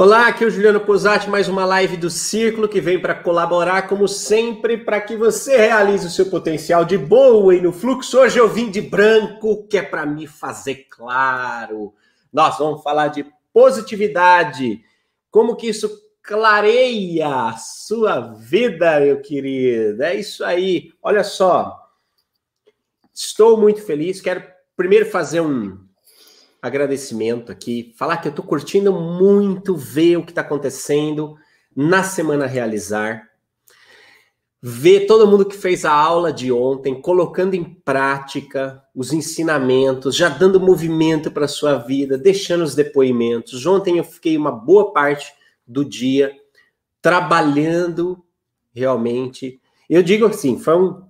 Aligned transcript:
Olá, 0.00 0.28
aqui 0.28 0.44
é 0.44 0.46
o 0.46 0.50
Juliano 0.50 0.78
Posati, 0.78 1.28
mais 1.28 1.48
uma 1.48 1.64
live 1.64 1.96
do 1.96 2.08
Círculo 2.08 2.68
que 2.68 2.80
vem 2.80 3.02
para 3.02 3.16
colaborar, 3.16 3.88
como 3.88 4.06
sempre, 4.06 4.78
para 4.78 5.00
que 5.00 5.16
você 5.16 5.56
realize 5.56 6.06
o 6.06 6.10
seu 6.10 6.26
potencial 6.26 6.84
de 6.84 6.96
boa 6.96 7.52
e 7.52 7.60
no 7.60 7.72
fluxo. 7.72 8.16
Hoje 8.16 8.38
eu 8.38 8.48
vim 8.48 8.70
de 8.70 8.80
branco, 8.80 9.66
que 9.66 9.76
é 9.76 9.82
para 9.82 10.06
me 10.06 10.28
fazer 10.28 10.86
claro. 10.88 11.92
Nós 12.32 12.58
vamos 12.58 12.80
falar 12.80 13.08
de 13.08 13.26
positividade, 13.52 14.80
como 15.32 15.56
que 15.56 15.66
isso 15.66 15.90
clareia 16.22 17.48
a 17.48 17.56
sua 17.56 18.20
vida, 18.20 19.00
meu 19.00 19.20
querido. 19.20 20.00
É 20.00 20.14
isso 20.14 20.44
aí. 20.44 20.92
Olha 21.02 21.24
só, 21.24 21.76
estou 23.12 23.56
muito 23.56 23.82
feliz. 23.82 24.20
Quero 24.20 24.44
primeiro 24.76 25.06
fazer 25.06 25.40
um 25.40 25.87
agradecimento 26.60 27.52
aqui, 27.52 27.94
falar 27.96 28.16
que 28.18 28.28
eu 28.28 28.30
estou 28.30 28.44
curtindo 28.44 28.92
muito 28.92 29.76
ver 29.76 30.16
o 30.16 30.24
que 30.24 30.32
está 30.32 30.40
acontecendo 30.40 31.36
na 31.74 32.02
Semana 32.02 32.46
Realizar, 32.46 33.28
ver 34.60 35.06
todo 35.06 35.26
mundo 35.26 35.46
que 35.46 35.56
fez 35.56 35.84
a 35.84 35.92
aula 35.92 36.32
de 36.32 36.50
ontem, 36.50 37.00
colocando 37.00 37.54
em 37.54 37.62
prática 37.62 38.82
os 38.94 39.12
ensinamentos, 39.12 40.16
já 40.16 40.28
dando 40.28 40.60
movimento 40.60 41.30
para 41.30 41.44
a 41.44 41.48
sua 41.48 41.76
vida, 41.76 42.18
deixando 42.18 42.64
os 42.64 42.74
depoimentos. 42.74 43.64
Ontem 43.64 43.98
eu 43.98 44.04
fiquei 44.04 44.36
uma 44.36 44.50
boa 44.50 44.92
parte 44.92 45.32
do 45.66 45.84
dia 45.84 46.36
trabalhando 47.00 48.24
realmente. 48.74 49.60
Eu 49.88 50.02
digo 50.02 50.26
assim, 50.26 50.58
foi 50.58 50.76
um 50.76 51.08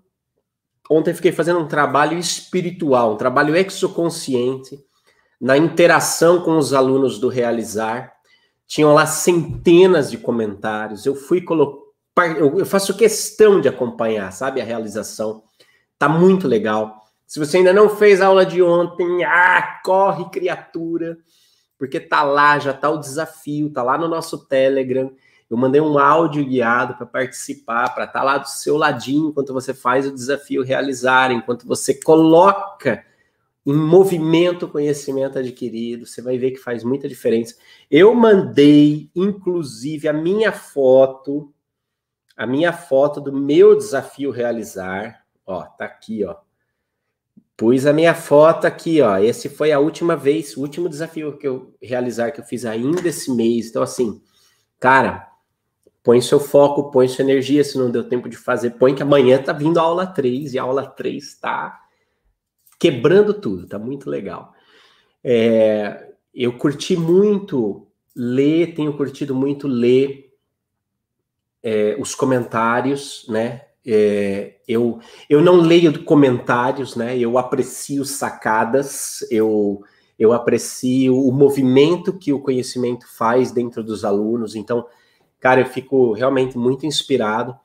ontem 0.90 1.12
fiquei 1.12 1.32
fazendo 1.32 1.60
um 1.60 1.68
trabalho 1.68 2.18
espiritual, 2.18 3.14
um 3.14 3.16
trabalho 3.16 3.54
exoconsciente 3.54 4.82
na 5.40 5.56
interação 5.56 6.42
com 6.42 6.56
os 6.56 6.72
alunos 6.74 7.18
do 7.18 7.28
Realizar. 7.28 8.12
Tinham 8.66 8.92
lá 8.92 9.06
centenas 9.06 10.10
de 10.10 10.18
comentários. 10.18 11.06
Eu 11.06 11.14
fui 11.14 11.40
colocar. 11.40 11.88
Eu 12.36 12.66
faço 12.66 12.96
questão 12.96 13.60
de 13.60 13.68
acompanhar, 13.68 14.32
sabe, 14.32 14.60
a 14.60 14.64
realização. 14.64 15.44
Tá 15.96 16.08
muito 16.08 16.48
legal. 16.48 16.96
Se 17.26 17.38
você 17.38 17.58
ainda 17.58 17.72
não 17.72 17.88
fez 17.88 18.20
a 18.20 18.26
aula 18.26 18.44
de 18.44 18.62
ontem, 18.62 19.22
ah, 19.22 19.80
corre, 19.84 20.24
criatura, 20.30 21.18
porque 21.78 22.00
tá 22.00 22.22
lá, 22.22 22.58
já 22.58 22.72
tá 22.72 22.90
o 22.90 22.98
desafio, 22.98 23.70
tá 23.70 23.82
lá 23.82 23.96
no 23.96 24.08
nosso 24.08 24.46
Telegram. 24.46 25.12
Eu 25.48 25.56
mandei 25.56 25.80
um 25.80 25.98
áudio 25.98 26.44
guiado 26.44 26.94
para 26.94 27.06
participar, 27.06 27.94
para 27.94 28.04
estar 28.04 28.18
tá 28.20 28.24
lá 28.24 28.38
do 28.38 28.48
seu 28.48 28.76
ladinho 28.76 29.28
enquanto 29.28 29.52
você 29.52 29.72
faz 29.72 30.06
o 30.06 30.14
desafio 30.14 30.64
realizar, 30.64 31.30
enquanto 31.30 31.66
você 31.66 31.94
coloca 31.94 33.04
em 33.68 33.74
movimento 33.74 34.66
conhecimento 34.66 35.38
adquirido, 35.38 36.06
você 36.06 36.22
vai 36.22 36.38
ver 36.38 36.52
que 36.52 36.56
faz 36.56 36.82
muita 36.82 37.06
diferença. 37.06 37.54
Eu 37.90 38.14
mandei, 38.14 39.10
inclusive, 39.14 40.08
a 40.08 40.12
minha 40.14 40.50
foto, 40.50 41.52
a 42.34 42.46
minha 42.46 42.72
foto 42.72 43.20
do 43.20 43.30
meu 43.30 43.76
desafio 43.76 44.30
realizar, 44.30 45.22
ó, 45.46 45.64
tá 45.64 45.84
aqui, 45.84 46.24
ó. 46.24 46.36
Pus 47.58 47.84
a 47.84 47.92
minha 47.92 48.14
foto 48.14 48.66
aqui, 48.66 49.02
ó. 49.02 49.18
Esse 49.18 49.50
foi 49.50 49.70
a 49.70 49.78
última 49.78 50.16
vez, 50.16 50.56
o 50.56 50.62
último 50.62 50.88
desafio 50.88 51.36
que 51.36 51.46
eu 51.46 51.74
realizar 51.82 52.30
que 52.30 52.40
eu 52.40 52.44
fiz 52.44 52.64
ainda 52.64 53.06
esse 53.06 53.30
mês. 53.30 53.68
Então, 53.68 53.82
assim, 53.82 54.22
cara, 54.80 55.30
põe 56.02 56.22
seu 56.22 56.40
foco, 56.40 56.90
põe 56.90 57.06
sua 57.06 57.22
energia, 57.22 57.62
se 57.62 57.76
não 57.76 57.90
deu 57.90 58.08
tempo 58.08 58.30
de 58.30 58.36
fazer, 58.38 58.70
põe 58.70 58.94
que 58.94 59.02
amanhã 59.02 59.42
tá 59.42 59.52
vindo 59.52 59.78
a 59.78 59.82
aula 59.82 60.06
3 60.06 60.54
e 60.54 60.58
a 60.58 60.62
aula 60.62 60.86
3 60.86 61.34
tá 61.34 61.87
quebrando 62.78 63.34
tudo, 63.34 63.66
tá 63.66 63.78
muito 63.78 64.08
legal. 64.08 64.52
É, 65.22 66.12
eu 66.34 66.56
curti 66.56 66.96
muito 66.96 67.86
ler, 68.14 68.74
tenho 68.74 68.96
curtido 68.96 69.34
muito 69.34 69.66
ler 69.66 70.32
é, 71.62 71.96
os 71.98 72.14
comentários, 72.14 73.26
né? 73.28 73.62
É, 73.86 74.56
eu, 74.66 75.00
eu 75.30 75.40
não 75.40 75.56
leio 75.56 76.04
comentários, 76.04 76.94
né? 76.94 77.18
Eu 77.18 77.38
aprecio 77.38 78.04
sacadas, 78.04 79.26
eu, 79.30 79.82
eu 80.18 80.32
aprecio 80.32 81.16
o 81.16 81.32
movimento 81.32 82.12
que 82.12 82.32
o 82.32 82.40
conhecimento 82.40 83.06
faz 83.16 83.50
dentro 83.50 83.82
dos 83.82 84.04
alunos. 84.04 84.54
Então, 84.54 84.86
cara, 85.40 85.60
eu 85.60 85.66
fico 85.66 86.12
realmente 86.12 86.58
muito 86.58 86.84
inspirado. 86.84 87.56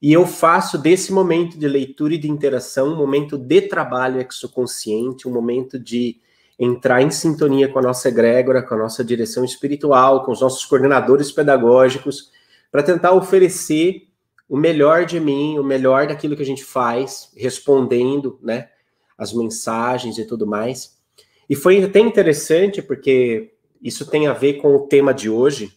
E 0.00 0.12
eu 0.12 0.26
faço 0.26 0.76
desse 0.76 1.12
momento 1.12 1.58
de 1.58 1.66
leitura 1.66 2.14
e 2.14 2.18
de 2.18 2.30
interação 2.30 2.92
um 2.92 2.96
momento 2.96 3.38
de 3.38 3.62
trabalho 3.62 4.20
exoconsciente, 4.20 5.26
um 5.26 5.32
momento 5.32 5.78
de 5.78 6.20
entrar 6.58 7.02
em 7.02 7.10
sintonia 7.10 7.68
com 7.68 7.78
a 7.78 7.82
nossa 7.82 8.08
egrégora, 8.08 8.62
com 8.62 8.74
a 8.74 8.78
nossa 8.78 9.04
direção 9.04 9.44
espiritual, 9.44 10.24
com 10.24 10.32
os 10.32 10.40
nossos 10.40 10.64
coordenadores 10.64 11.30
pedagógicos, 11.32 12.30
para 12.70 12.82
tentar 12.82 13.12
oferecer 13.12 14.08
o 14.48 14.56
melhor 14.56 15.04
de 15.04 15.18
mim, 15.18 15.58
o 15.58 15.64
melhor 15.64 16.06
daquilo 16.06 16.36
que 16.36 16.42
a 16.42 16.46
gente 16.46 16.64
faz, 16.64 17.30
respondendo, 17.36 18.38
né, 18.42 18.68
as 19.18 19.32
mensagens 19.32 20.18
e 20.18 20.24
tudo 20.24 20.46
mais. 20.46 20.96
E 21.48 21.54
foi 21.54 21.82
até 21.82 22.00
interessante 22.00 22.82
porque 22.82 23.54
isso 23.82 24.06
tem 24.06 24.26
a 24.26 24.32
ver 24.32 24.54
com 24.54 24.74
o 24.74 24.86
tema 24.86 25.12
de 25.12 25.28
hoje 25.28 25.72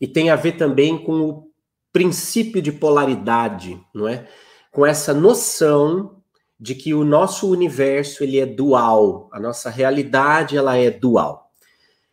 e 0.00 0.06
tem 0.06 0.30
a 0.30 0.36
ver 0.36 0.52
também 0.52 0.98
com 0.98 1.20
o 1.20 1.53
princípio 1.94 2.60
de 2.60 2.72
polaridade, 2.72 3.80
não 3.94 4.08
é? 4.08 4.26
Com 4.72 4.84
essa 4.84 5.14
noção 5.14 6.20
de 6.58 6.74
que 6.74 6.92
o 6.92 7.04
nosso 7.04 7.48
universo 7.48 8.24
ele 8.24 8.40
é 8.40 8.44
dual, 8.44 9.28
a 9.32 9.38
nossa 9.38 9.70
realidade 9.70 10.56
ela 10.56 10.76
é 10.76 10.90
dual. 10.90 11.52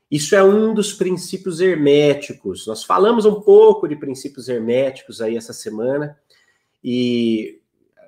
Isso 0.10 0.36
é 0.36 0.44
um 0.44 0.72
dos 0.76 0.94
princípios 0.94 1.60
herméticos. 1.60 2.68
Nós 2.68 2.84
falamos 2.84 3.26
um 3.26 3.42
pouco 3.42 3.88
de 3.88 3.96
princípios 3.96 4.48
herméticos 4.48 5.20
aí 5.20 5.36
essa 5.36 5.54
semana 5.54 6.16
e 6.84 7.60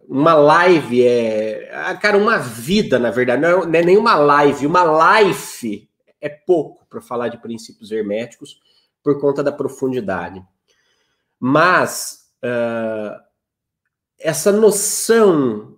uma 0.08 0.36
live 0.36 1.04
é, 1.04 1.72
ah, 1.74 1.96
cara, 1.96 2.18
uma 2.18 2.38
vida, 2.38 3.00
na 3.00 3.10
verdade, 3.10 3.42
não 3.42 3.50
é, 3.50 3.66
não 3.66 3.80
é 3.80 3.84
nenhuma 3.84 4.14
live, 4.14 4.68
uma 4.68 5.24
life 5.24 5.90
é 6.22 6.30
pouco 6.30 6.86
para 6.88 7.02
falar 7.02 7.30
de 7.30 7.42
princípios 7.42 7.92
herméticos 7.92 8.60
por 9.02 9.20
conta 9.20 9.42
da 9.42 9.52
profundidade. 9.52 10.44
Mas 11.46 12.20
uh, 12.42 13.20
essa 14.18 14.50
noção 14.50 15.76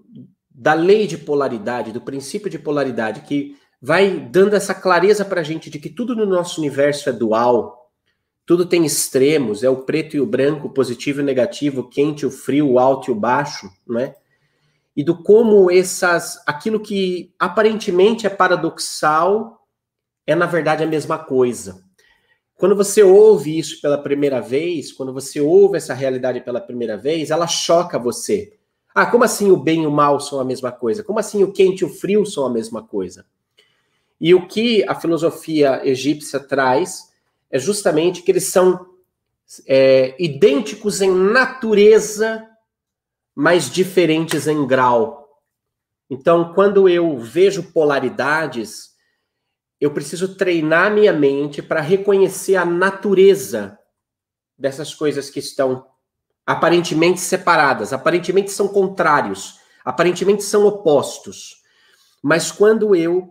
da 0.47 0.75
lei 0.75 1.07
de 1.07 1.17
polaridade, 1.17 1.91
do 1.91 1.99
princípio 1.99 2.51
de 2.51 2.59
polaridade, 2.59 3.21
que 3.21 3.57
vai 3.81 4.19
dando 4.19 4.55
essa 4.55 4.75
clareza 4.75 5.25
para 5.25 5.41
a 5.41 5.43
gente 5.43 5.71
de 5.71 5.79
que 5.79 5.89
tudo 5.89 6.15
no 6.15 6.27
nosso 6.27 6.61
universo 6.61 7.09
é 7.09 7.11
dual, 7.11 7.91
tudo 8.45 8.67
tem 8.67 8.85
extremos, 8.85 9.63
é 9.63 9.69
o 9.69 9.77
preto 9.77 10.15
e 10.15 10.19
o 10.19 10.25
branco, 10.27 10.69
positivo 10.69 11.21
e 11.21 11.23
negativo, 11.23 11.81
o 11.81 11.89
quente, 11.89 12.27
o 12.27 12.31
frio, 12.31 12.73
o 12.73 12.77
alto 12.77 13.09
e 13.09 13.11
o 13.11 13.19
baixo, 13.19 13.67
é? 13.97 14.13
E 14.95 15.03
do 15.03 15.17
como 15.23 15.71
essas, 15.71 16.43
aquilo 16.45 16.79
que 16.79 17.33
aparentemente 17.39 18.27
é 18.27 18.29
paradoxal 18.29 19.65
é 20.27 20.35
na 20.35 20.45
verdade 20.45 20.83
a 20.83 20.87
mesma 20.87 21.17
coisa. 21.17 21.84
Quando 22.57 22.75
você 22.75 23.03
ouve 23.03 23.57
isso 23.57 23.81
pela 23.81 23.97
primeira 23.97 24.39
vez, 24.39 24.91
quando 24.91 25.13
você 25.13 25.41
ouve 25.41 25.77
essa 25.77 25.93
realidade 25.93 26.39
pela 26.39 26.61
primeira 26.61 26.95
vez, 26.95 27.29
ela 27.29 27.47
choca 27.47 27.99
você. 27.99 28.53
Ah, 28.93 29.05
como 29.05 29.25
assim 29.25 29.51
o 29.51 29.57
bem 29.57 29.83
e 29.83 29.87
o 29.87 29.91
mal 29.91 30.21
são 30.21 30.39
a 30.39 30.45
mesma 30.45 30.71
coisa? 30.71 31.03
Como 31.03 31.19
assim 31.19 31.43
o 31.43 31.51
quente 31.51 31.81
e 31.81 31.85
o 31.85 31.89
frio 31.89 32.25
são 32.25 32.45
a 32.45 32.49
mesma 32.49 32.81
coisa? 32.81 33.25
E 34.21 34.33
o 34.33 34.47
que 34.47 34.85
a 34.87 34.95
filosofia 34.95 35.81
egípcia 35.85 36.39
traz 36.39 37.11
é 37.51 37.59
justamente 37.59 38.21
que 38.21 38.31
eles 38.31 38.45
são 38.45 38.87
é, 39.67 40.15
idênticos 40.17 41.01
em 41.01 41.11
natureza, 41.11 42.47
mas 43.35 43.69
diferentes 43.69 44.47
em 44.47 44.65
grau. 44.65 45.41
Então, 46.09 46.53
quando 46.53 46.87
eu 46.87 47.17
vejo 47.17 47.63
polaridades, 47.73 48.94
eu 49.85 49.91
preciso 49.91 50.35
treinar 50.35 50.91
minha 50.91 51.13
mente 51.13 51.61
para 51.61 51.79
reconhecer 51.79 52.55
a 52.55 52.65
natureza 52.65 53.77
dessas 54.57 54.95
coisas 54.95 55.29
que 55.29 55.37
estão 55.37 55.85
aparentemente 56.43 57.19
separadas, 57.19 57.93
aparentemente 57.93 58.51
são 58.51 58.67
contrários, 58.67 59.59
aparentemente 59.83 60.43
são 60.43 60.65
opostos. 60.65 61.61
Mas 62.21 62.51
quando 62.51 62.95
eu 62.95 63.29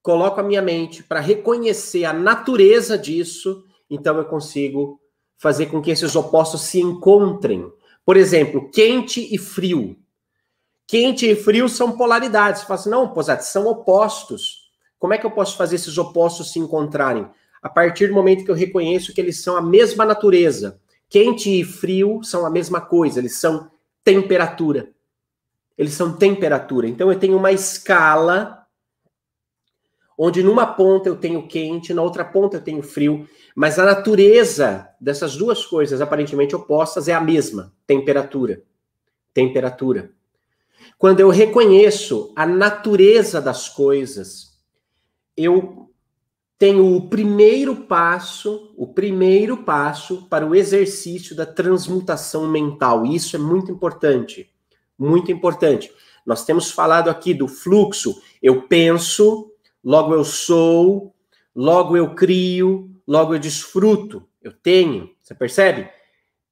coloco 0.00 0.38
a 0.38 0.44
minha 0.44 0.62
mente 0.62 1.02
para 1.02 1.18
reconhecer 1.18 2.04
a 2.04 2.12
natureza 2.12 2.96
disso, 2.96 3.64
então 3.90 4.16
eu 4.18 4.24
consigo 4.24 5.00
fazer 5.36 5.66
com 5.66 5.82
que 5.82 5.90
esses 5.90 6.14
opostos 6.14 6.60
se 6.60 6.80
encontrem. 6.80 7.68
Por 8.04 8.16
exemplo, 8.16 8.70
quente 8.70 9.34
e 9.34 9.36
frio. 9.36 9.96
Quente 10.86 11.28
e 11.28 11.34
frio 11.34 11.68
são 11.68 11.96
polaridades. 11.96 12.60
Você 12.60 12.66
fala 12.68 12.80
assim, 12.80 12.90
não, 12.90 13.12
Posati, 13.12 13.44
são 13.44 13.66
opostos. 13.66 14.67
Como 14.98 15.14
é 15.14 15.18
que 15.18 15.24
eu 15.24 15.30
posso 15.30 15.56
fazer 15.56 15.76
esses 15.76 15.96
opostos 15.96 16.52
se 16.52 16.58
encontrarem? 16.58 17.28
A 17.62 17.68
partir 17.68 18.08
do 18.08 18.14
momento 18.14 18.44
que 18.44 18.50
eu 18.50 18.54
reconheço 18.54 19.14
que 19.14 19.20
eles 19.20 19.42
são 19.42 19.56
a 19.56 19.62
mesma 19.62 20.04
natureza. 20.04 20.80
Quente 21.08 21.60
e 21.60 21.64
frio 21.64 22.22
são 22.22 22.44
a 22.44 22.50
mesma 22.50 22.80
coisa, 22.80 23.18
eles 23.18 23.36
são 23.38 23.70
temperatura. 24.04 24.90
Eles 25.76 25.94
são 25.94 26.12
temperatura. 26.16 26.88
Então 26.88 27.10
eu 27.10 27.18
tenho 27.18 27.36
uma 27.36 27.52
escala 27.52 28.66
onde 30.18 30.42
numa 30.42 30.66
ponta 30.66 31.08
eu 31.08 31.14
tenho 31.14 31.46
quente, 31.46 31.94
na 31.94 32.02
outra 32.02 32.24
ponta 32.24 32.56
eu 32.56 32.60
tenho 32.60 32.82
frio, 32.82 33.28
mas 33.54 33.78
a 33.78 33.84
natureza 33.84 34.88
dessas 35.00 35.36
duas 35.36 35.64
coisas 35.64 36.00
aparentemente 36.00 36.56
opostas 36.56 37.06
é 37.06 37.14
a 37.14 37.20
mesma, 37.20 37.72
temperatura. 37.86 38.62
Temperatura. 39.32 40.10
Quando 40.98 41.20
eu 41.20 41.28
reconheço 41.28 42.32
a 42.34 42.44
natureza 42.44 43.40
das 43.40 43.68
coisas, 43.68 44.47
eu 45.38 45.88
tenho 46.58 46.96
o 46.96 47.08
primeiro 47.08 47.76
passo, 47.76 48.74
o 48.76 48.88
primeiro 48.88 49.58
passo 49.58 50.26
para 50.28 50.44
o 50.44 50.54
exercício 50.54 51.36
da 51.36 51.46
transmutação 51.46 52.50
mental. 52.50 53.06
Isso 53.06 53.36
é 53.36 53.38
muito 53.38 53.70
importante, 53.70 54.50
muito 54.98 55.30
importante. 55.30 55.92
Nós 56.26 56.44
temos 56.44 56.72
falado 56.72 57.08
aqui 57.08 57.32
do 57.32 57.46
fluxo. 57.46 58.20
Eu 58.42 58.62
penso, 58.62 59.52
logo 59.82 60.12
eu 60.12 60.24
sou, 60.24 61.14
logo 61.54 61.96
eu 61.96 62.14
crio, 62.16 62.90
logo 63.06 63.34
eu 63.34 63.38
desfruto. 63.38 64.28
Eu 64.42 64.52
tenho, 64.52 65.08
você 65.22 65.36
percebe? 65.36 65.88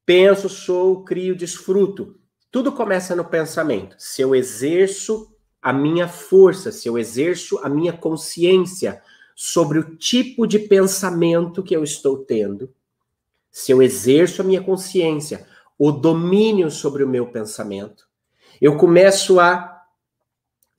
Penso, 0.04 0.48
sou, 0.48 1.02
crio, 1.02 1.34
desfruto. 1.34 2.16
Tudo 2.52 2.70
começa 2.70 3.16
no 3.16 3.24
pensamento. 3.24 3.96
Se 3.98 4.22
eu 4.22 4.36
exerço 4.36 5.35
a 5.66 5.72
minha 5.72 6.06
força, 6.06 6.70
se 6.70 6.88
eu 6.88 6.96
exerço 6.96 7.58
a 7.58 7.68
minha 7.68 7.92
consciência 7.92 9.02
sobre 9.34 9.80
o 9.80 9.96
tipo 9.96 10.46
de 10.46 10.60
pensamento 10.60 11.60
que 11.60 11.74
eu 11.74 11.82
estou 11.82 12.18
tendo, 12.18 12.72
se 13.50 13.72
eu 13.72 13.82
exerço 13.82 14.40
a 14.40 14.44
minha 14.44 14.62
consciência, 14.62 15.44
o 15.76 15.90
domínio 15.90 16.70
sobre 16.70 17.02
o 17.02 17.08
meu 17.08 17.26
pensamento, 17.26 18.06
eu 18.60 18.76
começo 18.76 19.40
a 19.40 19.82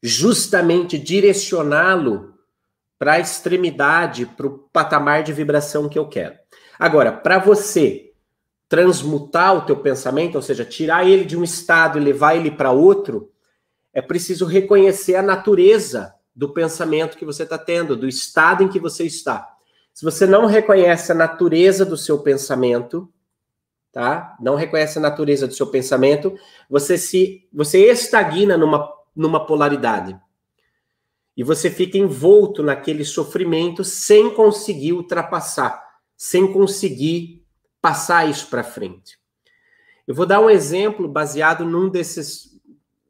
justamente 0.01 0.97
direcioná-lo 0.97 2.35
para 2.97 3.15
a 3.15 3.19
extremidade, 3.19 4.25
para 4.25 4.47
o 4.47 4.57
patamar 4.71 5.21
de 5.21 5.33
vibração 5.33 5.89
que 5.89 5.99
eu 5.99 6.07
quero. 6.07 6.37
Agora, 6.79 7.11
para 7.11 7.39
você 7.39 8.13
transmutar 8.69 9.53
o 9.53 9.65
teu 9.65 9.75
pensamento, 9.75 10.35
ou 10.35 10.41
seja, 10.41 10.63
tirar 10.63 11.05
ele 11.05 11.25
de 11.25 11.35
um 11.35 11.43
estado 11.43 11.97
e 11.97 12.01
levar 12.01 12.37
ele 12.37 12.49
para 12.49 12.71
outro, 12.71 13.33
é 13.97 14.01
preciso 14.03 14.45
reconhecer 14.45 15.15
a 15.15 15.23
natureza 15.23 16.13
do 16.35 16.53
pensamento 16.53 17.17
que 17.17 17.25
você 17.25 17.41
está 17.41 17.57
tendo, 17.57 17.95
do 17.95 18.07
estado 18.07 18.61
em 18.63 18.67
que 18.67 18.79
você 18.79 19.03
está. 19.03 19.57
Se 19.91 20.05
você 20.05 20.27
não 20.27 20.45
reconhece 20.45 21.11
a 21.11 21.15
natureza 21.15 21.83
do 21.83 21.97
seu 21.97 22.19
pensamento, 22.19 23.11
tá? 23.91 24.37
Não 24.39 24.53
reconhece 24.53 24.99
a 24.99 25.01
natureza 25.01 25.47
do 25.47 25.55
seu 25.55 25.65
pensamento, 25.65 26.37
você 26.69 26.95
se 26.95 27.49
você 27.51 27.89
estagna 27.89 28.55
numa 28.55 28.87
numa 29.15 29.43
polaridade. 29.47 30.15
E 31.35 31.43
você 31.43 31.71
fica 31.71 31.97
envolto 31.97 32.61
naquele 32.61 33.03
sofrimento 33.03 33.83
sem 33.83 34.29
conseguir 34.29 34.93
ultrapassar, 34.93 35.83
sem 36.15 36.53
conseguir 36.53 37.43
passar 37.81 38.29
isso 38.29 38.47
para 38.47 38.63
frente. 38.63 39.17
Eu 40.05 40.13
vou 40.13 40.27
dar 40.27 40.39
um 40.39 40.51
exemplo 40.51 41.07
baseado 41.07 41.65
num 41.65 41.89
desses, 41.89 42.56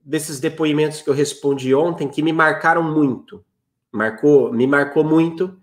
desses 0.08 0.40
depoimentos 0.40 1.02
que 1.02 1.10
eu 1.10 1.14
respondi 1.14 1.76
ontem 1.76 2.08
que 2.08 2.24
me 2.24 2.32
marcaram 2.32 2.82
muito. 2.82 3.44
Marcou, 3.92 4.54
me 4.54 4.66
marcou 4.66 5.04
muito. 5.04 5.62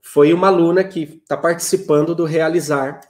Foi 0.00 0.32
uma 0.32 0.46
aluna 0.46 0.84
que 0.84 1.02
está 1.02 1.36
participando 1.36 2.14
do 2.14 2.24
Realizar. 2.24 3.00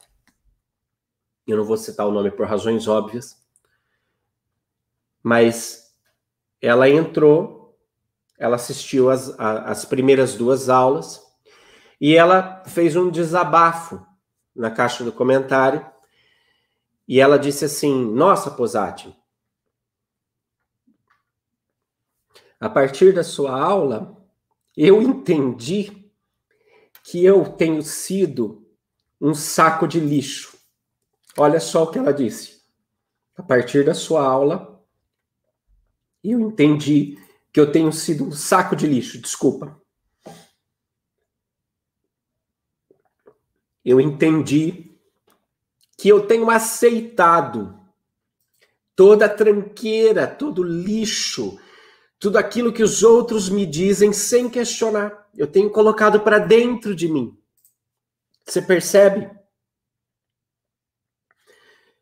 Eu 1.46 1.58
não 1.58 1.64
vou 1.64 1.76
citar 1.76 2.06
o 2.06 2.10
nome 2.10 2.30
por 2.30 2.46
razões 2.46 2.88
óbvias. 2.88 3.38
Mas 5.22 5.94
ela 6.58 6.88
entrou, 6.88 7.78
ela 8.38 8.56
assistiu 8.56 9.10
as, 9.10 9.38
as 9.38 9.84
primeiras 9.84 10.34
duas 10.34 10.70
aulas 10.70 11.20
e 12.00 12.16
ela 12.16 12.62
fez 12.66 12.96
um 12.96 13.10
desabafo 13.10 14.02
na 14.56 14.70
caixa 14.70 15.04
do 15.04 15.12
comentário. 15.12 15.84
E 17.06 17.20
ela 17.20 17.38
disse 17.38 17.66
assim: 17.66 18.10
Nossa, 18.14 18.50
Posati, 18.50 19.14
a 22.60 22.68
partir 22.68 23.12
da 23.12 23.24
sua 23.24 23.58
aula, 23.58 24.16
eu 24.76 25.02
entendi 25.02 26.12
que 27.02 27.24
eu 27.24 27.44
tenho 27.52 27.82
sido 27.82 28.64
um 29.20 29.34
saco 29.34 29.88
de 29.88 29.98
lixo. 29.98 30.56
Olha 31.36 31.58
só 31.58 31.84
o 31.84 31.90
que 31.90 31.98
ela 31.98 32.12
disse. 32.12 32.60
A 33.36 33.42
partir 33.42 33.84
da 33.84 33.94
sua 33.94 34.22
aula, 34.22 34.80
eu 36.22 36.38
entendi 36.38 37.18
que 37.52 37.58
eu 37.58 37.72
tenho 37.72 37.92
sido 37.92 38.24
um 38.24 38.32
saco 38.32 38.76
de 38.76 38.86
lixo. 38.86 39.20
Desculpa. 39.20 39.80
eu 43.84 44.00
entendi 44.00 44.92
que 45.96 46.08
eu 46.08 46.26
tenho 46.26 46.50
aceitado 46.50 47.78
toda 48.94 49.26
a 49.26 49.28
tranqueira, 49.28 50.26
todo 50.26 50.62
lixo, 50.62 51.58
tudo 52.20 52.36
aquilo 52.36 52.72
que 52.72 52.82
os 52.82 53.02
outros 53.02 53.48
me 53.48 53.64
dizem 53.64 54.12
sem 54.12 54.48
questionar. 54.48 55.26
Eu 55.34 55.46
tenho 55.46 55.70
colocado 55.70 56.20
para 56.20 56.38
dentro 56.38 56.94
de 56.94 57.08
mim. 57.08 57.36
Você 58.44 58.60
percebe? 58.60 59.30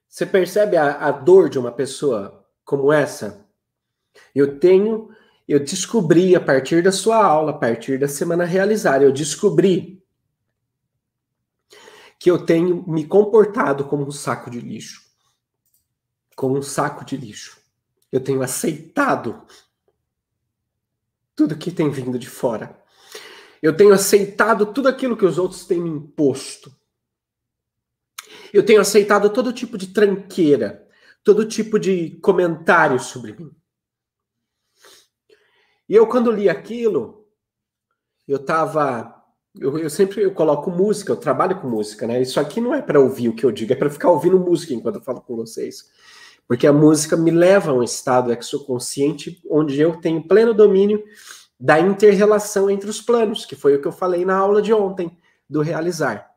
Você 0.09 0.27
percebe 0.27 0.77
a, 0.77 1.07
a 1.07 1.13
dor 1.13 1.49
de 1.49 1.57
uma 1.57 1.71
pessoa 1.71 2.45
como 2.65 2.93
essa? 2.93 3.47
Eu 4.35 4.59
tenho, 4.59 5.09
eu 5.47 5.61
descobri 5.61 6.35
a 6.35 6.41
partir 6.41 6.83
da 6.83 6.91
sua 6.91 7.25
aula, 7.25 7.53
a 7.53 7.57
partir 7.57 7.97
da 7.97 8.09
semana 8.09 8.45
realizada, 8.45 9.05
eu 9.05 9.13
descobri 9.13 10.03
que 12.19 12.29
eu 12.29 12.45
tenho 12.45 12.85
me 12.89 13.07
comportado 13.07 13.85
como 13.85 14.05
um 14.05 14.11
saco 14.11 14.51
de 14.51 14.59
lixo. 14.59 15.01
Como 16.35 16.59
um 16.59 16.63
saco 16.63 17.05
de 17.05 17.17
lixo. 17.17 17.57
Eu 18.11 18.19
tenho 18.21 18.43
aceitado 18.43 19.47
tudo 21.39 21.57
que 21.57 21.71
tem 21.71 21.89
vindo 21.89 22.19
de 22.19 22.29
fora. 22.29 22.77
Eu 23.63 23.77
tenho 23.77 23.93
aceitado 23.93 24.67
tudo 24.67 24.89
aquilo 24.89 25.17
que 25.17 25.25
os 25.25 25.39
outros 25.39 25.65
têm 25.65 25.81
me 25.81 25.89
imposto. 25.89 26.75
Eu 28.53 28.67
tenho 28.67 28.81
aceitado 28.81 29.31
todo 29.31 29.53
tipo 29.53 29.79
de 29.79 29.87
tranqueira, 29.87 30.85
todo 31.23 31.47
tipo 31.47 31.79
de 31.79 32.19
comentário 32.21 32.99
sobre 32.99 33.35
mim. 33.35 33.53
E 35.89 35.95
eu, 35.95 36.09
quando 36.09 36.33
li 36.33 36.49
aquilo, 36.49 37.25
eu 38.27 38.39
estava 38.39 39.15
eu, 39.61 39.79
eu, 39.79 39.89
sempre 39.89 40.23
eu 40.23 40.35
coloco 40.35 40.73
música, 40.73 41.13
eu 41.13 41.17
trabalho 41.17 41.61
com 41.61 41.69
música, 41.69 42.05
né? 42.05 42.21
Isso 42.21 42.41
aqui 42.41 42.61
não 42.61 42.75
é 42.75 42.83
para 42.83 43.01
ouvir 43.01 43.29
o 43.29 43.35
que 43.35 43.47
eu 43.47 43.53
digo, 43.53 43.73
é 43.73 43.77
para 43.77 43.91
ficar 43.91 44.11
ouvindo 44.11 44.41
música 44.41 44.75
enquanto 44.75 44.97
eu 44.97 45.03
falo 45.03 45.21
com 45.21 45.37
vocês. 45.37 45.89
Porque 46.49 46.67
a 46.67 46.73
música 46.73 47.17
me 47.17 47.31
leva 47.31 47.71
a 47.71 47.75
um 47.75 47.83
estado 47.83 48.33
exoconsciente 48.33 49.41
onde 49.49 49.81
eu 49.81 50.01
tenho 50.01 50.27
pleno 50.27 50.53
domínio 50.53 51.05
da 51.59 51.81
interrelação 51.81 52.71
entre 52.71 52.89
os 52.89 53.01
planos, 53.01 53.45
que 53.45 53.57
foi 53.57 53.75
o 53.75 53.81
que 53.81 53.89
eu 53.89 53.93
falei 53.93 54.25
na 54.25 54.37
aula 54.37 54.63
de 54.63 54.73
ontem, 54.73 55.17
do 55.49 55.61
realizar. 55.61 56.31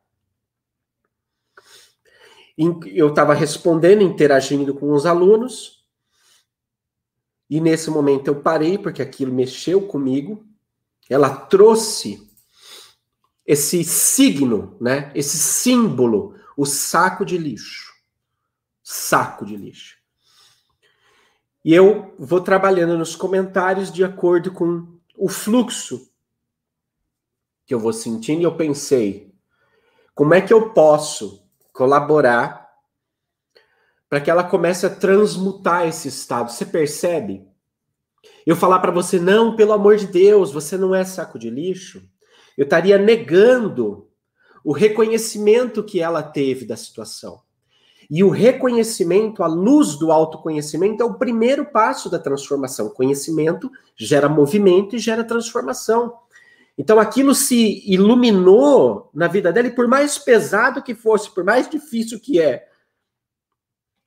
Eu 2.56 3.08
estava 3.08 3.34
respondendo, 3.34 4.02
interagindo 4.02 4.74
com 4.74 4.92
os 4.92 5.06
alunos, 5.06 5.86
e 7.48 7.60
nesse 7.60 7.90
momento 7.90 8.28
eu 8.28 8.40
parei, 8.40 8.78
porque 8.78 9.02
aquilo 9.02 9.32
mexeu 9.32 9.86
comigo, 9.86 10.46
ela 11.08 11.28
trouxe 11.28 12.30
esse 13.46 13.84
signo, 13.84 14.76
né? 14.80 15.12
Esse 15.14 15.36
símbolo, 15.36 16.34
o 16.56 16.64
saco 16.64 17.24
de 17.24 17.36
lixo. 17.36 17.92
Saco 18.82 19.44
de 19.44 19.56
lixo. 19.56 19.98
E 21.64 21.74
eu 21.74 22.14
vou 22.18 22.40
trabalhando 22.40 22.96
nos 22.96 23.14
comentários 23.14 23.92
de 23.92 24.02
acordo 24.02 24.50
com 24.50 24.98
o 25.22 25.28
fluxo 25.28 26.10
que 27.64 27.72
eu 27.72 27.78
vou 27.78 27.92
sentindo 27.92 28.40
e 28.40 28.44
eu 28.44 28.56
pensei, 28.56 29.32
como 30.16 30.34
é 30.34 30.40
que 30.40 30.52
eu 30.52 30.70
posso 30.70 31.48
colaborar 31.72 32.68
para 34.08 34.20
que 34.20 34.28
ela 34.28 34.42
comece 34.42 34.84
a 34.84 34.90
transmutar 34.90 35.86
esse 35.86 36.08
estado? 36.08 36.50
Você 36.50 36.66
percebe? 36.66 37.46
Eu 38.44 38.56
falar 38.56 38.80
para 38.80 38.90
você, 38.90 39.20
não, 39.20 39.54
pelo 39.54 39.72
amor 39.72 39.96
de 39.96 40.08
Deus, 40.08 40.50
você 40.50 40.76
não 40.76 40.92
é 40.92 41.04
saco 41.04 41.38
de 41.38 41.48
lixo. 41.48 42.02
Eu 42.58 42.64
estaria 42.64 42.98
negando 42.98 44.10
o 44.64 44.72
reconhecimento 44.72 45.84
que 45.84 46.00
ela 46.00 46.24
teve 46.24 46.66
da 46.66 46.76
situação. 46.76 47.40
E 48.14 48.22
o 48.22 48.28
reconhecimento, 48.28 49.42
a 49.42 49.46
luz 49.46 49.96
do 49.96 50.12
autoconhecimento, 50.12 51.02
é 51.02 51.06
o 51.06 51.14
primeiro 51.14 51.64
passo 51.64 52.10
da 52.10 52.18
transformação. 52.18 52.90
Conhecimento 52.90 53.70
gera 53.96 54.28
movimento 54.28 54.94
e 54.94 54.98
gera 54.98 55.24
transformação. 55.24 56.12
Então 56.76 57.00
aquilo 57.00 57.34
se 57.34 57.82
iluminou 57.90 59.08
na 59.14 59.28
vida 59.28 59.50
dela, 59.50 59.68
e 59.68 59.74
por 59.74 59.88
mais 59.88 60.18
pesado 60.18 60.82
que 60.82 60.94
fosse, 60.94 61.34
por 61.34 61.42
mais 61.42 61.70
difícil 61.70 62.20
que 62.20 62.38
é, 62.38 62.68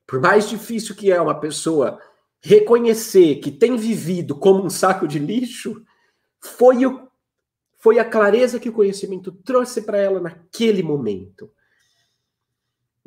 por 0.05 0.21
mais 0.21 0.47
difícil 0.47 0.93
que 0.93 1.12
é 1.12 1.19
uma 1.19 1.39
pessoa 1.39 2.00
reconhecer 2.39 3.38
que 3.38 3.50
tem 3.50 3.75
vivido 3.75 4.35
como 4.35 4.63
um 4.63 4.69
saco 4.69 5.07
de 5.07 5.17
lixo, 5.17 5.83
foi 6.39 6.85
o 6.85 7.07
Foi 7.77 7.97
a 8.00 8.05
clareza 8.05 8.59
que 8.59 8.69
o 8.69 8.74
conhecimento 8.74 9.31
trouxe 9.31 9.81
para 9.81 9.97
ela 9.97 10.19
naquele 10.19 10.83
momento. 10.83 11.50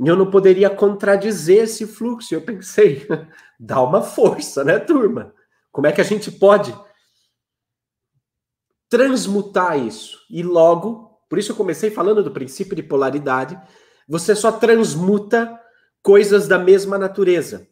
Eu 0.06 0.14
não 0.14 0.30
poderia 0.30 0.70
contradizer 0.70 1.64
esse 1.64 1.86
fluxo. 1.86 2.32
Eu 2.32 2.42
pensei, 2.42 3.06
dá 3.58 3.82
uma 3.82 4.00
força, 4.00 4.62
né, 4.62 4.78
turma? 4.78 5.34
Como 5.72 5.86
é 5.86 5.92
que 5.92 6.00
a 6.00 6.04
gente 6.04 6.30
pode 6.30 6.74
transmutar 8.88 9.78
isso? 9.78 10.18
E 10.30 10.42
logo, 10.42 11.20
por 11.28 11.38
isso 11.38 11.52
eu 11.52 11.56
comecei 11.56 11.90
falando 11.90 12.22
do 12.22 12.30
princípio 12.30 12.76
de 12.76 12.82
polaridade, 12.82 13.60
você 14.06 14.36
só 14.36 14.52
transmuta 14.52 15.60
coisas 16.00 16.46
da 16.46 16.58
mesma 16.58 16.96
natureza. 16.96 17.66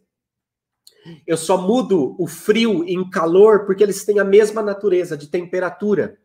Eu 1.25 1.37
só 1.37 1.57
mudo 1.57 2.17
o 2.19 2.27
frio 2.27 2.85
em 2.85 3.09
calor 3.09 3.65
porque 3.65 3.85
eles 3.85 4.05
têm 4.05 4.19
a 4.19 4.25
mesma 4.25 4.61
natureza 4.61 5.17
de 5.17 5.29
temperatura. 5.29 6.19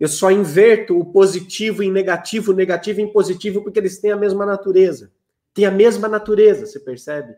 Eu 0.00 0.08
só 0.08 0.30
inverto 0.30 0.98
o 0.98 1.12
positivo 1.12 1.82
em 1.82 1.92
negativo, 1.92 2.52
o 2.52 2.54
negativo 2.54 3.02
em 3.02 3.12
positivo 3.12 3.62
porque 3.62 3.78
eles 3.78 4.00
têm 4.00 4.10
a 4.10 4.16
mesma 4.16 4.46
natureza 4.46 5.12
tem 5.58 5.66
a 5.66 5.72
mesma 5.72 6.06
natureza, 6.06 6.66
você 6.66 6.78
percebe? 6.78 7.34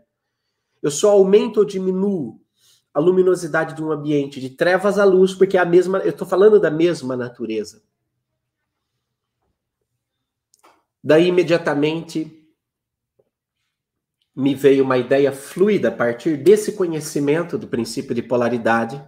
Eu 0.83 0.91
só 0.91 1.13
aumento 1.13 1.57
ou 1.57 1.65
diminuo 1.65 2.39
a 2.93 3.01
luminosidade 3.01 3.75
de 3.75 3.83
um 3.83 3.91
ambiente 3.91 4.43
de 4.43 4.51
trevas 4.51 4.99
à 4.99 5.07
luz, 5.07 5.33
porque 5.33 5.57
é 5.57 5.61
a 5.61 5.65
mesma, 5.65 6.01
eu 6.01 6.11
estou 6.11 6.29
falando 6.29 6.61
da 6.61 6.71
mesma 6.71 7.17
natureza. 7.17 7.83
Daí 11.03 11.29
imediatamente 11.29 12.47
me 14.37 14.55
veio 14.55 14.85
uma 14.85 14.99
ideia 14.99 15.33
fluida 15.33 15.89
a 15.89 15.93
partir 15.93 16.37
desse 16.37 16.73
conhecimento 16.73 17.57
do 17.57 17.69
princípio 17.69 18.15
de 18.15 18.23
polaridade. 18.23 19.03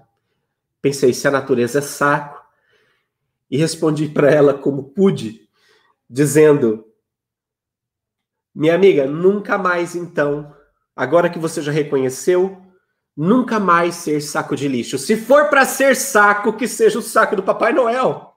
Pensei 0.81 1.13
se 1.13 1.29
a 1.29 1.31
natureza 1.31 1.81
é 1.81 1.83
saco 1.83 2.43
e 3.51 3.59
respondi 3.59 4.09
para 4.09 4.31
ela 4.31 4.55
como 4.55 4.85
pude, 4.85 5.47
dizendo: 6.09 6.91
minha 8.55 8.75
amiga, 8.75 9.07
nunca 9.07 9.57
mais 9.57 9.95
então, 9.95 10.55
agora 10.95 11.31
que 11.31 11.39
você 11.39 11.63
já 11.63 11.73
reconheceu, 11.73 12.61
nunca 13.17 13.59
mais 13.59 13.97
ser 13.97 14.21
saco 14.21 14.57
de 14.57 14.69
lixo. 14.69 14.99
Se 14.99 15.17
for 15.17 15.49
para 15.49 15.65
ser 15.65 15.97
saco, 15.97 16.53
que 16.55 16.69
seja 16.69 16.99
o 16.99 17.03
saco 17.03 17.37
do 17.37 17.43
Papai 17.43 17.73
Noel. 17.73 18.33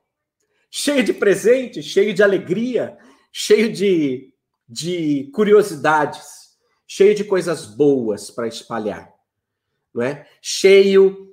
Cheio 0.70 1.04
de 1.04 1.14
presente, 1.14 1.82
cheio 1.82 2.14
de 2.14 2.22
alegria, 2.22 2.98
cheio 3.32 3.72
de, 3.72 4.34
de 4.68 5.30
curiosidades, 5.34 6.26
cheio 6.88 7.16
de 7.16 7.24
coisas 7.24 7.66
boas 7.66 8.30
para 8.30 8.48
espalhar. 8.48 9.14
Não 9.94 10.04
é? 10.04 10.28
Cheio 10.42 11.26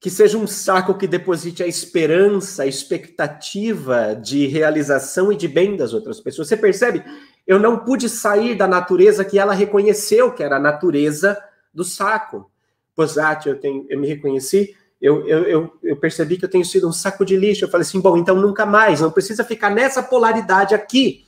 que 0.00 0.10
seja 0.10 0.36
um 0.36 0.46
saco 0.46 0.98
que 0.98 1.06
deposite 1.06 1.62
a 1.62 1.66
esperança, 1.66 2.62
a 2.62 2.66
expectativa 2.66 4.14
de 4.14 4.46
realização 4.46 5.32
e 5.32 5.36
de 5.36 5.48
bem 5.48 5.76
das 5.76 5.94
outras 5.94 6.20
pessoas. 6.20 6.46
Você 6.46 6.58
percebe? 6.58 7.02
Eu 7.46 7.58
não 7.58 7.78
pude 7.78 8.08
sair 8.08 8.54
da 8.54 8.66
natureza 8.66 9.24
que 9.24 9.38
ela 9.38 9.52
reconheceu, 9.52 10.32
que 10.32 10.42
era 10.42 10.56
a 10.56 10.60
natureza 10.60 11.38
do 11.72 11.84
saco. 11.84 12.50
Posati, 12.94 13.48
eu, 13.48 13.58
tenho, 13.58 13.84
eu 13.88 13.98
me 13.98 14.06
reconheci, 14.06 14.74
eu, 15.00 15.26
eu, 15.26 15.42
eu, 15.42 15.78
eu, 15.82 15.96
percebi 15.96 16.38
que 16.38 16.44
eu 16.44 16.48
tenho 16.48 16.64
sido 16.64 16.88
um 16.88 16.92
saco 16.92 17.24
de 17.24 17.36
lixo. 17.36 17.64
Eu 17.64 17.68
falei 17.68 17.82
assim, 17.82 18.00
bom, 18.00 18.16
então 18.16 18.36
nunca 18.36 18.64
mais, 18.64 19.00
não 19.00 19.10
precisa 19.10 19.44
ficar 19.44 19.68
nessa 19.68 20.02
polaridade 20.02 20.74
aqui 20.74 21.24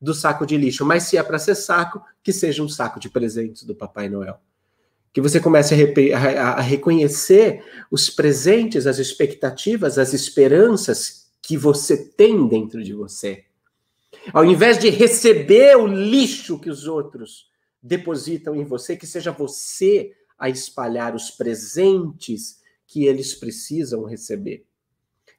do 0.00 0.14
saco 0.14 0.46
de 0.46 0.56
lixo, 0.56 0.84
mas 0.84 1.04
se 1.04 1.16
é 1.16 1.22
para 1.22 1.38
ser 1.38 1.54
saco, 1.54 2.00
que 2.22 2.32
seja 2.32 2.62
um 2.62 2.68
saco 2.68 3.00
de 3.00 3.08
presentes 3.08 3.64
do 3.64 3.74
Papai 3.74 4.08
Noel. 4.08 4.38
Que 5.12 5.20
você 5.20 5.40
comece 5.40 5.74
a, 5.74 6.18
a, 6.18 6.48
a 6.52 6.60
reconhecer 6.60 7.64
os 7.90 8.10
presentes, 8.10 8.86
as 8.86 8.98
expectativas, 8.98 9.98
as 9.98 10.12
esperanças 10.12 11.26
que 11.40 11.56
você 11.56 11.96
tem 11.96 12.46
dentro 12.46 12.84
de 12.84 12.92
você. 12.92 13.45
Ao 14.32 14.44
invés 14.44 14.78
de 14.78 14.88
receber 14.90 15.76
o 15.76 15.86
lixo 15.86 16.58
que 16.58 16.70
os 16.70 16.86
outros 16.86 17.50
depositam 17.82 18.56
em 18.56 18.64
você, 18.64 18.96
que 18.96 19.06
seja 19.06 19.30
você 19.30 20.12
a 20.38 20.48
espalhar 20.48 21.14
os 21.14 21.30
presentes 21.30 22.60
que 22.86 23.04
eles 23.04 23.34
precisam 23.34 24.04
receber. 24.04 24.66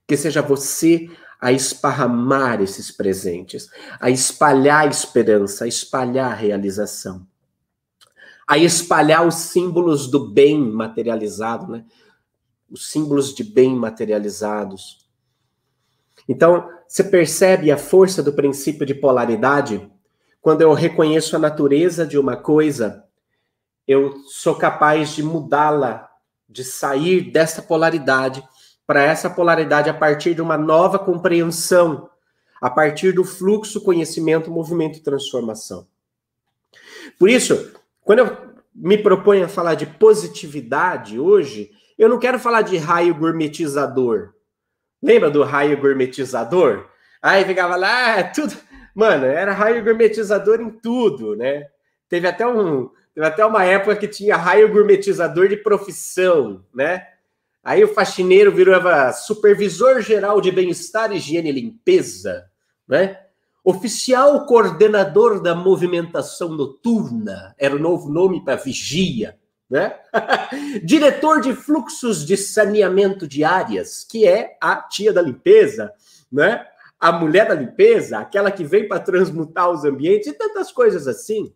Que 0.07 0.17
seja 0.17 0.41
você 0.41 1.10
a 1.39 1.51
esparramar 1.51 2.62
esses 2.62 2.91
presentes, 2.91 3.69
a 4.00 4.10
espalhar 4.10 4.89
esperança, 4.89 5.65
a 5.65 5.67
espalhar 5.67 6.36
realização, 6.36 7.27
a 8.48 8.57
espalhar 8.57 9.27
os 9.27 9.36
símbolos 9.36 10.07
do 10.10 10.31
bem 10.31 10.60
materializado, 10.60 11.72
né? 11.72 11.86
Os 12.69 12.89
símbolos 12.89 13.34
de 13.34 13.43
bem 13.43 13.75
materializados. 13.75 15.06
Então, 16.27 16.69
você 16.88 17.03
percebe 17.03 17.72
a 17.72 17.77
força 17.77 18.22
do 18.22 18.34
princípio 18.34 18.86
de 18.86 18.93
polaridade? 18.93 19.89
Quando 20.41 20.62
eu 20.62 20.74
reconheço 20.74 21.36
a 21.36 21.39
natureza 21.39 22.05
de 22.05 22.17
uma 22.17 22.36
coisa, 22.36 23.03
eu 23.88 24.13
sou 24.27 24.55
capaz 24.55 25.15
de 25.15 25.24
mudá-la, 25.24 26.10
de 26.50 26.63
sair 26.63 27.31
dessa 27.31 27.62
polaridade 27.62 28.43
para 28.86 29.03
essa 29.03 29.29
polaridade 29.29 29.89
a 29.89 29.93
partir 29.93 30.34
de 30.34 30.41
uma 30.41 30.57
nova 30.57 30.98
compreensão, 30.98 32.10
a 32.62 32.69
partir 32.69 33.12
do 33.12 33.25
fluxo, 33.25 33.81
conhecimento, 33.81 34.50
movimento 34.50 34.98
e 34.98 35.03
transformação. 35.03 35.88
Por 37.19 37.29
isso, 37.29 37.74
quando 38.01 38.19
eu 38.19 38.38
me 38.74 38.98
proponho 38.98 39.46
a 39.46 39.50
falar 39.50 39.75
de 39.75 39.86
positividade 39.86 41.19
hoje, 41.19 41.72
eu 41.98 42.07
não 42.07 42.19
quero 42.19 42.39
falar 42.39 42.62
de 42.62 42.77
raio 42.77 43.15
gourmetizador. 43.15 44.34
Lembra 45.01 45.29
do 45.29 45.43
raio 45.43 45.79
gourmetizador? 45.79 46.87
Aí 47.21 47.45
ficava 47.45 47.75
lá, 47.75 48.23
tudo. 48.23 48.55
Mano, 48.95 49.25
era 49.25 49.53
raio 49.53 49.83
gourmetizador 49.83 50.59
em 50.59 50.69
tudo, 50.69 51.35
né? 51.35 51.67
Teve 52.09 52.27
até 52.27 52.47
um, 52.47 52.89
teve 53.13 53.27
até 53.27 53.45
uma 53.45 53.63
época 53.63 53.95
que 53.95 54.07
tinha 54.07 54.35
raio 54.35 54.71
gourmetizador 54.71 55.47
de 55.47 55.57
profissão, 55.57 56.63
né? 56.73 57.05
Aí 57.63 57.83
o 57.83 57.93
faxineiro 57.93 58.51
virava 58.51 59.11
supervisor 59.11 60.01
geral 60.01 60.39
de 60.39 60.51
bem-estar, 60.51 61.11
higiene 61.11 61.49
e 61.49 61.51
limpeza, 61.51 62.45
né? 62.87 63.19
Oficial 63.63 64.45
coordenador 64.45 65.41
da 65.41 65.53
movimentação 65.53 66.49
noturna, 66.49 67.53
era 67.59 67.75
o 67.75 67.79
novo 67.79 68.09
nome 68.09 68.43
para 68.43 68.55
vigia 68.55 69.37
né? 69.69 69.95
Diretor 70.83 71.41
de 71.41 71.53
fluxos 71.53 72.25
de 72.25 72.38
saneamento 72.38 73.27
de 73.27 73.43
áreas, 73.43 74.03
que 74.03 74.25
é 74.25 74.57
a 74.62 74.75
tia 74.77 75.12
da 75.12 75.21
limpeza, 75.21 75.93
né? 76.31 76.65
A 77.00 77.12
mulher 77.12 77.47
da 77.47 77.53
limpeza, 77.53 78.17
aquela 78.17 78.50
que 78.50 78.63
vem 78.63 78.88
para 78.88 79.00
transmutar 79.00 79.69
os 79.69 79.83
ambientes 79.83 80.27
e 80.27 80.33
tantas 80.33 80.71
coisas 80.71 81.07
assim. 81.07 81.53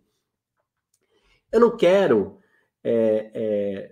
Eu 1.51 1.59
não 1.59 1.75
quero. 1.75 2.37
É, 2.83 3.31
é, 3.33 3.91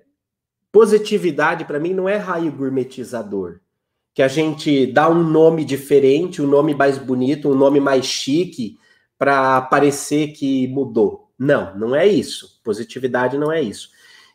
positividade, 0.71 1.65
para 1.65 1.79
mim, 1.79 1.93
não 1.93 2.07
é 2.07 2.17
raio 2.17 2.51
gourmetizador. 2.51 3.59
Que 4.13 4.21
a 4.21 4.27
gente 4.27 4.87
dá 4.87 5.09
um 5.09 5.23
nome 5.23 5.65
diferente, 5.65 6.41
um 6.41 6.47
nome 6.47 6.75
mais 6.75 6.97
bonito, 6.97 7.49
um 7.49 7.55
nome 7.55 7.79
mais 7.79 8.05
chique, 8.05 8.77
para 9.17 9.61
parecer 9.61 10.33
que 10.33 10.67
mudou. 10.67 11.31
Não, 11.37 11.75
não 11.77 11.95
é 11.95 12.07
isso. 12.07 12.59
Positividade 12.63 13.37
não 13.37 13.51
é 13.51 13.61
isso. 13.61 13.89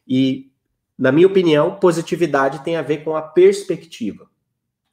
E, 0.06 0.50
na 0.98 1.10
minha 1.10 1.26
opinião, 1.26 1.76
positividade 1.76 2.64
tem 2.64 2.76
a 2.76 2.82
ver 2.82 3.04
com 3.04 3.16
a 3.16 3.22
perspectiva. 3.22 4.28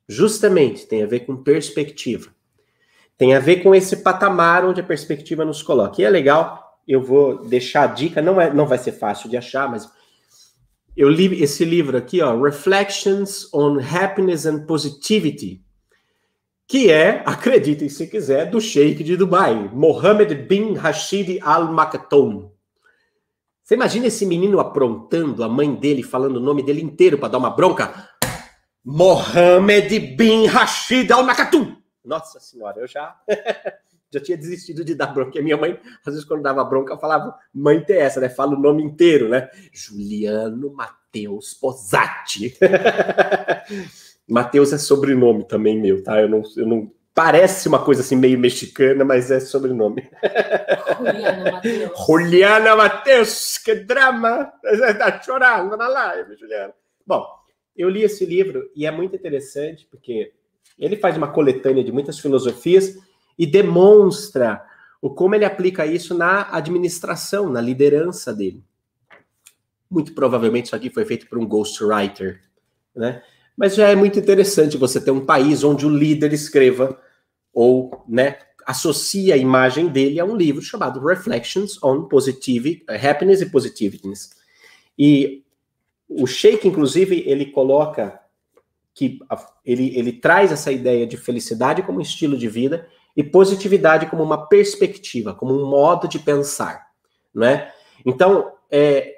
Justamente 0.07 0.87
tem 0.87 1.03
a 1.03 1.07
ver 1.07 1.21
com 1.21 1.43
perspectiva. 1.43 2.29
Tem 3.17 3.35
a 3.35 3.39
ver 3.39 3.57
com 3.57 3.73
esse 3.75 3.97
patamar 3.97 4.65
onde 4.65 4.81
a 4.81 4.83
perspectiva 4.83 5.45
nos 5.45 5.61
coloca. 5.61 6.01
E 6.01 6.05
é 6.05 6.09
legal, 6.09 6.79
eu 6.87 7.01
vou 7.01 7.45
deixar 7.45 7.83
a 7.83 7.87
dica, 7.87 8.21
não, 8.21 8.41
é, 8.41 8.53
não 8.53 8.65
vai 8.65 8.77
ser 8.77 8.93
fácil 8.93 9.29
de 9.29 9.37
achar, 9.37 9.69
mas 9.69 9.89
eu 10.95 11.09
li 11.09 11.41
esse 11.41 11.63
livro 11.63 11.97
aqui, 11.97 12.21
ó, 12.21 12.39
Reflections 12.41 13.51
on 13.53 13.79
Happiness 13.79 14.45
and 14.45 14.65
Positivity, 14.65 15.61
que 16.67 16.91
é, 16.91 17.23
acreditem 17.27 17.87
se 17.87 18.07
quiser, 18.07 18.49
do 18.49 18.59
Sheikh 18.59 19.03
de 19.03 19.15
Dubai, 19.15 19.69
Mohammed 19.73 20.33
bin 20.35 20.73
Rashid 20.73 21.39
Al 21.41 21.71
Maktoum. 21.71 22.50
Você 23.71 23.75
imagina 23.75 24.07
esse 24.07 24.25
menino 24.25 24.59
aprontando, 24.59 25.45
a 25.45 25.47
mãe 25.47 25.73
dele 25.73 26.03
falando 26.03 26.35
o 26.35 26.39
nome 26.41 26.61
dele 26.61 26.81
inteiro 26.81 27.17
para 27.17 27.29
dar 27.29 27.37
uma 27.37 27.51
bronca? 27.51 28.09
Mohamed 28.83 29.97
bin 30.17 30.45
Rashid 30.45 31.09
Al 31.09 31.23
Maktoum. 31.23 31.77
Nossa 32.03 32.37
senhora, 32.41 32.81
eu 32.81 32.85
já 32.85 33.15
já 34.13 34.19
tinha 34.19 34.37
desistido 34.37 34.83
de 34.83 34.93
dar 34.93 35.13
bronca. 35.13 35.39
E 35.39 35.41
minha 35.41 35.55
mãe, 35.55 35.79
às 36.05 36.13
vezes, 36.13 36.25
quando 36.25 36.43
dava 36.43 36.65
bronca, 36.65 36.97
falava, 36.97 37.33
mãe 37.53 37.79
tem 37.79 37.95
essa, 37.95 38.19
né? 38.19 38.27
Fala 38.27 38.57
o 38.57 38.59
nome 38.59 38.83
inteiro, 38.83 39.29
né? 39.29 39.47
Juliano 39.71 40.73
Matheus 40.73 41.53
Posati. 41.53 42.53
Matheus 44.27 44.73
é 44.73 44.77
sobrenome 44.77 45.45
também 45.45 45.79
meu, 45.79 46.03
tá? 46.03 46.19
Eu 46.19 46.27
não, 46.27 46.41
eu 46.57 46.67
não 46.67 46.91
Parece 47.13 47.67
uma 47.67 47.83
coisa 47.83 48.01
assim 48.01 48.15
meio 48.15 48.39
mexicana, 48.39 49.03
mas 49.03 49.29
é 49.31 49.39
sobrenome. 49.39 50.09
Juliana 50.97 51.51
Matheus. 51.51 52.07
Juliana 52.07 52.75
Matheus, 52.75 53.57
que 53.57 53.75
drama! 53.75 54.53
Está 54.63 55.19
chorando 55.21 55.75
na 55.75 55.87
live, 55.87 56.37
Juliana. 56.37 56.73
Bom, 57.05 57.25
eu 57.75 57.89
li 57.89 58.03
esse 58.03 58.25
livro 58.25 58.69
e 58.75 58.85
é 58.85 58.91
muito 58.91 59.15
interessante 59.15 59.85
porque 59.91 60.31
Ele 60.79 60.95
faz 60.95 61.17
uma 61.17 61.31
coletânea 61.31 61.83
de 61.83 61.91
muitas 61.91 62.17
filosofias 62.17 62.97
e 63.37 63.45
demonstra 63.45 64.65
o 65.01 65.09
como 65.09 65.33
ele 65.33 65.45
aplica 65.45 65.85
isso 65.85 66.15
na 66.15 66.55
administração, 66.55 67.49
na 67.49 67.59
liderança 67.59 68.33
dele. 68.33 68.63
Muito 69.89 70.13
provavelmente 70.13 70.67
isso 70.67 70.75
aqui 70.75 70.89
foi 70.89 71.03
feito 71.05 71.27
por 71.27 71.37
um 71.37 71.45
ghostwriter, 71.45 72.41
né? 72.95 73.23
Mas 73.61 73.75
já 73.75 73.89
é 73.89 73.95
muito 73.95 74.17
interessante 74.17 74.75
você 74.75 74.99
ter 74.99 75.11
um 75.11 75.23
país 75.23 75.63
onde 75.63 75.85
o 75.85 75.89
líder 75.95 76.33
escreva 76.33 76.99
ou, 77.53 78.03
né, 78.09 78.39
associa 78.65 79.35
a 79.35 79.37
imagem 79.37 79.87
dele 79.87 80.19
a 80.19 80.25
um 80.25 80.35
livro 80.35 80.63
chamado 80.63 80.99
Reflections 80.99 81.77
on 81.83 82.05
Positive, 82.05 82.83
Happiness 82.89 83.39
e 83.39 83.51
Positiveness. 83.51 84.31
E 84.97 85.43
o 86.09 86.25
Sheik, 86.25 86.67
inclusive, 86.67 87.23
ele 87.27 87.51
coloca 87.51 88.19
que 88.95 89.19
ele, 89.63 89.95
ele 89.95 90.13
traz 90.13 90.51
essa 90.51 90.71
ideia 90.71 91.05
de 91.05 91.15
felicidade 91.15 91.83
como 91.83 92.01
estilo 92.01 92.35
de 92.35 92.47
vida 92.47 92.87
e 93.15 93.23
positividade 93.23 94.07
como 94.07 94.23
uma 94.23 94.47
perspectiva, 94.47 95.35
como 95.35 95.53
um 95.53 95.69
modo 95.69 96.07
de 96.07 96.17
pensar, 96.17 96.87
não 97.31 97.45
é? 97.45 97.71
Então, 98.03 98.53
é, 98.71 99.17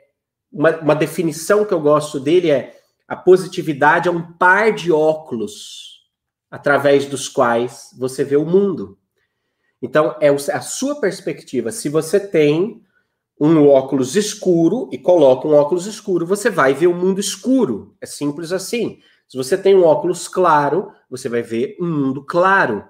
uma, 0.52 0.72
uma 0.82 0.96
definição 0.96 1.64
que 1.64 1.74
eu 1.74 1.80
gosto 1.80 2.20
dele 2.20 2.52
é 2.52 2.83
a 3.14 3.16
positividade 3.16 4.10
é 4.10 4.12
um 4.12 4.34
par 4.34 4.74
de 4.74 4.92
óculos 4.92 6.02
através 6.50 7.06
dos 7.06 7.30
quais 7.30 7.96
você 7.96 8.24
vê 8.24 8.36
o 8.36 8.46
mundo. 8.46 8.98
Então, 9.80 10.16
é 10.20 10.30
a 10.30 10.62
sua 10.62 11.00
perspectiva. 11.00 11.72
Se 11.72 11.90
você 11.90 12.20
tem 12.20 12.82
um 13.40 13.68
óculos 13.68 14.16
escuro 14.16 14.90
e 14.92 14.98
coloca 14.98 15.48
um 15.48 15.54
óculos 15.54 15.86
escuro, 15.86 16.26
você 16.26 16.50
vai 16.50 16.74
ver 16.74 16.88
o 16.88 16.96
mundo 16.96 17.20
escuro. 17.20 17.96
É 18.02 18.08
simples 18.08 18.52
assim. 18.52 19.00
Se 19.28 19.38
você 19.38 19.56
tem 19.56 19.76
um 19.76 19.84
óculos 19.84 20.28
claro, 20.28 20.92
você 21.08 21.30
vai 21.30 21.44
ver 21.44 21.78
um 21.80 21.88
mundo 21.88 22.24
claro. 22.24 22.84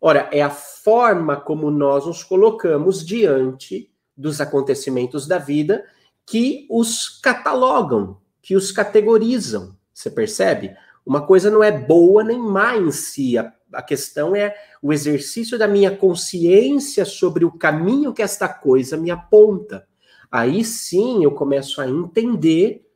Ora, 0.00 0.30
é 0.32 0.42
a 0.42 0.50
forma 0.50 1.40
como 1.40 1.72
nós 1.72 2.06
nos 2.06 2.22
colocamos 2.22 3.04
diante 3.04 3.90
dos 4.16 4.40
acontecimentos 4.40 5.26
da 5.26 5.38
vida 5.38 5.84
que 6.24 6.68
os 6.70 7.20
catalogam, 7.20 8.20
que 8.46 8.54
os 8.54 8.70
categorizam. 8.70 9.76
Você 9.92 10.08
percebe? 10.08 10.74
Uma 11.04 11.26
coisa 11.26 11.50
não 11.50 11.62
é 11.62 11.72
boa 11.72 12.22
nem 12.22 12.38
má 12.38 12.76
em 12.76 12.90
si, 12.90 13.36
a 13.36 13.52
a 13.72 13.82
questão 13.82 14.34
é 14.34 14.54
o 14.80 14.92
exercício 14.92 15.58
da 15.58 15.66
minha 15.66 15.94
consciência 15.94 17.04
sobre 17.04 17.44
o 17.44 17.52
caminho 17.52 18.12
que 18.12 18.22
esta 18.22 18.48
coisa 18.48 18.96
me 18.96 19.10
aponta. 19.10 19.86
Aí 20.30 20.64
sim 20.64 21.24
eu 21.24 21.32
começo 21.32 21.80
a 21.80 21.88
entender 21.88 22.86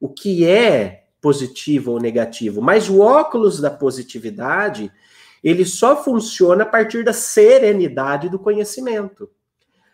o 0.00 0.08
que 0.08 0.46
é 0.46 1.06
positivo 1.20 1.92
ou 1.92 2.00
negativo. 2.00 2.60
Mas 2.60 2.88
o 2.88 3.00
óculos 3.00 3.60
da 3.60 3.70
positividade, 3.70 4.92
ele 5.42 5.64
só 5.64 6.02
funciona 6.02 6.62
a 6.62 6.66
partir 6.66 7.04
da 7.04 7.12
serenidade 7.12 8.28
do 8.28 8.38
conhecimento. 8.38 9.30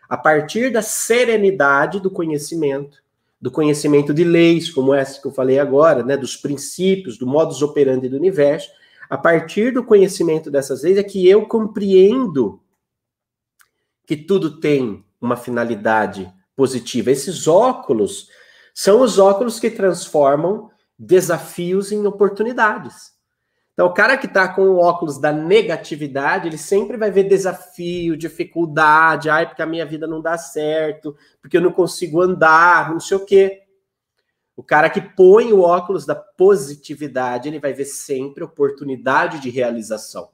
A 0.08 0.16
partir 0.16 0.70
da 0.70 0.82
serenidade 0.82 2.00
do 2.00 2.10
conhecimento, 2.10 3.02
do 3.44 3.50
conhecimento 3.50 4.14
de 4.14 4.24
leis, 4.24 4.70
como 4.70 4.94
essa 4.94 5.20
que 5.20 5.26
eu 5.26 5.30
falei 5.30 5.58
agora, 5.58 6.02
né, 6.02 6.16
dos 6.16 6.34
princípios, 6.34 7.18
do 7.18 7.26
modus 7.26 7.60
operandi 7.60 8.08
do 8.08 8.16
universo, 8.16 8.70
a 9.10 9.18
partir 9.18 9.70
do 9.70 9.84
conhecimento 9.84 10.50
dessas 10.50 10.82
leis 10.82 10.96
é 10.96 11.02
que 11.02 11.28
eu 11.28 11.44
compreendo 11.46 12.58
que 14.06 14.16
tudo 14.16 14.58
tem 14.60 15.04
uma 15.20 15.36
finalidade 15.36 16.32
positiva. 16.56 17.10
Esses 17.10 17.46
óculos 17.46 18.30
são 18.72 19.02
os 19.02 19.18
óculos 19.18 19.60
que 19.60 19.68
transformam 19.68 20.70
desafios 20.98 21.92
em 21.92 22.06
oportunidades. 22.06 23.12
Então, 23.74 23.86
o 23.86 23.92
cara 23.92 24.16
que 24.16 24.26
está 24.26 24.46
com 24.46 24.62
o 24.62 24.78
óculos 24.78 25.18
da 25.18 25.32
negatividade, 25.32 26.48
ele 26.48 26.56
sempre 26.56 26.96
vai 26.96 27.10
ver 27.10 27.24
desafio, 27.24 28.16
dificuldade, 28.16 29.28
ai, 29.28 29.46
porque 29.46 29.62
a 29.62 29.66
minha 29.66 29.84
vida 29.84 30.06
não 30.06 30.20
dá 30.20 30.38
certo, 30.38 31.16
porque 31.42 31.56
eu 31.56 31.60
não 31.60 31.72
consigo 31.72 32.22
andar, 32.22 32.92
não 32.92 33.00
sei 33.00 33.16
o 33.16 33.26
quê. 33.26 33.62
O 34.56 34.62
cara 34.62 34.88
que 34.88 35.00
põe 35.00 35.52
o 35.52 35.60
óculos 35.60 36.06
da 36.06 36.14
positividade, 36.14 37.48
ele 37.48 37.58
vai 37.58 37.72
ver 37.72 37.86
sempre 37.86 38.44
oportunidade 38.44 39.40
de 39.40 39.50
realização. 39.50 40.28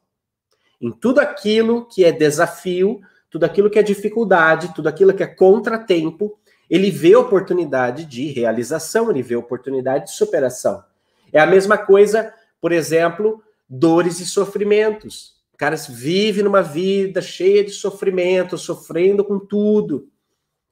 Em 0.78 0.90
tudo 0.90 1.18
aquilo 1.18 1.86
que 1.86 2.04
é 2.04 2.12
desafio, 2.12 3.00
tudo 3.30 3.44
aquilo 3.44 3.70
que 3.70 3.78
é 3.78 3.82
dificuldade, 3.82 4.74
tudo 4.74 4.88
aquilo 4.88 5.14
que 5.14 5.22
é 5.22 5.26
contratempo, 5.26 6.38
ele 6.68 6.90
vê 6.90 7.16
oportunidade 7.16 8.04
de 8.04 8.26
realização, 8.26 9.10
ele 9.10 9.22
vê 9.22 9.34
oportunidade 9.34 10.06
de 10.06 10.12
superação. 10.12 10.84
É 11.32 11.40
a 11.40 11.46
mesma 11.46 11.78
coisa, 11.78 12.34
por 12.60 12.72
exemplo, 12.72 13.42
dores 13.68 14.20
e 14.20 14.26
sofrimentos. 14.26 15.34
O 15.52 15.56
cara 15.56 15.76
vive 15.76 16.42
numa 16.42 16.62
vida 16.62 17.20
cheia 17.20 17.64
de 17.64 17.70
sofrimento, 17.70 18.58
sofrendo 18.58 19.24
com 19.24 19.38
tudo. 19.38 20.08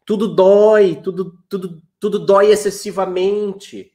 Tudo 0.04 0.34
dói, 0.34 0.96
tudo, 1.02 1.38
tudo 1.48 1.82
tudo 2.00 2.18
dói 2.18 2.50
excessivamente. 2.50 3.92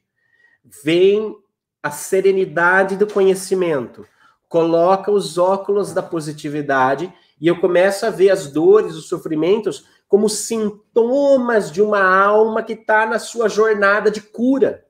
Vem 0.84 1.36
a 1.82 1.90
serenidade 1.90 2.96
do 2.96 3.06
conhecimento, 3.06 4.06
coloca 4.48 5.10
os 5.10 5.36
óculos 5.36 5.92
da 5.92 6.02
positividade 6.02 7.12
e 7.40 7.46
eu 7.46 7.60
começo 7.60 8.06
a 8.06 8.10
ver 8.10 8.30
as 8.30 8.50
dores, 8.50 8.94
os 8.94 9.08
sofrimentos 9.08 9.86
como 10.08 10.28
sintomas 10.28 11.70
de 11.70 11.82
uma 11.82 12.02
alma 12.02 12.62
que 12.62 12.74
está 12.74 13.04
na 13.04 13.18
sua 13.18 13.48
jornada 13.48 14.10
de 14.10 14.20
cura. 14.20 14.86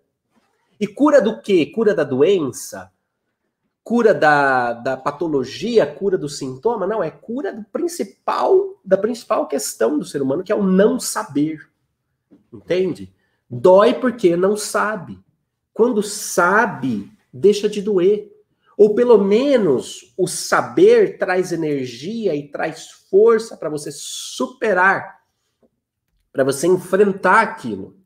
E 0.79 0.87
cura 0.87 1.21
do 1.21 1.41
quê? 1.41 1.67
Cura 1.67 1.95
da 1.95 2.05
doença? 2.05 2.93
Cura 3.85 4.15
da, 4.15 4.73
da 4.73 4.97
patologia? 4.97 5.87
Cura 5.87 6.17
do 6.17 6.27
sintoma? 6.27 6.87
Não, 6.87 7.03
é 7.03 7.11
cura 7.11 7.53
do 7.53 7.63
principal, 7.65 8.81
da 8.83 8.97
principal 8.97 9.47
questão 9.47 9.99
do 9.99 10.07
ser 10.07 10.23
humano, 10.23 10.43
que 10.43 10.51
é 10.51 10.55
o 10.55 10.63
não 10.63 10.99
saber. 10.99 11.69
Entende? 12.51 13.15
Dói 13.49 13.93
porque 13.93 14.37
não 14.37 14.57
sabe. 14.57 15.23
Quando 15.75 16.03
sabe, 16.03 17.13
deixa 17.31 17.69
de 17.69 17.83
doer. 17.83 18.33
Ou 18.77 18.95
pelo 18.95 19.19
menos 19.19 20.15
o 20.17 20.27
saber 20.27 21.19
traz 21.19 21.53
energia 21.53 22.35
e 22.35 22.49
traz 22.49 22.91
força 23.11 23.55
para 23.55 23.69
você 23.69 23.91
superar, 23.93 25.21
para 26.33 26.43
você 26.43 26.67
enfrentar 26.67 27.43
aquilo. 27.43 27.97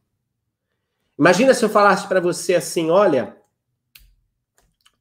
Imagina 1.16 1.54
se 1.54 1.64
eu 1.64 1.68
falasse 1.68 2.06
para 2.06 2.20
você 2.20 2.56
assim: 2.56 2.90
olha, 2.90 3.37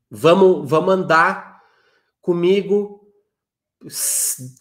vamos, 0.09 0.69
vamos 0.69 0.93
andar 0.93 1.61
comigo 2.21 3.07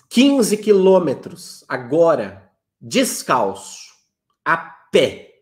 15 0.08 0.56
quilômetros 0.58 1.64
agora, 1.68 2.50
descalço 2.80 3.86
a 4.44 4.56
pé. 4.90 5.32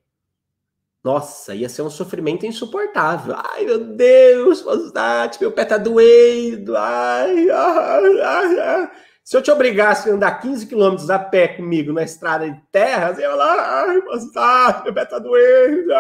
Nossa, 1.03 1.55
ia 1.55 1.69
ser 1.69 1.83
um 1.83 1.91
sofrimento 1.91 2.47
insuportável. 2.47 3.35
Ai, 3.37 3.67
meu 3.67 3.79
Deus, 3.79 4.63
Mosdate, 4.63 5.39
meu 5.39 5.53
pé 5.53 5.67
tá 5.67 5.77
doendo. 5.77 6.75
Ai, 6.77 7.51
ai, 7.51 8.21
ai, 8.23 8.61
ai. 8.61 8.91
Se 9.23 9.37
eu 9.37 9.43
te 9.43 9.51
obrigasse 9.51 10.09
a 10.09 10.15
andar 10.15 10.41
15 10.41 10.67
quilômetros 10.67 11.11
a 11.11 11.19
pé 11.19 11.49
comigo 11.49 11.93
na 11.93 12.03
estrada 12.03 12.51
de 12.51 12.59
terra, 12.73 13.13
você 13.13 13.21
ia 13.21 13.31
falar, 13.31 13.85
ai, 13.85 14.01
Mosdate, 14.01 14.85
meu 14.85 14.95
pé 14.95 15.05
tá 15.05 15.19
doendo. 15.19 15.93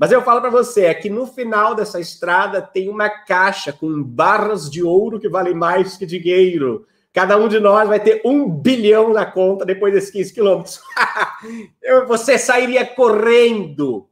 Mas 0.00 0.10
eu 0.10 0.22
falo 0.22 0.40
para 0.40 0.48
você, 0.48 0.86
é 0.86 0.94
que 0.94 1.10
no 1.10 1.26
final 1.26 1.74
dessa 1.74 2.00
estrada 2.00 2.62
tem 2.62 2.88
uma 2.88 3.10
caixa 3.10 3.70
com 3.70 4.02
barras 4.02 4.70
de 4.70 4.82
ouro 4.82 5.20
que 5.20 5.28
valem 5.28 5.52
mais 5.52 5.98
que 5.98 6.06
dinheiro. 6.06 6.86
Cada 7.12 7.36
um 7.36 7.48
de 7.48 7.60
nós 7.60 7.86
vai 7.86 8.00
ter 8.00 8.22
um 8.24 8.48
bilhão 8.48 9.12
na 9.12 9.26
conta 9.26 9.62
depois 9.62 9.92
desses 9.92 10.10
15 10.10 10.32
quilômetros. 10.32 10.80
Você 12.08 12.38
sairia 12.38 12.86
correndo, 12.86 14.08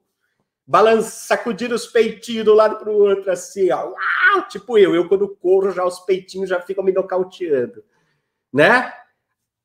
balança, 0.66 1.08
sacudindo 1.10 1.74
os 1.74 1.86
peitinhos 1.86 2.44
do 2.44 2.52
lado 2.52 2.76
para 2.76 2.90
o 2.90 2.94
outro, 2.94 3.32
assim, 3.32 3.70
ó. 3.70 3.86
Uau! 3.86 4.46
Tipo 4.46 4.76
eu, 4.76 4.94
eu 4.94 5.08
quando 5.08 5.34
corro, 5.40 5.70
já 5.70 5.86
os 5.86 6.00
peitinhos 6.00 6.50
já 6.50 6.60
ficam 6.60 6.84
me 6.84 6.92
nocauteando, 6.92 7.82
né? 8.52 8.92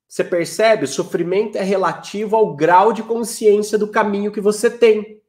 Você 0.07 0.23
percebe? 0.23 0.85
O 0.85 0.87
sofrimento 0.87 1.57
é 1.57 1.63
relativo 1.63 2.37
ao 2.37 2.55
grau 2.55 2.93
de 2.93 3.03
consciência 3.03 3.77
do 3.77 3.89
caminho 3.89 4.31
que 4.31 4.39
você 4.39 4.69
tem. 4.69 5.21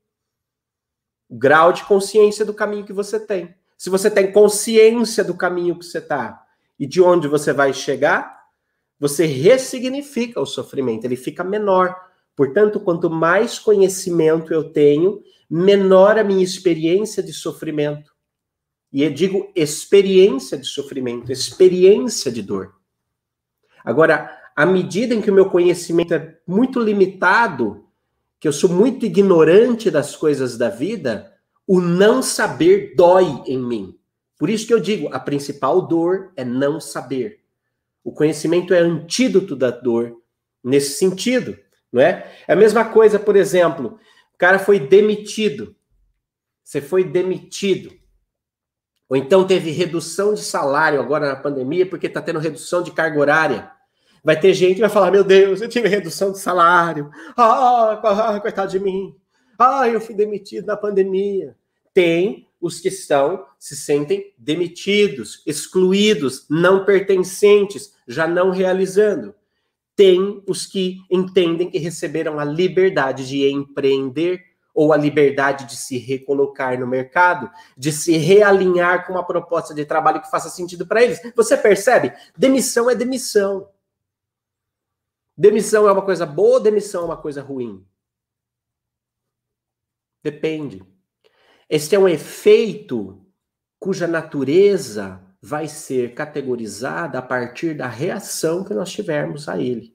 O 1.35 1.37
grau 1.37 1.73
de 1.73 1.83
consciência 1.83 2.45
do 2.45 2.55
caminho 2.55 2.85
que 2.87 2.93
você 2.93 3.19
tem. 3.19 3.53
Se 3.77 3.91
você 3.91 4.09
tem 4.09 4.31
consciência 4.31 5.25
do 5.25 5.35
caminho 5.35 5.77
que 5.77 5.85
você 5.85 5.99
está, 5.99 6.41
e 6.79 6.87
de 6.87 7.03
onde 7.03 7.27
você 7.27 7.53
vai 7.53 7.73
chegar, 7.73 8.45
você 9.01 9.27
ressignifica 9.27 10.41
o 10.41 10.47
sofrimento, 10.47 11.05
ele 11.05 11.17
fica 11.17 11.43
menor. 11.43 11.93
Portanto, 12.37 12.79
quanto 12.79 13.11
mais 13.11 13.59
conhecimento 13.59 14.55
eu 14.55 14.73
tenho, 14.73 15.25
menor 15.51 16.17
a 16.21 16.23
minha 16.23 16.45
experiência 16.45 17.21
de 17.21 17.33
sofrimento. 17.33 18.15
E 18.93 19.03
eu 19.03 19.11
digo 19.11 19.51
experiência 19.57 20.57
de 20.57 20.67
sofrimento, 20.67 21.33
experiência 21.33 22.31
de 22.31 22.43
dor. 22.43 22.77
Agora, 23.85 24.41
à 24.55 24.65
medida 24.65 25.13
em 25.13 25.21
que 25.21 25.33
o 25.33 25.35
meu 25.35 25.51
conhecimento 25.51 26.15
é 26.15 26.39
muito 26.47 26.79
limitado, 26.79 27.84
que 28.45 28.49
eu 28.49 28.53
sou 28.53 28.69
muito 28.69 29.07
ignorante 29.07 29.91
das 29.91 30.15
coisas 30.15 30.59
da 30.59 30.69
vida, 30.69 31.33
o 31.67 31.81
não 31.81 32.23
saber 32.23 32.95
dói 32.95 33.43
em 33.47 33.57
mim 33.57 33.99
Por 34.37 34.51
isso 34.51 34.67
que 34.67 34.75
eu 34.75 34.81
digo, 34.81 35.09
a 35.15 35.19
principal 35.19 35.81
dor 35.81 36.31
é 36.37 36.45
não 36.45 36.79
saber. 36.79 37.41
O 38.05 38.13
conhecimento 38.13 38.75
é 38.75 38.81
antídoto 38.81 39.57
da 39.57 39.71
dor 39.71 40.21
nesse 40.63 40.99
sentido, 40.99 41.59
não 41.91 42.03
é? 42.03 42.31
É 42.47 42.53
a 42.53 42.57
mesma 42.57 42.85
coisa, 42.85 43.19
por 43.19 43.35
exemplo, 43.35 43.99
o 44.35 44.37
cara 44.37 44.59
foi 44.59 44.79
demitido. 44.79 45.75
Você 46.63 46.83
foi 46.83 47.03
demitido. 47.03 47.95
Ou 49.09 49.17
então 49.17 49.47
teve 49.47 49.71
redução 49.71 50.35
de 50.35 50.43
salário 50.43 51.01
agora 51.01 51.29
na 51.29 51.37
pandemia 51.37 51.89
porque 51.89 52.09
está 52.09 52.21
tendo 52.21 52.41
redução 52.41 52.83
de 52.83 52.91
carga 52.91 53.19
horária. 53.19 53.73
Vai 54.25 54.41
ter 54.41 54.55
gente 54.55 54.77
que 54.77 54.81
vai 54.81 54.89
falar: 54.89 55.11
Meu 55.11 55.23
Deus, 55.23 55.61
eu 55.61 55.69
tive 55.69 55.87
redução 55.87 56.33
de 56.33 56.39
salário. 56.39 57.11
Ah, 57.37 58.39
coitado 58.41 58.71
de 58.71 58.81
mim. 58.81 59.15
Ah, 59.59 59.87
eu 59.87 60.01
fui 60.01 60.15
demitido 60.15 60.67
na 60.67 60.77
pandemia. 60.77 61.55
Tem 61.93 62.49
os 62.61 62.81
que 62.81 62.89
estão, 62.89 63.45
se 63.59 63.77
sentem 63.77 64.33
demitidos, 64.39 65.43
excluídos, 65.47 66.47
não 66.49 66.85
pertencentes, 66.85 67.93
já 68.09 68.27
não 68.27 68.51
realizando. 68.51 69.35
Tem 69.95 70.43
os 70.49 70.67
que 70.67 71.01
entendem 71.11 71.71
que 71.71 71.79
receberam 71.79 72.41
a 72.41 72.45
liberdade 72.45 73.29
de 73.29 73.47
empreender 73.47 74.43
ou 74.75 74.93
a 74.93 74.97
liberdade 74.97 75.67
de 75.67 75.77
se 75.77 75.99
recolocar 75.99 76.81
no 76.81 76.87
mercado, 76.87 77.49
de 77.77 77.93
se 77.93 78.17
realinhar 78.17 79.07
com 79.07 79.13
uma 79.13 79.25
proposta 79.25 79.73
de 79.73 79.85
trabalho 79.85 80.21
que 80.21 80.31
faça 80.31 80.49
sentido 80.49 80.85
para 80.85 81.03
eles. 81.03 81.21
Você 81.37 81.57
percebe? 81.57 82.13
Demissão 82.37 82.91
é 82.91 82.95
demissão. 82.95 83.69
Demissão 85.37 85.89
é 85.89 85.93
uma 85.93 86.03
coisa 86.03 86.25
boa, 86.25 86.61
demissão 86.61 87.03
é 87.03 87.07
uma 87.07 87.17
coisa 87.17 87.43
ruim. 87.43 87.85
Depende. 90.23 90.83
Este 91.69 91.95
é 91.95 91.99
um 91.99 92.09
efeito 92.09 93.25
cuja 93.79 94.07
natureza 94.07 95.21
vai 95.43 95.69
ser 95.69 96.15
categorizada 96.15 97.19
a 97.19 97.23
partir 97.23 97.75
da 97.75 97.87
reação 97.87 98.65
que 98.65 98.73
nós 98.73 98.91
tivermos 98.91 99.49
a 99.49 99.59
ele. 99.59 99.95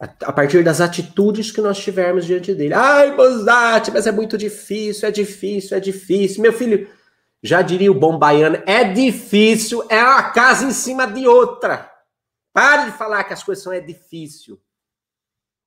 A 0.00 0.32
partir 0.32 0.64
das 0.64 0.80
atitudes 0.80 1.52
que 1.52 1.60
nós 1.60 1.78
tivermos 1.78 2.24
diante 2.24 2.54
dele. 2.54 2.74
Ai, 2.74 3.14
Bozati, 3.14 3.92
mas 3.92 4.06
é 4.06 4.12
muito 4.12 4.36
difícil, 4.38 5.06
é 5.06 5.12
difícil, 5.12 5.76
é 5.76 5.80
difícil. 5.80 6.42
Meu 6.42 6.52
filho, 6.52 6.88
já 7.42 7.62
diria 7.62 7.92
o 7.92 7.98
bom 7.98 8.18
baiano, 8.18 8.62
é 8.66 8.82
difícil, 8.82 9.84
é 9.88 10.02
uma 10.02 10.30
casa 10.30 10.64
em 10.64 10.72
cima 10.72 11.06
de 11.06 11.28
outra. 11.28 11.88
Pare 12.52 12.90
de 12.90 12.96
falar 12.96 13.24
que 13.24 13.32
as 13.32 13.42
coisas 13.42 13.62
são 13.62 13.72
é 13.72 13.80
difícil. 13.80 14.60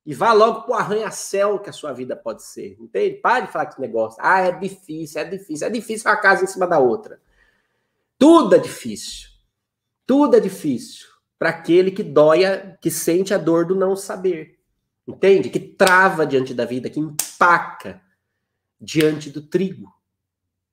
E 0.06 0.12
vá 0.12 0.32
logo 0.32 0.62
pro 0.62 0.74
arranha-céu 0.74 1.58
que 1.58 1.70
a 1.70 1.72
sua 1.72 1.92
vida 1.92 2.14
pode 2.14 2.42
ser. 2.42 2.76
Entende? 2.78 3.16
Pare 3.16 3.46
de 3.46 3.52
falar 3.52 3.66
que 3.66 3.72
esse 3.72 3.80
negócio. 3.80 4.18
Ah, 4.22 4.40
é 4.40 4.52
difícil, 4.52 5.20
é 5.20 5.24
difícil. 5.24 5.66
É 5.66 5.70
difícil 5.70 6.10
uma 6.10 6.16
casa 6.16 6.44
em 6.44 6.46
cima 6.46 6.66
da 6.66 6.78
outra. 6.78 7.20
Tudo 8.18 8.54
é 8.54 8.58
difícil. 8.58 9.30
Tudo 10.06 10.36
é 10.36 10.40
difícil 10.40 11.08
para 11.38 11.48
aquele 11.48 11.90
que 11.90 12.02
dói, 12.02 12.42
que 12.80 12.90
sente 12.90 13.32
a 13.32 13.38
dor 13.38 13.66
do 13.66 13.74
não 13.74 13.96
saber. 13.96 14.58
Entende? 15.06 15.48
Que 15.48 15.60
trava 15.60 16.26
diante 16.26 16.54
da 16.54 16.64
vida, 16.64 16.90
que 16.90 17.00
empaca 17.00 18.02
diante 18.80 19.30
do 19.30 19.42
trigo. 19.42 19.92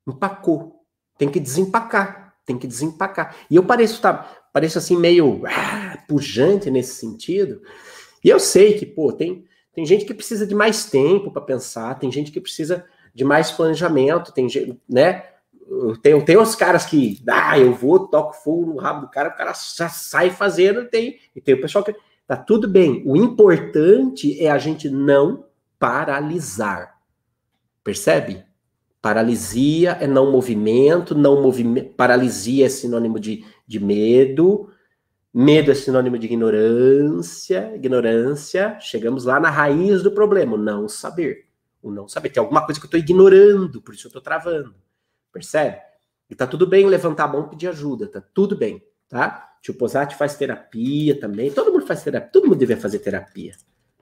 Empacou. 0.05 0.85
Tem 1.17 1.29
que 1.29 1.39
desempacar. 1.39 2.35
Tem 2.45 2.57
que 2.57 2.67
desempacar. 2.67 3.35
E 3.49 3.55
eu 3.55 3.63
pareço, 3.65 4.01
tá, 4.01 4.40
pareço 4.51 4.77
assim 4.77 4.97
meio 4.97 5.43
ah, 5.45 5.97
pujante 6.07 6.69
nesse 6.69 6.95
sentido, 6.95 7.61
e 8.23 8.29
eu 8.29 8.39
sei 8.39 8.73
que, 8.73 8.85
pô, 8.85 9.11
tem, 9.11 9.45
tem 9.73 9.85
gente 9.85 10.05
que 10.05 10.13
precisa 10.13 10.45
de 10.45 10.53
mais 10.53 10.85
tempo 10.85 11.31
para 11.31 11.41
pensar, 11.41 11.97
tem 11.97 12.11
gente 12.11 12.31
que 12.31 12.39
precisa 12.39 12.85
de 13.13 13.23
mais 13.23 13.51
planejamento, 13.51 14.31
tem 14.31 14.47
gente, 14.47 14.79
né? 14.87 15.25
Tem, 16.01 16.19
tem 16.25 16.37
os 16.37 16.53
caras 16.53 16.85
que, 16.85 17.21
ah, 17.29 17.57
eu 17.57 17.73
vou, 17.73 18.07
toco 18.07 18.33
fogo 18.33 18.65
no 18.65 18.77
rabo 18.77 19.01
do 19.01 19.09
cara, 19.09 19.29
o 19.29 19.35
cara 19.35 19.53
já 19.53 19.87
sai 19.87 20.29
fazendo, 20.29 20.85
tem, 20.85 21.17
e 21.35 21.41
tem 21.41 21.55
o 21.55 21.61
pessoal 21.61 21.83
que. 21.83 21.95
Tá 22.31 22.37
tudo 22.37 22.65
bem. 22.65 23.03
O 23.05 23.17
importante 23.17 24.41
é 24.41 24.49
a 24.49 24.57
gente 24.57 24.89
não 24.89 25.43
paralisar. 25.77 26.97
Percebe? 27.83 28.45
Paralisia 29.01 29.97
é 29.99 30.07
não 30.07 30.31
movimento, 30.31 31.13
não 31.13 31.41
movimento. 31.41 31.93
Paralisia 31.95 32.67
é 32.67 32.69
sinônimo 32.69 33.19
de, 33.19 33.43
de 33.71 33.79
medo, 33.79 34.69
Medo 35.33 35.71
é 35.71 35.73
sinônimo 35.73 36.19
de 36.19 36.25
ignorância, 36.25 37.73
ignorância. 37.73 38.77
Chegamos 38.81 39.23
lá 39.23 39.39
na 39.39 39.49
raiz 39.49 40.03
do 40.03 40.11
problema, 40.11 40.57
não 40.57 40.89
saber. 40.89 41.45
O 41.81 41.89
não 41.89 42.05
saber. 42.05 42.31
Tem 42.31 42.41
alguma 42.41 42.65
coisa 42.65 42.79
que 42.81 42.85
eu 42.85 42.87
estou 42.87 42.99
ignorando, 42.99 43.81
por 43.81 43.95
isso 43.95 44.07
eu 44.07 44.09
estou 44.09 44.21
travando. 44.21 44.75
Percebe? 45.31 45.77
E 46.29 46.35
tá 46.35 46.45
tudo 46.45 46.67
bem 46.67 46.85
levantar 46.85 47.25
a 47.25 47.27
mão 47.29 47.45
e 47.45 47.49
pedir 47.49 47.69
ajuda, 47.69 48.07
tá 48.07 48.21
tudo 48.33 48.57
bem, 48.57 48.83
tá? 49.07 49.55
Tio 49.61 49.73
Posati 49.73 50.17
faz 50.17 50.35
terapia 50.35 51.17
também. 51.17 51.49
Todo 51.49 51.71
mundo 51.71 51.87
faz 51.87 52.03
terapia, 52.03 52.29
todo 52.29 52.47
mundo 52.49 52.57
deve 52.57 52.75
fazer 52.75 52.99
terapia. 52.99 53.53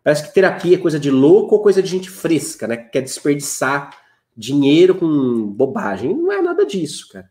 Parece 0.04 0.28
que 0.28 0.34
terapia 0.34 0.78
é 0.78 0.80
coisa 0.80 1.00
de 1.00 1.12
louco 1.12 1.56
ou 1.56 1.62
coisa 1.62 1.82
de 1.82 1.90
gente 1.90 2.10
fresca, 2.10 2.68
né? 2.68 2.76
Que 2.76 2.90
quer 2.90 3.02
desperdiçar 3.02 3.96
dinheiro 4.36 4.96
com 4.96 5.46
bobagem. 5.48 6.16
Não 6.16 6.32
é 6.32 6.42
nada 6.42 6.66
disso, 6.66 7.08
cara. 7.10 7.30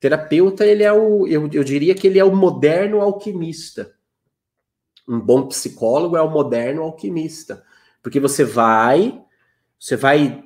Terapeuta, 0.00 0.66
ele 0.66 0.82
é 0.82 0.90
o, 0.90 1.26
eu, 1.26 1.48
eu 1.52 1.62
diria 1.62 1.94
que 1.94 2.06
ele 2.06 2.18
é 2.18 2.24
o 2.24 2.34
moderno 2.34 3.02
alquimista. 3.02 3.92
Um 5.06 5.20
bom 5.20 5.46
psicólogo 5.46 6.16
é 6.16 6.22
o 6.22 6.30
moderno 6.30 6.82
alquimista, 6.82 7.62
porque 8.02 8.18
você 8.18 8.42
vai, 8.42 9.22
você 9.78 9.96
vai 9.96 10.42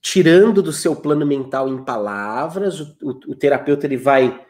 tirando 0.00 0.62
do 0.62 0.72
seu 0.72 0.96
plano 0.96 1.26
mental 1.26 1.68
em 1.68 1.84
palavras, 1.84 2.80
o, 2.80 2.96
o, 3.02 3.10
o 3.10 3.34
terapeuta 3.34 3.86
ele 3.86 3.98
vai 3.98 4.40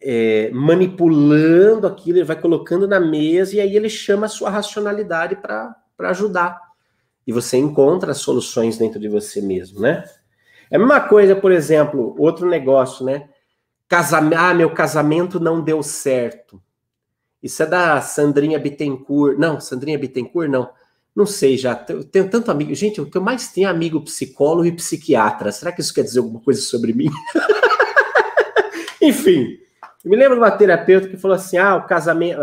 é, 0.00 0.50
manipulando 0.52 1.86
aquilo, 1.86 2.18
ele 2.18 2.24
vai 2.24 2.40
colocando 2.40 2.86
na 2.86 2.98
mesa 2.98 3.56
e 3.56 3.60
aí 3.60 3.76
ele 3.76 3.88
chama 3.88 4.26
a 4.26 4.28
sua 4.28 4.50
racionalidade 4.50 5.36
para 5.36 5.74
ajudar. 5.98 6.60
E 7.26 7.32
você 7.32 7.56
encontra 7.56 8.14
soluções 8.14 8.78
dentro 8.78 8.98
de 8.98 9.08
você 9.08 9.40
mesmo, 9.40 9.80
né? 9.80 10.04
É 10.70 10.76
a 10.76 10.78
mesma 10.78 11.00
coisa, 11.00 11.34
por 11.34 11.52
exemplo, 11.52 12.14
outro 12.18 12.48
negócio, 12.48 13.04
né? 13.04 13.28
Casamento, 13.90 14.38
ah, 14.38 14.54
meu 14.54 14.72
casamento 14.72 15.40
não 15.40 15.60
deu 15.60 15.82
certo. 15.82 16.62
Isso 17.42 17.60
é 17.64 17.66
da 17.66 18.00
Sandrinha 18.00 18.56
Bittencourt. 18.56 19.36
Não, 19.36 19.60
Sandrinha 19.60 19.98
Bittencourt, 19.98 20.48
não. 20.48 20.70
Não 21.14 21.26
sei 21.26 21.56
já. 21.56 21.84
Eu 21.88 22.04
tenho 22.04 22.30
tanto 22.30 22.52
amigo. 22.52 22.72
Gente, 22.72 23.00
o 23.00 23.10
que 23.10 23.18
eu 23.18 23.20
mais 23.20 23.48
tenho 23.48 23.66
é 23.66 23.70
amigo 23.70 24.00
psicólogo 24.04 24.64
e 24.64 24.70
psiquiatra. 24.70 25.50
Será 25.50 25.72
que 25.72 25.80
isso 25.80 25.92
quer 25.92 26.04
dizer 26.04 26.20
alguma 26.20 26.38
coisa 26.38 26.60
sobre 26.60 26.92
mim? 26.92 27.10
Enfim, 29.02 29.58
eu 30.04 30.10
me 30.12 30.16
lembro 30.16 30.36
de 30.36 30.40
uma 30.40 30.52
terapeuta 30.52 31.08
que 31.08 31.16
falou 31.16 31.34
assim: 31.34 31.58
ah, 31.58 31.74
o 31.74 31.84
casamento. 31.84 32.38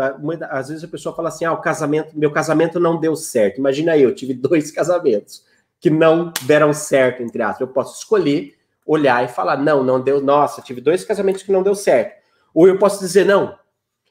Às 0.50 0.68
vezes 0.68 0.84
a 0.84 0.88
pessoa 0.88 1.16
fala 1.16 1.30
assim: 1.30 1.46
ah, 1.46 1.54
o 1.54 1.62
casamento, 1.62 2.12
meu 2.14 2.30
casamento 2.30 2.78
não 2.78 3.00
deu 3.00 3.16
certo. 3.16 3.56
Imagina 3.56 3.96
eu, 3.96 4.14
tive 4.14 4.34
dois 4.34 4.68
casamentos 4.70 5.42
que 5.80 5.88
não 5.88 6.30
deram 6.42 6.74
certo, 6.74 7.22
entre 7.22 7.40
aspas. 7.40 7.62
Eu 7.62 7.68
posso 7.68 7.96
escolher 7.96 8.57
olhar 8.88 9.22
e 9.22 9.28
falar: 9.28 9.58
não, 9.58 9.84
não 9.84 10.00
deu, 10.00 10.20
nossa, 10.20 10.62
tive 10.62 10.80
dois 10.80 11.04
casamentos 11.04 11.42
que 11.42 11.52
não 11.52 11.62
deu 11.62 11.74
certo. 11.74 12.16
Ou 12.54 12.66
eu 12.66 12.78
posso 12.78 12.98
dizer: 12.98 13.26
não, 13.26 13.56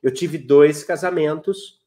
eu 0.04 0.14
tive 0.14 0.38
dois 0.38 0.84
casamentos 0.84 1.82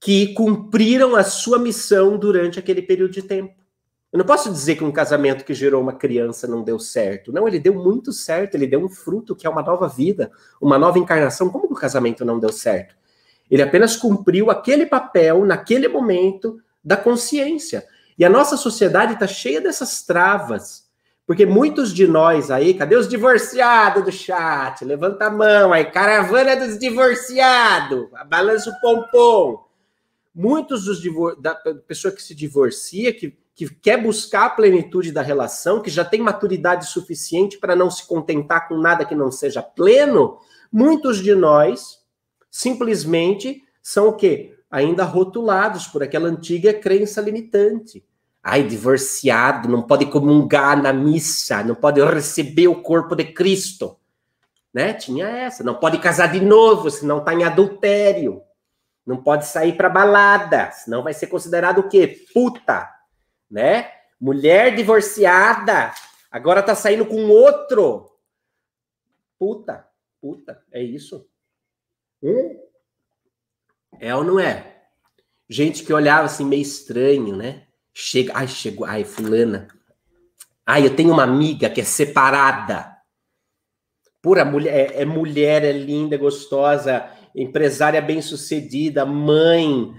que 0.00 0.32
cumpriram 0.34 1.16
a 1.16 1.24
sua 1.24 1.58
missão 1.58 2.16
durante 2.16 2.58
aquele 2.58 2.80
período 2.80 3.12
de 3.12 3.22
tempo. 3.22 3.58
Eu 4.12 4.18
não 4.18 4.24
posso 4.24 4.50
dizer 4.50 4.76
que 4.76 4.84
um 4.84 4.92
casamento 4.92 5.44
que 5.44 5.52
gerou 5.52 5.82
uma 5.82 5.92
criança 5.92 6.46
não 6.46 6.62
deu 6.62 6.78
certo. 6.78 7.30
Não, 7.32 7.46
ele 7.46 7.58
deu 7.58 7.74
muito 7.74 8.10
certo, 8.10 8.54
ele 8.54 8.66
deu 8.66 8.82
um 8.82 8.88
fruto 8.88 9.36
que 9.36 9.46
é 9.46 9.50
uma 9.50 9.60
nova 9.60 9.86
vida, 9.86 10.30
uma 10.62 10.78
nova 10.78 10.98
encarnação. 10.98 11.50
Como 11.50 11.66
que 11.66 11.74
o 11.74 11.76
casamento 11.76 12.24
não 12.24 12.38
deu 12.38 12.50
certo? 12.50 12.94
Ele 13.50 13.60
apenas 13.60 13.96
cumpriu 13.96 14.50
aquele 14.50 14.86
papel 14.86 15.44
naquele 15.44 15.88
momento 15.88 16.58
da 16.82 16.96
consciência. 16.96 17.84
E 18.16 18.24
a 18.24 18.30
nossa 18.30 18.56
sociedade 18.56 19.14
está 19.14 19.26
cheia 19.26 19.60
dessas 19.60 20.02
travas 20.02 20.87
porque 21.28 21.44
muitos 21.44 21.92
de 21.92 22.08
nós 22.08 22.50
aí, 22.50 22.72
cadê 22.72 22.96
os 22.96 23.06
divorciados 23.06 24.02
do 24.02 24.10
chat? 24.10 24.82
Levanta 24.82 25.26
a 25.26 25.30
mão 25.30 25.74
aí, 25.74 25.84
caravana 25.84 26.56
dos 26.56 26.78
divorciados, 26.78 28.08
balança 28.30 28.70
o 28.70 28.80
pompom. 28.80 29.62
Muitos 30.34 30.86
dos 30.86 31.02
da 31.38 31.54
pessoa 31.86 32.14
que 32.14 32.22
se 32.22 32.34
divorcia, 32.34 33.12
que, 33.12 33.36
que 33.54 33.68
quer 33.68 34.02
buscar 34.02 34.46
a 34.46 34.50
plenitude 34.50 35.12
da 35.12 35.20
relação, 35.20 35.82
que 35.82 35.90
já 35.90 36.02
tem 36.02 36.22
maturidade 36.22 36.86
suficiente 36.86 37.58
para 37.58 37.76
não 37.76 37.90
se 37.90 38.08
contentar 38.08 38.66
com 38.66 38.78
nada 38.78 39.04
que 39.04 39.14
não 39.14 39.30
seja 39.30 39.60
pleno, 39.60 40.38
muitos 40.72 41.18
de 41.18 41.34
nós 41.34 41.98
simplesmente 42.50 43.62
são 43.82 44.08
o 44.08 44.14
quê? 44.14 44.56
Ainda 44.70 45.04
rotulados 45.04 45.86
por 45.88 46.02
aquela 46.02 46.30
antiga 46.30 46.72
crença 46.72 47.20
limitante 47.20 48.02
Ai, 48.42 48.62
divorciado, 48.62 49.68
não 49.68 49.82
pode 49.82 50.06
comungar 50.06 50.80
na 50.80 50.92
missa, 50.92 51.62
não 51.62 51.74
pode 51.74 52.02
receber 52.02 52.68
o 52.68 52.82
corpo 52.82 53.14
de 53.14 53.24
Cristo. 53.24 53.98
Né? 54.72 54.94
Tinha 54.94 55.26
essa. 55.26 55.64
Não 55.64 55.74
pode 55.74 55.98
casar 55.98 56.32
de 56.32 56.40
novo, 56.40 56.90
senão 56.90 57.18
está 57.18 57.34
em 57.34 57.44
adultério. 57.44 58.42
Não 59.04 59.22
pode 59.22 59.46
sair 59.46 59.76
para 59.76 59.88
balada, 59.88 60.70
senão 60.70 61.02
vai 61.02 61.14
ser 61.14 61.28
considerado 61.28 61.78
o 61.78 61.88
quê? 61.88 62.26
Puta, 62.34 62.88
né? 63.50 63.90
Mulher 64.20 64.74
divorciada, 64.74 65.92
agora 66.30 66.62
tá 66.62 66.74
saindo 66.74 67.06
com 67.06 67.28
outro. 67.28 68.10
Puta, 69.38 69.86
puta, 70.20 70.62
é 70.70 70.82
isso. 70.82 71.26
Hum? 72.22 72.60
É 73.98 74.14
ou 74.14 74.24
não 74.24 74.38
é? 74.38 74.82
Gente 75.48 75.84
que 75.84 75.92
olhava 75.92 76.26
assim 76.26 76.44
meio 76.44 76.62
estranho, 76.62 77.34
né? 77.34 77.67
Chega, 78.00 78.32
ai, 78.36 78.46
chegou, 78.46 78.86
ai, 78.86 79.02
fulana. 79.02 79.66
Ai, 80.64 80.86
eu 80.86 80.94
tenho 80.94 81.12
uma 81.12 81.24
amiga 81.24 81.68
que 81.68 81.80
é 81.80 81.84
separada. 81.84 82.96
Pura 84.22 84.44
mulher, 84.44 84.92
é, 84.92 85.02
é 85.02 85.04
mulher, 85.04 85.64
é 85.64 85.72
linda, 85.72 86.16
gostosa, 86.16 87.10
empresária 87.34 88.00
bem-sucedida, 88.00 89.04
mãe, 89.04 89.92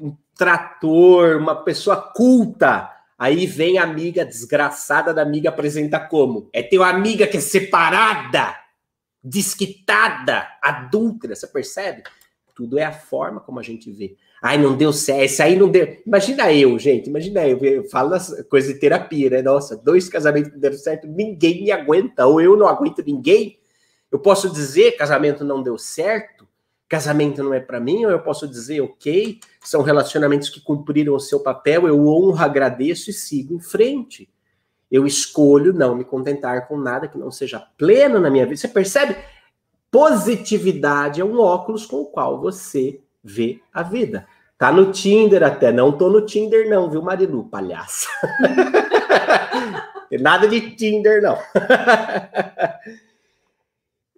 um 0.00 0.16
trator, 0.34 1.36
uma 1.36 1.54
pessoa 1.54 1.98
culta. 2.16 2.90
Aí 3.18 3.44
vem 3.44 3.76
a 3.76 3.84
amiga 3.84 4.24
desgraçada 4.24 5.12
da 5.12 5.20
amiga 5.20 5.50
apresenta 5.50 6.00
como? 6.00 6.48
É 6.50 6.62
teu 6.62 6.82
amiga 6.82 7.26
que 7.26 7.36
é 7.36 7.40
separada, 7.40 8.56
desquitada, 9.22 10.48
adúltera, 10.62 11.36
você 11.36 11.46
percebe? 11.46 12.04
Tudo 12.54 12.78
é 12.78 12.84
a 12.84 12.92
forma 12.92 13.38
como 13.38 13.60
a 13.60 13.62
gente 13.62 13.92
vê. 13.92 14.16
Ai, 14.46 14.58
não 14.58 14.76
deu 14.76 14.92
certo, 14.92 15.22
esse 15.22 15.42
aí 15.42 15.56
não 15.56 15.70
deu. 15.70 15.96
Imagina 16.06 16.52
eu, 16.52 16.78
gente, 16.78 17.08
imagina 17.08 17.48
eu, 17.48 17.56
eu 17.60 17.84
falo 17.88 18.10
coisa 18.50 18.74
de 18.74 18.78
terapia, 18.78 19.30
né? 19.30 19.40
Nossa, 19.40 19.74
dois 19.74 20.06
casamentos 20.06 20.52
que 20.52 20.58
deram 20.58 20.76
certo, 20.76 21.06
ninguém 21.06 21.62
me 21.62 21.72
aguenta, 21.72 22.26
ou 22.26 22.42
eu 22.42 22.54
não 22.54 22.68
aguento 22.68 23.02
ninguém. 23.02 23.58
Eu 24.12 24.18
posso 24.18 24.50
dizer 24.50 24.98
casamento 24.98 25.42
não 25.46 25.62
deu 25.62 25.78
certo, 25.78 26.46
casamento 26.86 27.42
não 27.42 27.54
é 27.54 27.60
para 27.60 27.80
mim, 27.80 28.04
ou 28.04 28.10
eu 28.10 28.20
posso 28.20 28.46
dizer, 28.46 28.82
ok, 28.82 29.40
são 29.62 29.80
relacionamentos 29.80 30.50
que 30.50 30.60
cumpriram 30.60 31.14
o 31.14 31.20
seu 31.20 31.40
papel, 31.40 31.88
eu 31.88 32.06
honro, 32.06 32.36
agradeço 32.36 33.08
e 33.08 33.14
sigo 33.14 33.54
em 33.54 33.60
frente. 33.60 34.28
Eu 34.90 35.06
escolho 35.06 35.72
não 35.72 35.94
me 35.94 36.04
contentar 36.04 36.68
com 36.68 36.76
nada 36.76 37.08
que 37.08 37.16
não 37.16 37.30
seja 37.30 37.66
pleno 37.78 38.20
na 38.20 38.28
minha 38.28 38.44
vida. 38.44 38.58
Você 38.58 38.68
percebe? 38.68 39.16
Positividade 39.90 41.22
é 41.22 41.24
um 41.24 41.40
óculos 41.40 41.86
com 41.86 42.02
o 42.02 42.06
qual 42.06 42.42
você 42.42 43.00
vê 43.24 43.58
a 43.72 43.82
vida. 43.82 44.26
Tá 44.56 44.70
no 44.70 44.92
Tinder 44.92 45.42
até. 45.42 45.72
Não 45.72 45.92
tô 45.92 46.08
no 46.08 46.24
Tinder, 46.24 46.68
não, 46.68 46.90
viu, 46.90 47.02
Marilu? 47.02 47.44
Palhaça. 47.44 48.08
Nada 50.20 50.46
de 50.46 50.70
Tinder, 50.76 51.20
não. 51.20 51.38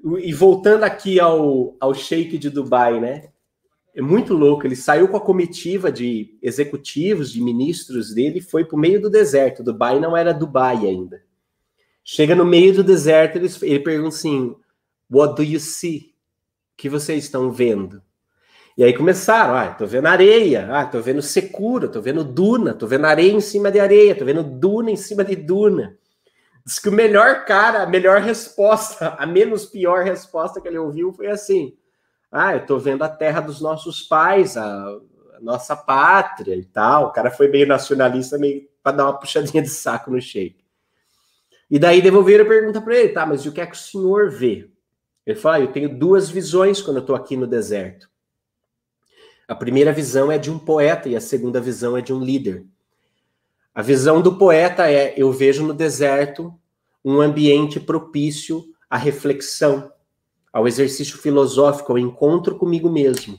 e 0.19 0.33
voltando 0.33 0.85
aqui 0.85 1.19
ao, 1.19 1.75
ao 1.81 1.95
Sheik 1.95 2.37
de 2.39 2.51
Dubai, 2.51 3.01
né? 3.01 3.31
É 3.95 4.03
muito 4.03 4.35
louco. 4.35 4.67
Ele 4.67 4.77
saiu 4.77 5.09
com 5.09 5.17
a 5.17 5.21
comitiva 5.21 5.91
de 5.91 6.37
executivos, 6.43 7.33
de 7.33 7.41
ministros 7.41 8.13
dele, 8.13 8.43
foi 8.43 8.63
para 8.65 8.77
o 8.77 8.79
meio 8.79 9.01
do 9.01 9.09
deserto. 9.09 9.65
Dubai 9.65 9.99
não 9.99 10.15
era 10.15 10.35
Dubai 10.35 10.87
ainda. 10.87 11.23
Chega 12.05 12.35
no 12.35 12.45
meio 12.45 12.75
do 12.75 12.85
deserto, 12.85 13.37
ele, 13.37 13.49
ele 13.63 13.81
pergunta 13.81 14.15
assim: 14.15 14.55
What 15.11 15.35
do 15.35 15.43
you 15.43 15.59
see? 15.59 16.15
O 16.75 16.77
que 16.77 16.91
vocês 16.91 17.25
estão 17.25 17.51
vendo? 17.51 18.03
E 18.77 18.85
aí 18.85 18.93
começaram, 18.93 19.55
ah, 19.55 19.73
tô 19.73 19.87
vendo 19.87 20.07
areia, 20.07 20.69
ah, 20.71 20.85
tô 20.85 21.01
vendo 21.01 21.23
secura, 21.23 21.89
tô 21.89 22.03
vendo 22.03 22.23
duna, 22.23 22.75
tô 22.75 22.87
vendo 22.87 23.07
areia 23.07 23.33
em 23.33 23.41
cima 23.41 23.73
de 23.73 23.81
areia, 23.81 24.15
tô 24.15 24.23
vendo 24.23 24.43
duna 24.43 24.91
em 24.91 24.97
cima 24.97 25.25
de 25.25 25.35
duna. 25.35 25.97
Diz 26.63 26.79
que 26.79 26.91
o 26.91 26.93
melhor 26.93 27.47
cara, 27.47 27.85
a 27.85 27.87
melhor 27.87 28.21
resposta, 28.21 29.15
a 29.19 29.25
menos 29.25 29.65
pior 29.65 30.05
resposta 30.05 30.61
que 30.61 30.69
ele 30.69 30.77
ouviu 30.77 31.11
foi 31.11 31.29
assim: 31.29 31.75
Ah, 32.31 32.55
eu 32.55 32.67
tô 32.67 32.79
vendo 32.79 33.03
a 33.03 33.09
terra 33.09 33.41
dos 33.41 33.63
nossos 33.63 34.03
pais, 34.03 34.59
a, 34.59 34.67
a 34.67 35.41
nossa 35.41 35.75
pátria 35.75 36.55
e 36.55 36.65
tal. 36.65 37.07
O 37.07 37.13
cara 37.13 37.31
foi 37.31 37.49
meio 37.49 37.67
nacionalista, 37.67 38.37
meio 38.37 38.69
para 38.83 38.97
dar 38.97 39.05
uma 39.05 39.19
puxadinha 39.19 39.63
de 39.63 39.71
saco 39.71 40.11
no 40.11 40.21
shake. 40.21 40.67
E 41.71 41.79
daí 41.79 42.03
devolveram 42.03 42.45
a 42.45 42.49
pergunta 42.49 42.81
para 42.81 42.95
ele, 42.95 43.09
tá, 43.09 43.25
mas 43.25 43.41
e 43.41 43.49
o 43.49 43.53
que 43.53 43.61
é 43.61 43.67
que 43.67 43.75
o 43.75 43.79
senhor 43.79 44.29
vê? 44.29 44.69
Ele 45.25 45.39
fala: 45.39 45.57
ah, 45.57 45.61
eu 45.61 45.73
tenho 45.73 45.89
duas 45.89 46.29
visões 46.29 46.83
quando 46.83 46.99
eu 46.99 47.01
estou 47.01 47.17
aqui 47.17 47.39
no 47.39 47.47
deserto. 47.47 48.07
A 49.49 49.55
primeira 49.55 49.93
visão 49.93 50.31
é 50.31 50.39
de 50.39 50.51
um 50.51 50.59
poeta 50.59 51.09
e 51.09 51.15
a 51.15 51.21
segunda 51.21 51.61
visão 51.61 51.97
é 51.97 52.03
de 52.03 52.13
um 52.13 52.19
líder. 52.21 52.65
A 53.73 53.81
visão 53.81 54.21
do 54.21 54.37
poeta 54.37 54.91
é: 54.91 55.15
eu 55.17 55.31
vejo 55.31 55.65
no 55.65 55.73
deserto 55.73 56.53
um 57.05 57.21
ambiente 57.21 57.79
propício 57.79 58.65
à 58.91 58.97
reflexão, 58.97 59.93
ao 60.53 60.67
exercício 60.67 61.17
filosófico, 61.19 61.93
ao 61.93 61.99
encontro 61.99 62.57
comigo 62.57 62.91
mesmo. 62.91 63.39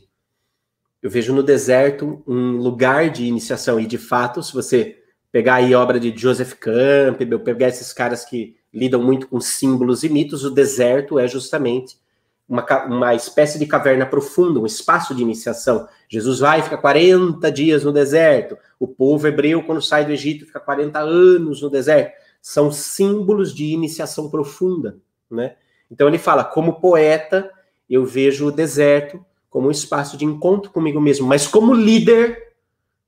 Eu 1.01 1.09
vejo 1.09 1.33
no 1.33 1.43
deserto 1.43 2.23
um 2.25 2.57
lugar 2.57 3.09
de 3.09 3.25
iniciação, 3.25 3.79
e 3.79 3.85
de 3.85 3.97
fato, 3.97 4.41
se 4.41 4.53
você 4.53 4.97
pegar 5.31 5.55
aí 5.55 5.73
a 5.73 5.79
obra 5.79 5.99
de 5.99 6.15
Joseph 6.15 6.53
Campbell, 6.53 7.41
pegar 7.41 7.67
esses 7.67 7.91
caras 7.91 8.23
que 8.23 8.55
lidam 8.73 9.03
muito 9.03 9.27
com 9.27 9.41
símbolos 9.41 10.03
e 10.03 10.09
mitos, 10.09 10.45
o 10.45 10.49
deserto 10.49 11.19
é 11.19 11.27
justamente 11.27 11.97
uma, 12.47 12.85
uma 12.85 13.15
espécie 13.15 13.59
de 13.59 13.65
caverna 13.65 14.05
profunda, 14.05 14.59
um 14.59 14.65
espaço 14.65 15.13
de 15.13 15.21
iniciação. 15.21 15.87
Jesus 16.07 16.39
vai 16.39 16.59
e 16.59 16.63
fica 16.63 16.77
40 16.77 17.51
dias 17.51 17.83
no 17.83 17.91
deserto. 17.91 18.57
O 18.79 18.87
povo 18.87 19.27
hebreu, 19.27 19.63
quando 19.63 19.81
sai 19.81 20.05
do 20.05 20.11
Egito, 20.11 20.45
fica 20.45 20.59
40 20.59 20.99
anos 20.99 21.61
no 21.61 21.69
deserto. 21.69 22.13
São 22.41 22.71
símbolos 22.71 23.53
de 23.53 23.65
iniciação 23.65 24.29
profunda, 24.29 24.97
né? 25.29 25.55
Então 25.91 26.07
ele 26.07 26.17
fala, 26.17 26.43
como 26.43 26.79
poeta, 26.79 27.51
eu 27.89 28.05
vejo 28.05 28.47
o 28.47 28.51
deserto 28.51 29.23
como 29.49 29.67
um 29.67 29.71
espaço 29.71 30.17
de 30.17 30.25
encontro 30.25 30.71
comigo 30.71 30.99
mesmo, 30.99 31.25
mas 31.25 31.47
como 31.47 31.73
líder, 31.73 32.53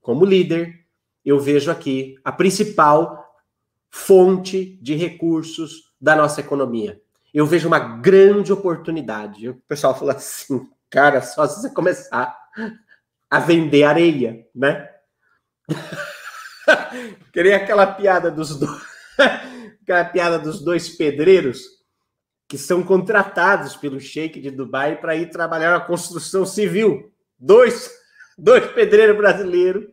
como 0.02 0.26
líder, 0.26 0.80
eu 1.26 1.40
vejo 1.40 1.70
aqui 1.70 2.16
a 2.24 2.32
principal 2.32 3.36
fonte 3.90 4.80
de 4.82 4.96
recursos 4.96 5.94
da 6.00 6.16
nossa 6.16 6.40
economia. 6.40 7.02
Eu 7.34 7.46
vejo 7.46 7.68
uma 7.68 7.80
grande 7.80 8.52
oportunidade. 8.52 9.50
O 9.50 9.56
pessoal 9.68 9.98
fala 9.98 10.14
assim, 10.14 10.68
cara, 10.90 11.22
só 11.22 11.48
se 11.48 11.62
você 11.62 11.74
começar 11.74 12.36
a 13.30 13.40
vender 13.40 13.84
areia, 13.84 14.46
né? 14.54 14.90
Queria 17.32 17.58
aquela 17.58 17.88
piada 17.88 18.32
dos 18.32 18.58
dois, 18.58 18.82
aquela 19.82 20.06
piada 20.06 20.40
dos 20.40 20.64
dois 20.64 20.90
pedreiros 20.90 21.80
que 22.48 22.58
são 22.58 22.82
contratados 22.82 23.76
pelo 23.76 24.00
Sheik 24.00 24.42
de 24.42 24.50
Dubai 24.50 25.00
para 25.00 25.16
ir 25.16 25.30
trabalhar 25.30 25.72
na 25.72 25.80
construção 25.86 26.46
civil. 26.48 27.14
Dois, 27.38 27.92
dois 28.36 28.66
pedreiros 28.72 29.16
brasileiros 29.16 29.86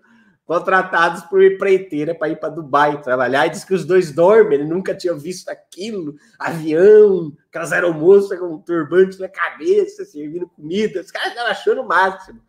contratados 0.47 1.23
por 1.25 1.43
empreiteira 1.43 2.15
para 2.15 2.29
ir 2.29 2.37
para 2.37 2.49
Dubai 2.49 3.03
trabalhar. 3.03 3.47
E 3.47 3.51
diz 3.51 3.65
que 3.65 3.75
os 3.75 3.85
dois 3.85 4.13
dormem, 4.13 4.61
ele 4.61 4.69
nunca 4.69 4.95
tinha 4.95 5.13
visto 5.13 5.49
aquilo. 5.49 6.15
Avião, 6.39 7.37
aquelas 7.49 7.73
aeromoças 7.73 8.39
com 8.39 8.57
turbante 8.59 9.21
na 9.21 9.29
cabeça, 9.29 10.05
servindo 10.05 10.49
comida. 10.49 11.01
Os 11.01 11.11
caras 11.11 11.31
estavam 11.31 11.51
achando 11.51 11.83
o 11.83 11.89
máximo. 11.89 12.41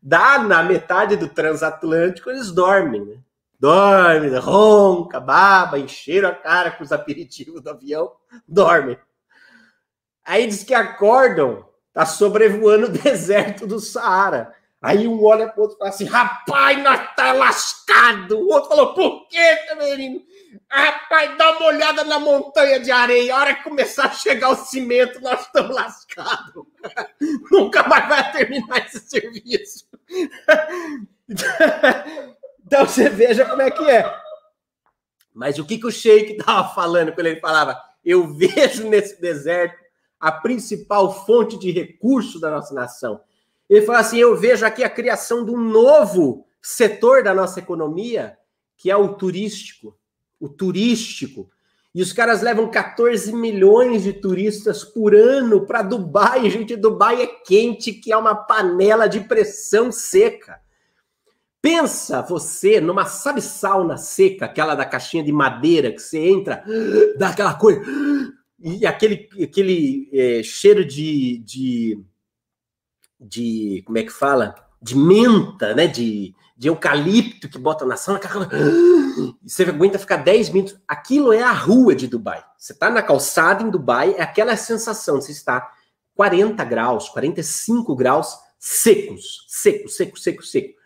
Dá 0.00 0.38
na 0.38 0.62
metade 0.62 1.16
do 1.16 1.28
transatlântico, 1.28 2.30
eles 2.30 2.52
dormem, 2.52 3.04
né? 3.04 3.16
Dorme, 3.58 4.34
ronca, 4.38 5.20
baba, 5.20 5.78
encheram 5.78 6.30
a 6.30 6.34
cara 6.34 6.70
com 6.70 6.82
os 6.82 6.92
aperitivos 6.92 7.60
do 7.60 7.68
avião, 7.68 8.10
dormem. 8.48 8.96
Aí 10.24 10.46
diz 10.46 10.64
que 10.64 10.72
acordam, 10.72 11.66
tá 11.92 12.06
sobrevoando 12.06 12.86
o 12.86 12.88
deserto 12.96 13.66
do 13.66 13.78
Saara. 13.78 14.54
Aí 14.82 15.06
um 15.06 15.22
olha 15.22 15.46
pro 15.48 15.62
outro 15.62 15.76
e 15.76 15.78
fala 15.78 15.90
assim: 15.90 16.06
rapaz, 16.06 16.82
nós 16.82 17.14
tá 17.14 17.32
lascado. 17.32 18.38
O 18.38 18.48
outro 18.48 18.70
falou: 18.70 18.94
por 18.94 19.28
quê, 19.28 19.56
Severino? 19.68 20.22
Rapaz, 20.68 21.36
dá 21.36 21.58
uma 21.58 21.66
olhada 21.66 22.02
na 22.04 22.18
montanha 22.18 22.80
de 22.80 22.90
areia. 22.90 23.34
A 23.34 23.38
hora 23.38 23.54
que 23.54 23.62
começar 23.62 24.06
a 24.06 24.12
chegar 24.12 24.48
o 24.48 24.56
cimento, 24.56 25.20
nós 25.20 25.42
estamos 25.42 25.76
lascados. 25.76 26.64
Nunca 27.50 27.86
mais 27.86 28.08
vai 28.08 28.32
terminar 28.32 28.86
esse 28.86 29.00
serviço. 29.00 29.86
então 32.66 32.86
você 32.86 33.10
veja 33.10 33.44
como 33.44 33.60
é 33.60 33.70
que 33.70 33.90
é. 33.90 34.10
Mas 35.34 35.58
o 35.58 35.64
que, 35.64 35.78
que 35.78 35.86
o 35.86 35.92
Sheik 35.92 36.32
estava 36.32 36.74
falando 36.74 37.12
quando 37.12 37.26
ele 37.26 37.40
falava? 37.40 37.78
Eu 38.02 38.34
vejo 38.34 38.88
nesse 38.88 39.20
deserto 39.20 39.78
a 40.18 40.32
principal 40.32 41.26
fonte 41.26 41.58
de 41.58 41.70
recurso 41.70 42.40
da 42.40 42.50
nossa 42.50 42.74
nação 42.74 43.20
ele 43.70 43.86
fala 43.86 44.00
assim: 44.00 44.18
eu 44.18 44.36
vejo 44.36 44.66
aqui 44.66 44.82
a 44.82 44.90
criação 44.90 45.44
de 45.44 45.52
um 45.52 45.60
novo 45.60 46.44
setor 46.60 47.22
da 47.22 47.32
nossa 47.32 47.60
economia, 47.60 48.36
que 48.76 48.90
é 48.90 48.96
o 48.96 49.14
turístico. 49.14 49.96
O 50.40 50.48
turístico. 50.48 51.48
E 51.94 52.02
os 52.02 52.12
caras 52.12 52.42
levam 52.42 52.70
14 52.70 53.32
milhões 53.32 54.02
de 54.02 54.12
turistas 54.12 54.84
por 54.84 55.14
ano 55.14 55.66
para 55.66 55.82
Dubai. 55.82 56.50
Gente, 56.50 56.76
Dubai 56.76 57.22
é 57.22 57.26
quente, 57.26 57.92
que 57.92 58.12
é 58.12 58.16
uma 58.16 58.34
panela 58.34 59.08
de 59.08 59.20
pressão 59.20 59.90
seca. 59.92 60.60
Pensa 61.62 62.22
você 62.22 62.80
numa, 62.80 63.04
sabe, 63.04 63.40
sauna 63.42 63.96
seca, 63.96 64.46
aquela 64.46 64.74
da 64.74 64.84
caixinha 64.84 65.22
de 65.22 65.30
madeira 65.30 65.92
que 65.92 66.00
você 66.00 66.18
entra, 66.18 66.64
dá 67.18 67.28
aquela 67.28 67.54
coisa, 67.54 67.82
e 68.58 68.86
aquele, 68.86 69.28
aquele 69.42 70.08
é, 70.12 70.42
cheiro 70.42 70.84
de, 70.84 71.38
de 71.44 72.02
de 73.20 73.82
como 73.84 73.98
é 73.98 74.02
que 74.02 74.10
fala? 74.10 74.54
De 74.80 74.96
menta, 74.96 75.74
né? 75.74 75.86
De, 75.86 76.34
de 76.56 76.68
eucalipto 76.68 77.48
que 77.48 77.58
bota 77.58 77.84
na 77.84 77.96
sala, 77.96 78.20
você 79.42 79.64
aguenta 79.64 79.98
ficar 79.98 80.16
10 80.16 80.50
minutos. 80.50 80.78
Aquilo 80.86 81.32
é 81.32 81.42
a 81.42 81.52
rua 81.52 81.94
de 81.94 82.06
Dubai. 82.06 82.44
Você 82.56 82.72
está 82.72 82.90
na 82.90 83.02
calçada 83.02 83.62
em 83.62 83.70
Dubai, 83.70 84.14
é 84.16 84.22
aquela 84.22 84.56
sensação 84.56 85.20
você 85.20 85.32
estar 85.32 85.72
40 86.14 86.62
graus, 86.64 87.08
45 87.08 87.94
graus 87.96 88.38
secos, 88.58 89.46
seco, 89.48 89.88
seco, 89.88 90.18
seco, 90.18 90.42
seco. 90.42 90.80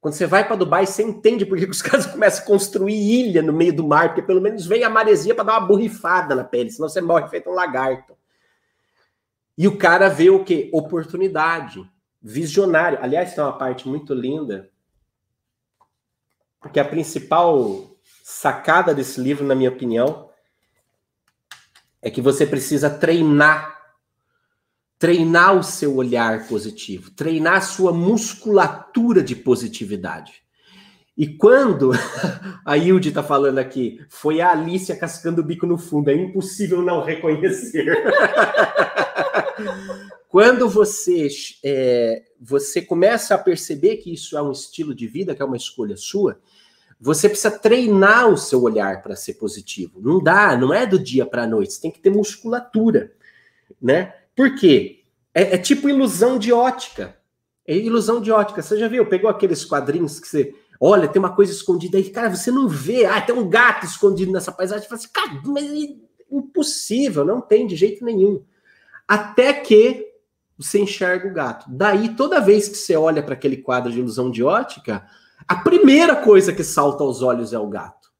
Quando 0.00 0.14
você 0.14 0.26
vai 0.26 0.46
para 0.46 0.56
Dubai, 0.56 0.86
você 0.86 1.02
entende 1.02 1.46
por 1.46 1.58
que 1.58 1.64
os 1.64 1.80
caras 1.82 2.06
começam 2.06 2.42
a 2.42 2.46
construir 2.46 2.94
ilha 2.94 3.42
no 3.42 3.52
meio 3.52 3.74
do 3.74 3.86
mar, 3.86 4.08
porque 4.08 4.22
pelo 4.22 4.40
menos 4.40 4.66
vem 4.66 4.82
a 4.82 4.90
maresia 4.90 5.34
para 5.34 5.44
dar 5.44 5.58
uma 5.58 5.66
borrifada 5.66 6.34
na 6.34 6.42
pele, 6.42 6.70
senão 6.70 6.88
você 6.88 7.00
morre 7.00 7.28
feito 7.28 7.50
um 7.50 7.54
lagarto. 7.54 8.14
E 9.56 9.68
o 9.68 9.76
cara 9.76 10.08
vê 10.08 10.30
o 10.30 10.44
quê? 10.44 10.70
Oportunidade, 10.72 11.88
visionário. 12.20 12.98
Aliás, 13.02 13.34
tem 13.34 13.42
uma 13.42 13.56
parte 13.56 13.88
muito 13.88 14.14
linda 14.14 14.70
porque 16.62 16.78
a 16.78 16.84
principal 16.84 17.90
sacada 18.22 18.94
desse 18.94 19.20
livro, 19.20 19.44
na 19.44 19.54
minha 19.54 19.68
opinião, 19.68 20.30
é 22.00 22.08
que 22.08 22.22
você 22.22 22.46
precisa 22.46 22.88
treinar 22.88 23.72
treinar 24.98 25.56
o 25.56 25.64
seu 25.64 25.96
olhar 25.96 26.46
positivo, 26.46 27.10
treinar 27.10 27.54
a 27.54 27.60
sua 27.60 27.92
musculatura 27.92 29.20
de 29.20 29.34
positividade. 29.34 30.44
E 31.18 31.26
quando 31.26 31.90
a 32.64 32.76
Hilde 32.76 33.08
está 33.08 33.20
falando 33.20 33.58
aqui, 33.58 33.98
foi 34.08 34.40
a 34.40 34.52
Alicia 34.52 34.94
cascando 34.94 35.40
o 35.40 35.44
bico 35.44 35.66
no 35.66 35.76
fundo, 35.76 36.08
é 36.08 36.14
impossível 36.14 36.82
não 36.82 37.02
reconhecer. 37.02 37.84
quando 40.28 40.68
você, 40.68 41.28
é, 41.62 42.22
você 42.40 42.80
começa 42.80 43.34
a 43.34 43.38
perceber 43.38 43.98
que 43.98 44.12
isso 44.12 44.36
é 44.36 44.42
um 44.42 44.52
estilo 44.52 44.94
de 44.94 45.06
vida, 45.06 45.34
que 45.34 45.42
é 45.42 45.44
uma 45.44 45.56
escolha 45.56 45.96
sua, 45.96 46.40
você 46.98 47.28
precisa 47.28 47.50
treinar 47.50 48.28
o 48.28 48.36
seu 48.36 48.62
olhar 48.62 49.02
para 49.02 49.16
ser 49.16 49.34
positivo. 49.34 50.00
Não 50.00 50.22
dá, 50.22 50.56
não 50.56 50.72
é 50.72 50.86
do 50.86 50.98
dia 50.98 51.26
para 51.26 51.42
a 51.42 51.46
noite. 51.46 51.72
Você 51.72 51.80
tem 51.80 51.90
que 51.90 52.00
ter 52.00 52.10
musculatura, 52.10 53.12
né? 53.80 54.14
Por 54.36 54.54
quê? 54.54 55.00
É, 55.34 55.54
é, 55.54 55.58
tipo 55.58 55.88
ilusão 55.88 56.38
de 56.38 56.52
ótica. 56.52 57.16
É 57.66 57.76
ilusão 57.76 58.20
de 58.20 58.30
ótica. 58.30 58.62
Você 58.62 58.78
já 58.78 58.88
viu? 58.88 59.04
Pegou 59.04 59.28
aqueles 59.28 59.64
quadrinhos 59.64 60.20
que 60.20 60.28
você 60.28 60.54
olha, 60.80 61.08
tem 61.08 61.20
uma 61.20 61.34
coisa 61.34 61.52
escondida 61.52 61.96
aí, 61.96 62.10
cara, 62.10 62.34
você 62.34 62.50
não 62.50 62.68
vê. 62.68 63.04
Ah, 63.04 63.20
tem 63.20 63.34
um 63.34 63.48
gato 63.48 63.84
escondido 63.84 64.32
nessa 64.32 64.50
paisagem. 64.50 64.82
Você 64.82 64.88
fala 64.88 65.00
assim, 65.00 65.12
cara, 65.12 65.42
mas 65.44 65.64
é 65.64 65.96
impossível, 66.30 67.24
não 67.24 67.40
tem 67.40 67.66
de 67.66 67.76
jeito 67.76 68.04
nenhum. 68.04 68.42
Até 69.06 69.52
que 69.52 70.12
você 70.56 70.80
enxerga 70.80 71.28
o 71.28 71.32
gato. 71.32 71.66
Daí, 71.68 72.14
toda 72.14 72.40
vez 72.40 72.68
que 72.68 72.76
você 72.76 72.96
olha 72.96 73.22
para 73.22 73.34
aquele 73.34 73.56
quadro 73.56 73.90
de 73.90 73.98
ilusão 73.98 74.30
de 74.30 74.42
ótica, 74.42 75.06
a 75.46 75.56
primeira 75.56 76.16
coisa 76.16 76.52
que 76.52 76.62
salta 76.62 77.02
aos 77.02 77.22
olhos 77.22 77.52
é 77.52 77.58
o 77.58 77.68
gato. 77.68 78.10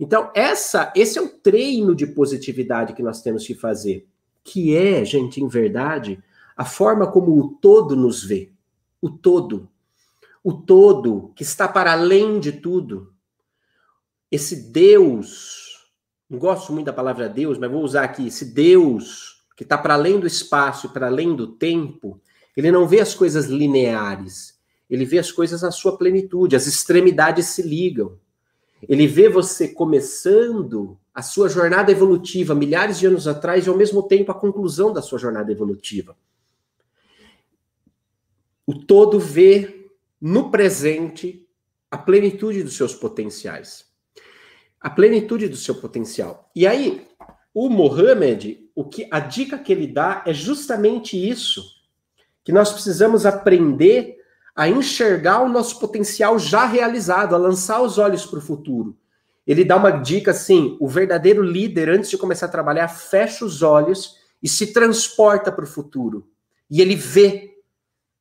Então, 0.00 0.30
essa, 0.34 0.92
esse 0.96 1.18
é 1.18 1.22
o 1.22 1.28
treino 1.28 1.94
de 1.94 2.06
positividade 2.06 2.94
que 2.94 3.02
nós 3.02 3.20
temos 3.20 3.46
que 3.46 3.54
fazer, 3.54 4.06
que 4.42 4.74
é, 4.74 5.04
gente, 5.04 5.42
em 5.42 5.48
verdade, 5.48 6.22
a 6.56 6.64
forma 6.64 7.10
como 7.10 7.38
o 7.38 7.48
todo 7.54 7.94
nos 7.96 8.24
vê. 8.24 8.52
O 9.00 9.10
todo. 9.10 9.68
O 10.42 10.52
todo 10.52 11.32
que 11.34 11.42
está 11.42 11.68
para 11.68 11.92
além 11.92 12.40
de 12.40 12.52
tudo. 12.52 13.12
Esse 14.30 14.70
Deus, 14.70 15.90
não 16.28 16.38
gosto 16.38 16.72
muito 16.72 16.86
da 16.86 16.92
palavra 16.92 17.28
Deus, 17.28 17.58
mas 17.58 17.70
vou 17.70 17.82
usar 17.82 18.04
aqui, 18.04 18.28
esse 18.28 18.46
Deus 18.46 19.31
que 19.62 19.66
está 19.66 19.78
para 19.78 19.94
além 19.94 20.18
do 20.18 20.26
espaço 20.26 20.90
para 20.90 21.06
além 21.06 21.34
do 21.34 21.46
tempo, 21.46 22.20
ele 22.56 22.70
não 22.70 22.86
vê 22.86 23.00
as 23.00 23.14
coisas 23.14 23.46
lineares 23.46 24.52
ele 24.92 25.06
vê 25.06 25.18
as 25.18 25.32
coisas 25.32 25.62
na 25.62 25.70
sua 25.70 25.96
plenitude, 25.96 26.54
as 26.54 26.66
extremidades 26.66 27.46
se 27.46 27.62
ligam. 27.62 28.18
Ele 28.86 29.06
vê 29.06 29.26
você 29.26 29.66
começando 29.66 30.98
a 31.14 31.22
sua 31.22 31.48
jornada 31.48 31.90
evolutiva 31.90 32.54
milhares 32.54 32.98
de 32.98 33.06
anos 33.06 33.26
atrás 33.26 33.64
e 33.64 33.70
ao 33.70 33.76
mesmo 33.76 34.02
tempo 34.02 34.30
a 34.30 34.38
conclusão 34.38 34.92
da 34.92 35.00
sua 35.00 35.18
jornada 35.18 35.50
evolutiva. 35.50 36.14
O 38.66 38.74
todo 38.74 39.18
vê 39.18 39.88
no 40.20 40.50
presente 40.50 41.48
a 41.90 41.96
plenitude 41.96 42.62
dos 42.62 42.76
seus 42.76 42.94
potenciais. 42.94 43.86
A 44.78 44.90
plenitude 44.90 45.48
do 45.48 45.56
seu 45.56 45.76
potencial. 45.76 46.50
E 46.54 46.66
aí, 46.66 47.08
o 47.54 47.70
Mohammed, 47.70 48.61
o 48.74 48.84
que 48.84 49.06
a 49.10 49.20
dica 49.20 49.58
que 49.58 49.72
ele 49.72 49.86
dá 49.86 50.22
é 50.26 50.32
justamente 50.32 51.16
isso, 51.16 51.62
que 52.44 52.52
nós 52.52 52.72
precisamos 52.72 53.26
aprender 53.26 54.16
a 54.54 54.68
enxergar 54.68 55.42
o 55.42 55.48
nosso 55.48 55.78
potencial 55.78 56.38
já 56.38 56.64
realizado, 56.64 57.34
a 57.34 57.38
lançar 57.38 57.80
os 57.80 57.98
olhos 57.98 58.26
para 58.26 58.38
o 58.38 58.42
futuro. 58.42 58.96
Ele 59.46 59.64
dá 59.64 59.76
uma 59.76 59.90
dica 59.90 60.30
assim: 60.30 60.76
o 60.80 60.88
verdadeiro 60.88 61.42
líder, 61.42 61.88
antes 61.88 62.10
de 62.10 62.18
começar 62.18 62.46
a 62.46 62.50
trabalhar, 62.50 62.88
fecha 62.88 63.44
os 63.44 63.62
olhos 63.62 64.16
e 64.42 64.48
se 64.48 64.72
transporta 64.72 65.50
para 65.50 65.64
o 65.64 65.68
futuro. 65.68 66.28
E 66.70 66.80
ele 66.80 66.94
vê 66.94 67.58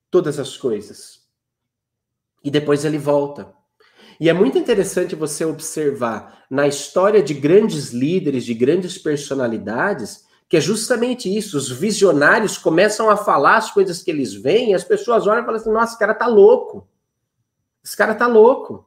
todas 0.09 0.39
as 0.39 0.57
coisas. 0.57 1.21
E 2.43 2.49
depois 2.49 2.85
ele 2.85 2.97
volta. 2.97 3.53
E 4.19 4.29
é 4.29 4.33
muito 4.33 4.57
interessante 4.57 5.15
você 5.15 5.45
observar 5.45 6.45
na 6.49 6.67
história 6.67 7.23
de 7.23 7.33
grandes 7.33 7.89
líderes, 7.89 8.45
de 8.45 8.53
grandes 8.53 8.97
personalidades, 8.97 10.25
que 10.51 10.57
é 10.57 10.61
justamente 10.61 11.33
isso. 11.33 11.55
Os 11.55 11.71
visionários 11.71 12.57
começam 12.57 13.09
a 13.09 13.15
falar 13.15 13.55
as 13.55 13.71
coisas 13.71 14.03
que 14.03 14.11
eles 14.11 14.33
veem, 14.33 14.71
e 14.71 14.73
as 14.73 14.83
pessoas 14.83 15.25
olham 15.25 15.43
e 15.43 15.45
falam 15.45 15.61
assim: 15.61 15.71
nossa, 15.71 15.91
esse 15.93 15.99
cara 15.99 16.13
tá 16.13 16.27
louco. 16.27 16.85
Esse 17.81 17.95
cara 17.95 18.13
tá 18.13 18.27
louco. 18.27 18.85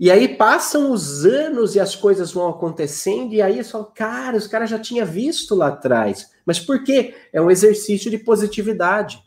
E 0.00 0.10
aí 0.10 0.26
passam 0.26 0.90
os 0.90 1.26
anos 1.26 1.74
e 1.74 1.80
as 1.80 1.94
coisas 1.94 2.32
vão 2.32 2.48
acontecendo, 2.48 3.34
e 3.34 3.42
aí 3.42 3.62
só, 3.62 3.84
cara, 3.84 4.38
os 4.38 4.46
caras 4.46 4.70
já 4.70 4.78
tinha 4.78 5.04
visto 5.04 5.54
lá 5.54 5.66
atrás. 5.66 6.30
Mas 6.46 6.58
por 6.58 6.82
quê? 6.82 7.14
É 7.30 7.42
um 7.42 7.50
exercício 7.50 8.10
de 8.10 8.16
positividade. 8.16 9.22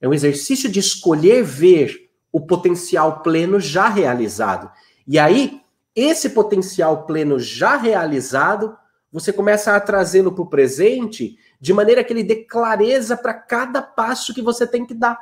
É 0.00 0.08
um 0.08 0.12
exercício 0.12 0.68
de 0.68 0.80
escolher 0.80 1.44
ver 1.44 2.10
o 2.32 2.40
potencial 2.40 3.22
pleno 3.22 3.60
já 3.60 3.88
realizado. 3.88 4.68
E 5.06 5.20
aí, 5.20 5.60
esse 5.94 6.30
potencial 6.30 7.06
pleno 7.06 7.38
já 7.38 7.76
realizado 7.76 8.76
você 9.14 9.32
começa 9.32 9.76
a 9.76 9.80
trazê-lo 9.80 10.32
para 10.32 10.42
o 10.42 10.48
presente 10.48 11.38
de 11.60 11.72
maneira 11.72 12.02
que 12.02 12.12
ele 12.12 12.24
dê 12.24 12.34
clareza 12.34 13.16
para 13.16 13.32
cada 13.32 13.80
passo 13.80 14.34
que 14.34 14.42
você 14.42 14.66
tem 14.66 14.84
que 14.84 14.92
dar. 14.92 15.16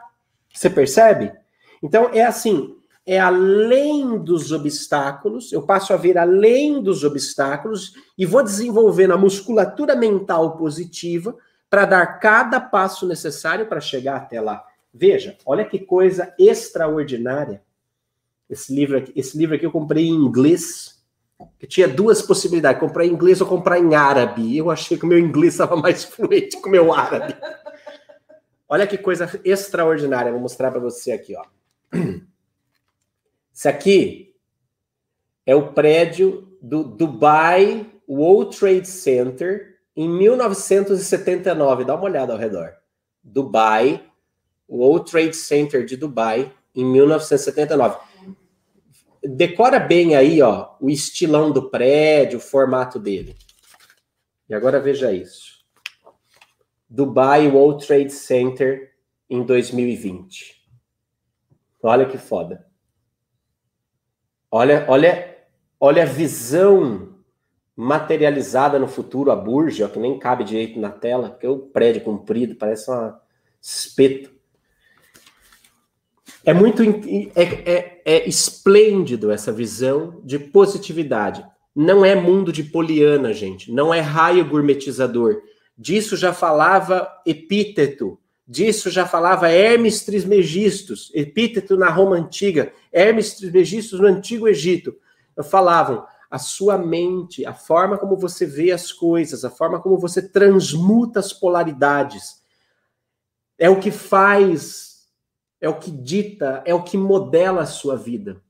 Você 0.51 0.71
percebe? 0.71 1.31
Então 1.83 2.09
é 2.11 2.25
assim, 2.25 2.75
é 3.05 3.21
além 3.21 4.17
dos 4.17 4.51
obstáculos, 4.51 5.53
eu 5.53 5.61
passo 5.61 5.93
a 5.93 5.99
ver 5.99 6.17
além 6.17 6.83
dos 6.83 7.05
obstáculos 7.05 7.93
e 8.17 8.25
vou 8.25 8.43
desenvolvendo 8.43 9.13
a 9.13 9.19
musculatura 9.19 9.95
mental 9.95 10.57
positiva 10.57 11.37
para 11.69 11.85
dar 11.85 12.07
cada 12.19 12.59
passo 12.59 13.07
necessário 13.07 13.67
para 13.67 13.79
chegar 13.79 14.17
até 14.17 14.41
lá. 14.41 14.65
Veja, 14.93 15.37
olha 15.45 15.67
que 15.67 15.79
coisa 15.79 16.33
extraordinária. 16.39 17.63
Esse 18.49 18.75
livro 18.75 18.97
aqui, 18.97 19.13
esse 19.15 19.37
livro 19.37 19.55
aqui 19.55 19.67
eu 19.67 19.71
comprei 19.71 20.07
em 20.07 20.15
inglês 20.15 21.02
que 21.59 21.67
tinha 21.67 21.89
duas 21.89 22.23
possibilidades, 22.23 22.81
comprar 22.81 23.05
em 23.05 23.11
inglês 23.11 23.41
ou 23.41 23.47
comprar 23.47 23.79
em 23.79 23.95
árabe. 23.95 24.57
Eu 24.57 24.71
achei 24.71 24.97
que 24.99 25.05
o 25.05 25.09
meu 25.09 25.19
inglês 25.19 25.55
estava 25.55 25.77
mais 25.77 26.05
fluente 26.05 26.61
que 26.61 26.69
o 26.69 26.71
meu 26.71 26.93
árabe. 26.93 27.37
Olha 28.69 28.87
que 28.87 28.97
coisa 28.97 29.29
extraordinária, 29.45 30.33
vou 30.33 30.41
mostrar 30.41 30.71
para 30.71 30.81
você 30.81 31.13
aqui, 31.13 31.35
ó. 31.37 31.45
Isso 33.53 33.69
aqui 33.69 34.35
é 35.45 35.55
o 35.55 35.73
prédio 35.73 36.49
do 36.61 36.83
Dubai 36.83 37.87
World 38.09 38.59
Trade 38.59 38.89
Center 38.89 39.77
em 39.95 40.09
1979. 40.09 41.85
Dá 41.85 41.95
uma 41.95 42.05
olhada 42.05 42.33
ao 42.33 42.39
redor. 42.39 42.73
Dubai, 43.23 44.03
World 44.69 45.11
Trade 45.11 45.37
Center 45.37 45.85
de 45.85 45.97
Dubai 45.97 46.53
em 46.75 46.85
1979 46.85 48.12
decora 49.23 49.79
bem 49.79 50.15
aí, 50.17 50.43
ó, 50.43 50.75
o 50.81 50.91
estilão 50.91 51.51
do 51.51 51.71
prédio, 51.71 52.39
o 52.39 52.43
formato 52.43 52.99
dele. 52.99 53.37
E 54.49 54.55
agora 54.55 54.81
veja 54.81 55.13
isso. 55.13 55.63
Dubai 56.89 57.49
World 57.49 57.87
Trade 57.87 58.13
Center 58.13 58.93
em 59.29 59.43
2020. 59.43 60.63
Olha 61.83 62.07
que 62.07 62.19
foda. 62.19 62.67
Olha, 64.51 64.85
olha, 64.89 65.39
olha 65.81 66.03
a 66.03 66.07
visão 66.07 67.17
materializada 67.75 68.79
no 68.79 68.87
futuro, 68.87 69.31
a 69.31 69.37
Burj, 69.37 69.83
ó, 69.83 69.89
que 69.89 69.99
nem 69.99 70.19
cabe 70.19 70.45
direito 70.45 70.79
na 70.79 70.91
tela, 70.91 71.31
porque 71.31 71.47
o 71.47 71.59
prédio 71.59 72.03
comprido 72.03 72.55
parece 72.55 72.91
uma 72.91 73.21
espeto. 73.61 74.32
É 76.45 76.53
muito 76.53 76.83
é, 76.83 77.43
é, 77.43 78.03
é 78.05 78.29
esplêndido 78.29 79.31
essa 79.31 79.53
visão 79.53 80.21
de 80.25 80.39
positividade. 80.39 81.45
Não 81.75 82.05
é 82.05 82.15
mundo 82.15 82.53
de 82.53 82.65
poliana, 82.65 83.33
gente. 83.33 83.73
Não 83.73 83.95
é 83.95 84.01
raio 84.01 84.49
gourmetizador. 84.49 85.41
Disso 85.77 86.17
já 86.17 86.33
falava 86.33 87.09
Epíteto, 87.25 88.19
Disso 88.47 88.91
já 88.91 89.07
falava 89.07 89.49
Hermes 89.49 90.05
Trismegistus, 90.05 91.11
epíteto 91.15 91.77
na 91.77 91.89
Roma 91.89 92.17
antiga, 92.17 92.73
Hermes 92.93 93.35
Trismegistus 93.35 93.99
no 93.99 94.07
Antigo 94.07 94.47
Egito. 94.47 94.95
Falavam 95.45 96.05
a 96.31 96.39
sua 96.39 96.77
mente, 96.77 97.47
a 97.47 97.55
forma 97.55 97.97
como 97.97 98.17
você 98.17 98.45
vê 98.45 98.71
as 98.71 98.93
coisas, 98.93 99.45
a 99.45 99.51
forma 99.51 99.81
como 99.81 99.97
você 99.97 100.21
transmuta 100.21 101.19
as 101.21 101.33
polaridades, 101.33 102.43
é 103.59 103.71
o 103.71 103.79
que 103.79 103.91
faz, 103.91 104.92
é 105.63 105.69
o 105.69 105.79
que 105.79 105.93
dita, 105.93 106.61
é 106.67 106.75
o 106.75 106.83
que 106.83 106.99
modela 106.99 107.63
a 107.63 107.67
sua 107.67 107.97
vida. 107.97 108.43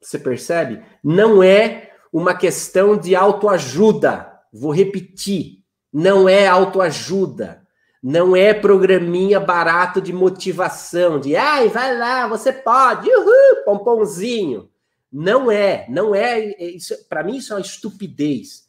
Você 0.00 0.18
percebe? 0.18 0.82
Não 1.02 1.40
é 1.40 1.92
uma 2.12 2.34
questão 2.34 2.96
de 2.96 3.14
autoajuda. 3.14 4.32
Vou 4.52 4.72
repetir, 4.72 5.62
não 5.92 6.28
é 6.28 6.48
autoajuda. 6.48 7.64
Não 8.02 8.34
é 8.34 8.52
programinha 8.54 9.40
barato 9.40 10.00
de 10.00 10.12
motivação, 10.12 11.18
de 11.18 11.34
ai, 11.34 11.68
vai 11.68 11.96
lá, 11.96 12.28
você 12.28 12.52
pode, 12.52 13.08
uhul, 13.10 13.64
pomponzinho. 13.64 14.70
Não 15.12 15.50
é, 15.50 15.84
não 15.88 16.14
é, 16.14 16.38
é 16.38 16.64
isso, 16.64 16.94
para 17.08 17.24
mim 17.24 17.38
isso 17.38 17.52
é 17.52 17.56
uma 17.56 17.62
estupidez, 17.62 18.68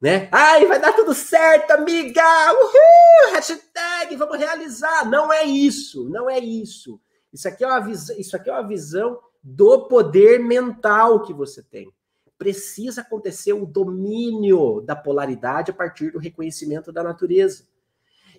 né? 0.00 0.28
Ai, 0.32 0.66
vai 0.66 0.80
dar 0.80 0.92
tudo 0.92 1.14
certo, 1.14 1.70
amiga. 1.70 2.24
Uhul, 2.52 3.32
hashtag, 3.34 4.16
vamos 4.16 4.38
realizar. 4.38 5.08
Não 5.08 5.32
é 5.32 5.44
isso, 5.44 6.08
não 6.08 6.28
é 6.28 6.40
isso. 6.40 7.00
Isso 7.34 7.48
aqui 7.48 7.64
é 7.64 7.66
uma 7.66 7.90
isso 7.90 8.36
aqui 8.36 8.48
é 8.48 8.52
uma 8.52 8.66
visão 8.66 9.18
do 9.42 9.88
poder 9.88 10.38
mental 10.38 11.20
que 11.22 11.34
você 11.34 11.64
tem. 11.64 11.92
Precisa 12.38 13.00
acontecer 13.00 13.52
o 13.52 13.66
domínio 13.66 14.80
da 14.82 14.94
polaridade 14.94 15.72
a 15.72 15.74
partir 15.74 16.12
do 16.12 16.20
reconhecimento 16.20 16.92
da 16.92 17.02
natureza. 17.02 17.66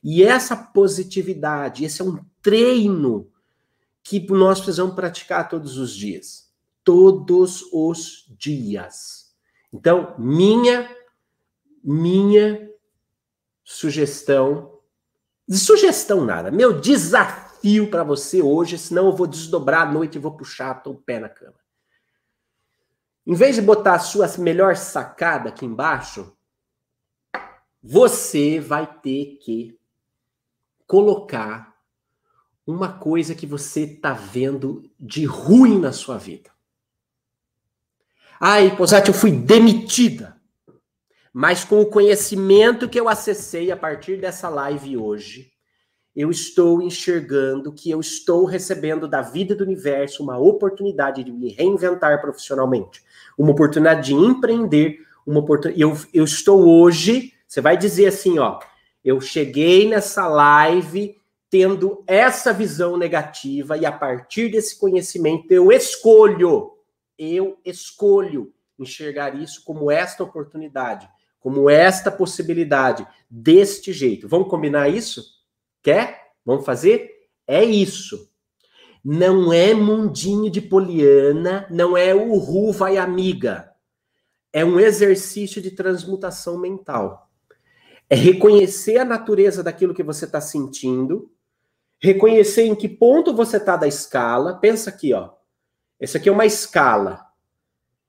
E 0.02 0.24
essa 0.24 0.56
positividade, 0.56 1.84
esse 1.84 2.02
é 2.02 2.06
um 2.06 2.24
treino 2.42 3.30
que 4.02 4.26
nós 4.32 4.60
precisamos 4.60 4.96
praticar 4.96 5.50
todos 5.50 5.78
os 5.78 5.94
dias. 5.94 6.50
Todos 6.82 7.64
os 7.74 8.26
dias. 8.38 9.36
Então, 9.74 10.16
minha 10.18 10.90
minha 11.84 12.72
sugestão, 13.64 14.80
sugestão 15.50 16.26
nada, 16.26 16.50
meu 16.50 16.80
desafio 16.80 17.45
para 17.90 18.04
você 18.04 18.42
hoje, 18.42 18.78
senão 18.78 19.08
eu 19.08 19.16
vou 19.16 19.26
desdobrar 19.26 19.88
a 19.88 19.92
noite 19.92 20.16
e 20.16 20.22
vou 20.22 20.38
puxar 20.38 20.84
o 20.86 20.94
pé 20.94 21.20
na 21.20 21.28
cama. 21.28 21.60
Em 23.26 23.34
vez 23.34 23.56
de 23.56 23.62
botar 23.62 23.96
a 23.96 24.00
sua 24.00 24.28
melhor 24.38 24.76
sacada 24.76 25.50
aqui 25.50 25.66
embaixo, 25.66 26.38
você 27.82 28.60
vai 28.60 28.86
ter 28.86 29.40
que 29.42 29.80
colocar 30.86 31.76
uma 32.68 32.94
coisa 32.94 33.34
que 33.34 33.48
você 33.48 33.82
está 33.82 34.14
vendo 34.14 34.84
de 35.00 35.26
ruim 35.26 35.80
na 35.80 35.92
sua 35.92 36.18
vida. 36.18 36.52
Ai, 38.40 38.76
Posati, 38.76 39.10
eu 39.10 39.14
fui 39.14 39.32
demitida. 39.32 40.40
Mas 41.34 41.64
com 41.64 41.82
o 41.82 41.90
conhecimento 41.90 42.88
que 42.88 43.00
eu 43.00 43.10
acessei 43.10 43.72
a 43.72 43.78
partir 43.78 44.22
dessa 44.22 44.50
live 44.50 44.98
hoje, 44.98 45.55
eu 46.16 46.32
estou 46.32 46.82
enxergando 46.82 47.74
que 47.74 47.92
eu 47.92 48.00
estou 48.00 48.46
recebendo 48.46 49.08
da 49.08 49.22
vida 49.22 49.54
do 49.54 49.66
universo 49.66 50.24
uma 50.24 50.38
oportunidade 50.38 51.24
de 51.24 51.32
me 51.32 51.50
reinventar 51.50 52.22
profissionalmente, 52.22 53.04
uma 53.38 53.52
oportunidade 53.52 54.08
de 54.08 54.14
empreender, 54.14 55.00
uma 55.28 55.42
oportunidade. 55.42 55.82
Eu, 55.82 55.98
eu 56.14 56.24
estou 56.24 56.66
hoje, 56.66 57.34
você 57.46 57.60
vai 57.60 57.76
dizer 57.76 58.08
assim, 58.08 58.40
ó, 58.40 58.60
eu 59.04 59.20
cheguei 59.20 59.90
nessa 59.90 60.28
live 60.28 61.18
tendo 61.50 62.04
essa 62.08 62.54
visão 62.54 62.98
negativa 62.98 63.78
e 63.78 63.86
a 63.86 63.92
partir 63.92 64.50
desse 64.50 64.80
conhecimento 64.80 65.52
eu 65.52 65.72
escolho, 65.72 66.72
eu 67.18 67.58
escolho 67.66 68.54
enxergar 68.80 69.36
isso 69.36 69.64
como 69.64 69.92
esta 69.92 70.24
oportunidade, 70.24 71.10
como 71.40 71.70
esta 71.70 72.10
possibilidade, 72.10 73.06
deste 73.30 73.94
jeito. 73.94 74.28
Vamos 74.28 74.50
combinar 74.50 74.90
isso? 74.90 75.35
Quer? 75.86 76.32
Vamos 76.44 76.66
fazer? 76.66 77.12
É 77.46 77.64
isso. 77.64 78.28
Não 79.04 79.54
é 79.54 79.72
mundinho 79.76 80.50
de 80.50 80.60
poliana, 80.60 81.68
não 81.70 81.96
é 81.96 82.12
o 82.12 82.36
ru 82.40 82.72
vai 82.72 82.98
amiga. 82.98 83.72
É 84.52 84.66
um 84.66 84.80
exercício 84.80 85.62
de 85.62 85.70
transmutação 85.70 86.58
mental. 86.58 87.30
É 88.10 88.16
reconhecer 88.16 88.98
a 88.98 89.06
natureza 89.06 89.62
daquilo 89.62 89.94
que 89.94 90.02
você 90.02 90.26
está 90.26 90.42
sentindo, 90.42 91.32
reconhecer 92.02 92.64
em 92.64 92.74
que 92.74 92.90
ponto 92.90 93.32
você 93.32 93.58
está 93.58 93.78
da 93.78 93.88
escala. 93.88 94.56
Pensa 94.56 94.90
aqui, 94.90 95.14
ó. 95.14 95.34
Essa 96.00 96.18
aqui 96.18 96.30
é 96.30 96.32
uma 96.32 96.48
escala. 96.48 97.28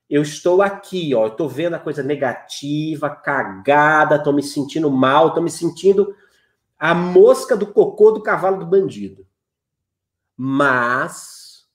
Eu 0.08 0.22
estou 0.22 0.62
aqui, 0.62 1.14
ó. 1.14 1.26
Eu 1.26 1.32
estou 1.32 1.46
vendo 1.46 1.74
a 1.74 1.78
coisa 1.78 2.02
negativa, 2.02 3.10
cagada, 3.10 4.16
estou 4.16 4.32
me 4.32 4.42
sentindo 4.42 4.90
mal, 4.90 5.28
estou 5.28 5.42
me 5.42 5.50
sentindo 5.50 6.14
a 6.78 6.94
mosca 6.94 7.56
do 7.56 7.66
cocô 7.66 8.10
do 8.10 8.22
cavalo 8.22 8.58
do 8.58 8.66
bandido. 8.66 9.26
Mas 10.36 11.66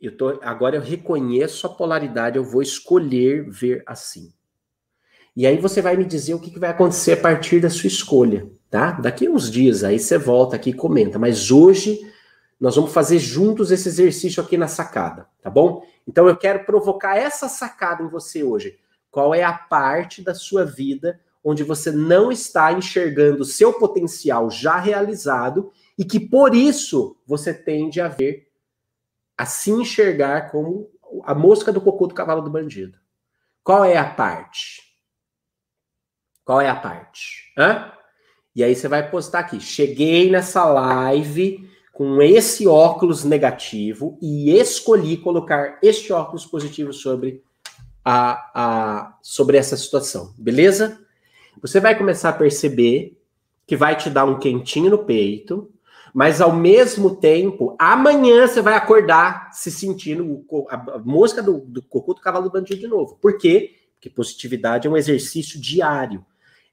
eu 0.00 0.16
tô, 0.16 0.38
agora 0.42 0.76
eu 0.76 0.82
reconheço 0.82 1.66
a 1.66 1.70
polaridade, 1.70 2.36
eu 2.36 2.44
vou 2.44 2.62
escolher 2.62 3.48
ver 3.48 3.82
assim. 3.86 4.32
E 5.36 5.46
aí 5.46 5.56
você 5.56 5.82
vai 5.82 5.96
me 5.96 6.04
dizer 6.04 6.34
o 6.34 6.40
que, 6.40 6.56
vai 6.58 6.70
acontecer 6.70 7.12
a 7.12 7.16
partir 7.16 7.60
da 7.60 7.68
sua 7.68 7.88
escolha, 7.88 8.48
tá? 8.70 8.92
Daqui 8.92 9.28
uns 9.28 9.50
dias 9.50 9.82
aí 9.82 9.98
você 9.98 10.16
volta 10.16 10.54
aqui 10.54 10.70
e 10.70 10.74
comenta. 10.74 11.18
Mas 11.18 11.50
hoje 11.50 11.98
nós 12.60 12.76
vamos 12.76 12.92
fazer 12.92 13.18
juntos 13.18 13.72
esse 13.72 13.88
exercício 13.88 14.40
aqui 14.40 14.56
na 14.56 14.68
sacada, 14.68 15.26
tá 15.42 15.50
bom? 15.50 15.84
Então 16.06 16.28
eu 16.28 16.36
quero 16.36 16.64
provocar 16.64 17.16
essa 17.16 17.48
sacada 17.48 18.04
em 18.04 18.08
você 18.08 18.44
hoje. 18.44 18.78
Qual 19.10 19.34
é 19.34 19.42
a 19.42 19.52
parte 19.52 20.22
da 20.22 20.34
sua 20.34 20.64
vida 20.64 21.20
onde 21.44 21.62
você 21.62 21.92
não 21.92 22.32
está 22.32 22.72
enxergando 22.72 23.44
seu 23.44 23.74
potencial 23.74 24.50
já 24.50 24.78
realizado 24.78 25.70
e 25.98 26.04
que 26.04 26.18
por 26.18 26.54
isso 26.54 27.16
você 27.26 27.52
tende 27.52 28.00
a 28.00 28.08
ver, 28.08 28.48
a 29.36 29.44
se 29.44 29.70
enxergar 29.70 30.50
como 30.50 30.90
a 31.24 31.34
mosca 31.34 31.70
do 31.70 31.82
cocô 31.82 32.06
do 32.06 32.14
cavalo 32.14 32.40
do 32.40 32.50
bandido? 32.50 32.98
Qual 33.62 33.84
é 33.84 33.96
a 33.96 34.08
parte? 34.08 34.82
Qual 36.44 36.60
é 36.60 36.68
a 36.68 36.76
parte? 36.76 37.52
Hã? 37.58 37.92
E 38.56 38.64
aí 38.64 38.74
você 38.74 38.88
vai 38.88 39.10
postar 39.10 39.40
aqui. 39.40 39.60
Cheguei 39.60 40.30
nessa 40.30 40.64
live 40.64 41.68
com 41.92 42.20
esse 42.22 42.66
óculos 42.66 43.24
negativo 43.24 44.18
e 44.20 44.50
escolhi 44.50 45.16
colocar 45.16 45.78
este 45.82 46.12
óculos 46.12 46.46
positivo 46.46 46.92
sobre 46.92 47.42
a, 48.04 48.50
a 48.54 49.18
sobre 49.22 49.56
essa 49.56 49.76
situação, 49.76 50.34
beleza? 50.36 51.03
Você 51.60 51.80
vai 51.80 51.96
começar 51.96 52.30
a 52.30 52.34
perceber 52.34 53.18
que 53.66 53.76
vai 53.76 53.96
te 53.96 54.10
dar 54.10 54.24
um 54.24 54.38
quentinho 54.38 54.90
no 54.90 55.04
peito, 55.04 55.70
mas 56.12 56.40
ao 56.40 56.54
mesmo 56.54 57.16
tempo, 57.16 57.74
amanhã 57.78 58.46
você 58.46 58.60
vai 58.60 58.74
acordar 58.74 59.50
se 59.52 59.70
sentindo 59.70 60.44
a 60.68 60.98
mosca 60.98 61.42
do, 61.42 61.58
do 61.58 61.82
cocô 61.82 62.14
do 62.14 62.20
cavalo 62.20 62.44
do 62.44 62.52
bandido 62.52 62.80
de 62.80 62.86
novo. 62.86 63.18
Por 63.20 63.36
quê? 63.36 63.74
Porque 63.94 64.08
positividade 64.08 64.86
é 64.86 64.90
um 64.90 64.96
exercício 64.96 65.60
diário. 65.60 66.24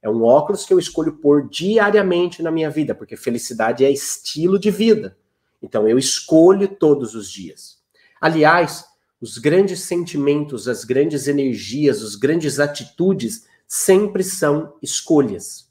É 0.02 0.10
um 0.10 0.24
óculos 0.24 0.66
que 0.66 0.74
eu 0.74 0.80
escolho 0.80 1.14
pôr 1.14 1.48
diariamente 1.50 2.44
na 2.44 2.52
minha 2.52 2.70
vida, 2.70 2.94
porque 2.94 3.16
felicidade 3.16 3.86
é 3.86 3.92
estilo 3.92 4.60
de 4.60 4.70
vida. 4.70 5.18
Então 5.62 5.88
eu 5.88 5.98
escolho 5.98 6.68
todos 6.68 7.16
os 7.16 7.32
dias. 7.32 7.78
Aliás, 8.20 8.86
os 9.20 9.38
grandes 9.38 9.82
sentimentos, 9.82 10.68
as 10.68 10.84
grandes 10.84 11.28
energias, 11.28 12.04
as 12.04 12.16
grandes 12.16 12.60
atitudes 12.60 13.46
sempre 13.74 14.22
são 14.22 14.76
escolhas. 14.82 15.70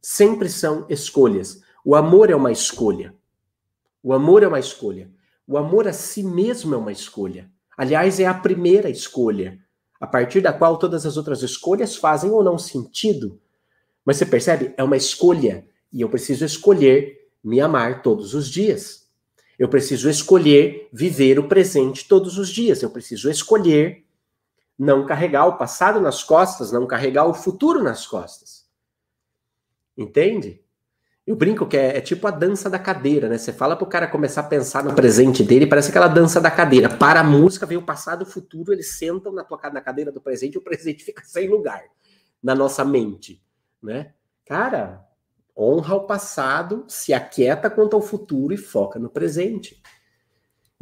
Sempre 0.00 0.48
são 0.48 0.86
escolhas. 0.88 1.60
O 1.84 1.96
amor 1.96 2.30
é 2.30 2.36
uma 2.36 2.52
escolha. 2.52 3.12
O 4.00 4.12
amor 4.12 4.44
é 4.44 4.46
uma 4.46 4.60
escolha. 4.60 5.10
O 5.44 5.58
amor 5.58 5.88
a 5.88 5.92
si 5.92 6.22
mesmo 6.22 6.72
é 6.72 6.78
uma 6.78 6.92
escolha. 6.92 7.50
Aliás, 7.76 8.20
é 8.20 8.26
a 8.26 8.34
primeira 8.34 8.88
escolha, 8.88 9.58
a 10.00 10.06
partir 10.06 10.40
da 10.40 10.52
qual 10.52 10.78
todas 10.78 11.04
as 11.04 11.16
outras 11.16 11.42
escolhas 11.42 11.96
fazem 11.96 12.30
ou 12.30 12.44
não 12.44 12.56
sentido, 12.56 13.40
mas 14.04 14.18
você 14.18 14.26
percebe? 14.26 14.72
É 14.76 14.84
uma 14.84 14.96
escolha. 14.96 15.66
E 15.92 16.00
eu 16.00 16.08
preciso 16.08 16.44
escolher 16.44 17.28
me 17.42 17.60
amar 17.60 18.02
todos 18.02 18.34
os 18.34 18.48
dias. 18.48 19.08
Eu 19.58 19.68
preciso 19.68 20.08
escolher 20.08 20.88
viver 20.92 21.40
o 21.40 21.48
presente 21.48 22.06
todos 22.06 22.38
os 22.38 22.50
dias. 22.50 22.84
Eu 22.84 22.90
preciso 22.90 23.28
escolher 23.28 24.04
não 24.82 25.06
carregar 25.06 25.46
o 25.46 25.56
passado 25.56 26.00
nas 26.00 26.24
costas, 26.24 26.72
não 26.72 26.86
carregar 26.86 27.24
o 27.26 27.34
futuro 27.34 27.82
nas 27.82 28.04
costas. 28.04 28.66
Entende? 29.96 30.60
Eu 31.24 31.36
brinco 31.36 31.66
que 31.66 31.76
é, 31.76 31.98
é, 31.98 32.00
tipo 32.00 32.26
a 32.26 32.32
dança 32.32 32.68
da 32.68 32.80
cadeira, 32.80 33.28
né? 33.28 33.38
Você 33.38 33.52
fala 33.52 33.76
pro 33.76 33.86
cara 33.86 34.08
começar 34.08 34.40
a 34.40 34.44
pensar 34.44 34.82
no 34.82 34.92
presente 34.92 35.44
dele, 35.44 35.68
parece 35.68 35.90
aquela 35.90 36.08
dança 36.08 36.40
da 36.40 36.50
cadeira. 36.50 36.88
Para 36.88 37.20
a 37.20 37.24
música, 37.24 37.64
vem 37.64 37.78
o 37.78 37.82
passado 37.82 38.22
o 38.22 38.26
futuro, 38.26 38.72
eles 38.72 38.98
sentam 38.98 39.32
na 39.32 39.44
tua 39.44 39.60
na 39.70 39.80
cadeira 39.80 40.10
do 40.10 40.20
presente 40.20 40.54
e 40.54 40.58
o 40.58 40.62
presente 40.62 41.04
fica 41.04 41.22
sem 41.24 41.48
lugar 41.48 41.84
na 42.42 42.54
nossa 42.54 42.84
mente 42.84 43.40
né? 43.80 44.12
Cara, 44.44 45.06
Honra 45.56 45.96
o 45.96 46.06
passado, 46.06 46.84
se 46.88 47.12
aquieta 47.12 47.68
quanto 47.68 47.94
ao 47.94 48.00
futuro 48.00 48.54
e 48.54 48.56
foca 48.56 48.98
no 48.98 49.10
presente. 49.10 49.82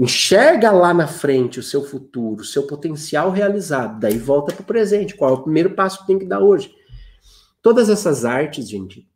Enxerga 0.00 0.70
lá 0.70 0.94
na 0.94 1.06
frente 1.06 1.60
o 1.60 1.62
seu 1.62 1.84
futuro, 1.84 2.40
o 2.40 2.44
seu 2.44 2.66
potencial 2.66 3.30
realizado, 3.30 4.00
daí 4.00 4.16
volta 4.16 4.50
para 4.50 4.62
o 4.62 4.64
presente. 4.64 5.14
Qual 5.14 5.30
é 5.30 5.34
o 5.34 5.42
primeiro 5.42 5.74
passo 5.74 6.00
que 6.00 6.06
tem 6.06 6.18
que 6.18 6.24
dar 6.24 6.40
hoje? 6.40 6.74
Todas 7.60 7.90
essas 7.90 8.24
artes, 8.24 8.66
gente, 8.66 9.06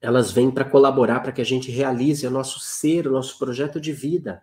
elas 0.00 0.32
vêm 0.32 0.50
para 0.50 0.64
colaborar 0.64 1.20
para 1.20 1.30
que 1.30 1.42
a 1.42 1.44
gente 1.44 1.70
realize 1.70 2.26
o 2.26 2.30
nosso 2.30 2.58
ser, 2.58 3.06
o 3.06 3.12
nosso 3.12 3.38
projeto 3.38 3.78
de 3.78 3.92
vida. 3.92 4.42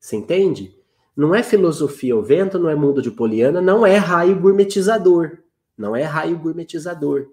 Você 0.00 0.16
entende? 0.16 0.74
Não 1.14 1.34
é 1.34 1.42
filosofia 1.42 2.14
ao 2.14 2.22
vento, 2.22 2.58
não 2.58 2.70
é 2.70 2.74
mundo 2.74 3.02
de 3.02 3.10
poliana, 3.10 3.60
não 3.60 3.84
é 3.84 3.98
raio 3.98 4.40
gourmetizador. 4.40 5.40
Não 5.76 5.94
é 5.94 6.04
raio 6.04 6.38
gourmetizador. 6.38 7.26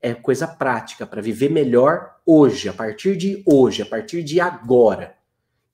É 0.00 0.12
coisa 0.12 0.48
prática 0.48 1.06
para 1.06 1.22
viver 1.22 1.50
melhor 1.50 2.16
hoje, 2.26 2.68
a 2.68 2.72
partir 2.72 3.16
de 3.16 3.44
hoje, 3.46 3.80
a 3.80 3.86
partir 3.86 4.24
de 4.24 4.40
agora 4.40 5.21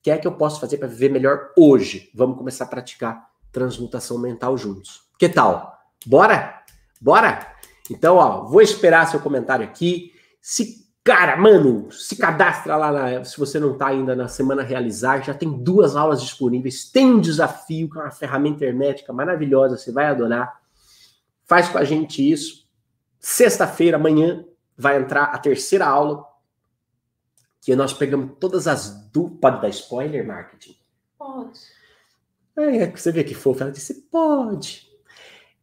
que 0.01 0.11
é 0.11 0.17
que 0.17 0.27
eu 0.27 0.31
posso 0.31 0.59
fazer 0.59 0.77
para 0.77 0.87
viver 0.87 1.09
melhor 1.09 1.51
hoje? 1.57 2.09
Vamos 2.13 2.37
começar 2.37 2.65
a 2.65 2.67
praticar 2.67 3.29
transmutação 3.51 4.17
mental 4.17 4.57
juntos. 4.57 5.01
Que 5.17 5.27
tal? 5.27 5.77
Bora? 6.05 6.63
Bora? 7.01 7.53
Então, 7.89 8.15
ó, 8.15 8.45
vou 8.45 8.61
esperar 8.61 9.07
seu 9.07 9.19
comentário 9.19 9.65
aqui. 9.65 10.13
Se, 10.41 10.87
cara, 11.03 11.35
mano, 11.35 11.91
se 11.91 12.15
cadastra 12.15 12.75
lá 12.75 12.91
na, 12.91 13.25
se 13.25 13.37
você 13.37 13.59
não 13.59 13.77
tá 13.77 13.87
ainda 13.87 14.15
na 14.15 14.27
semana 14.27 14.61
realizar, 14.61 15.23
já 15.23 15.33
tem 15.33 15.51
duas 15.51 15.95
aulas 15.95 16.21
disponíveis, 16.21 16.89
tem 16.89 17.07
um 17.07 17.19
desafio, 17.19 17.89
que 17.89 17.97
é 17.97 18.01
uma 18.01 18.11
ferramenta 18.11 18.63
hermética 18.63 19.11
maravilhosa, 19.11 19.77
você 19.77 19.91
vai 19.91 20.05
adorar. 20.05 20.59
Faz 21.45 21.67
com 21.67 21.79
a 21.79 21.83
gente 21.83 22.31
isso. 22.31 22.67
Sexta-feira, 23.19 23.97
amanhã, 23.97 24.45
vai 24.77 24.97
entrar 24.97 25.25
a 25.25 25.37
terceira 25.37 25.85
aula 25.85 26.28
que 27.61 27.75
nós 27.75 27.93
pegamos 27.93 28.31
todas 28.39 28.67
as 28.67 29.09
dúvidas. 29.11 29.39
Pode 29.39 29.61
dar 29.61 29.69
spoiler, 29.69 30.25
marketing? 30.25 30.75
Pode. 31.17 31.59
É, 32.57 32.87
você 32.87 33.11
vê 33.11 33.23
que 33.23 33.33
fofo. 33.33 33.63
Ela 33.63 33.71
disse: 33.71 33.93
pode. 34.11 34.89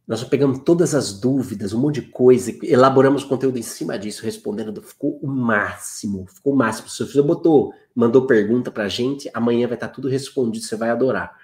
Nós 0.07 0.23
pegamos 0.23 0.59
todas 0.59 0.95
as 0.95 1.19
dúvidas, 1.19 1.73
um 1.73 1.81
monte 1.81 1.99
de 1.99 2.07
coisa, 2.07 2.57
elaboramos 2.63 3.25
conteúdo 3.25 3.59
em 3.59 3.61
cima 3.61 3.99
disso, 3.99 4.23
respondendo. 4.23 4.81
Ficou 4.81 5.19
o 5.21 5.27
máximo, 5.27 6.25
ficou 6.27 6.53
o 6.53 6.55
máximo. 6.55 6.87
Se 6.87 7.05
você 7.05 7.21
botou, 7.21 7.73
mandou 7.93 8.25
pergunta 8.25 8.71
pra 8.71 8.87
gente, 8.87 9.29
amanhã 9.33 9.67
vai 9.67 9.75
estar 9.75 9.89
tudo 9.89 10.07
respondido, 10.07 10.63
você 10.63 10.77
vai 10.77 10.91
adorar. 10.91 11.37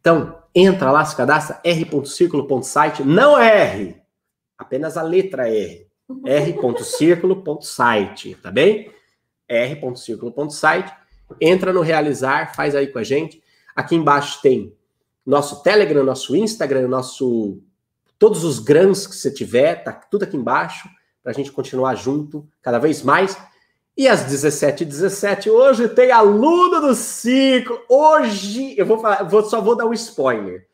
Então, 0.00 0.42
entra 0.54 0.90
lá, 0.90 1.04
se 1.04 1.14
cadastra, 1.14 1.60
r.círculo.site, 1.62 3.04
não 3.04 3.38
R, 3.38 4.00
apenas 4.56 4.96
a 4.96 5.02
letra 5.02 5.50
R. 5.50 5.86
r.círculo.site, 6.24 8.34
tá 8.36 8.50
bem? 8.50 8.95
r.circulo.site, 9.48 10.92
entra 11.40 11.72
no 11.72 11.80
realizar, 11.80 12.54
faz 12.54 12.74
aí 12.74 12.86
com 12.86 12.98
a 12.98 13.04
gente. 13.04 13.42
Aqui 13.74 13.94
embaixo 13.94 14.40
tem 14.42 14.74
nosso 15.24 15.62
Telegram, 15.62 16.04
nosso 16.04 16.36
Instagram, 16.36 16.88
nosso 16.88 17.60
todos 18.18 18.44
os 18.44 18.58
grãos 18.58 19.06
que 19.06 19.14
você 19.14 19.30
tiver, 19.30 19.82
tá 19.84 19.92
tudo 19.92 20.22
aqui 20.22 20.36
embaixo 20.36 20.88
para 21.22 21.32
a 21.32 21.34
gente 21.34 21.52
continuar 21.52 21.94
junto 21.96 22.48
cada 22.62 22.78
vez 22.78 23.02
mais. 23.02 23.36
E 23.96 24.06
às 24.06 24.24
17h17, 24.26 25.50
hoje 25.50 25.88
tem 25.88 26.10
aluno 26.10 26.80
do 26.80 26.94
ciclo. 26.94 27.80
Hoje 27.88 28.74
eu 28.78 28.86
vou 28.86 28.98
falar, 28.98 29.22
vou, 29.24 29.42
só 29.42 29.60
vou 29.60 29.74
dar 29.74 29.86
um 29.86 29.92
spoiler. 29.92 30.66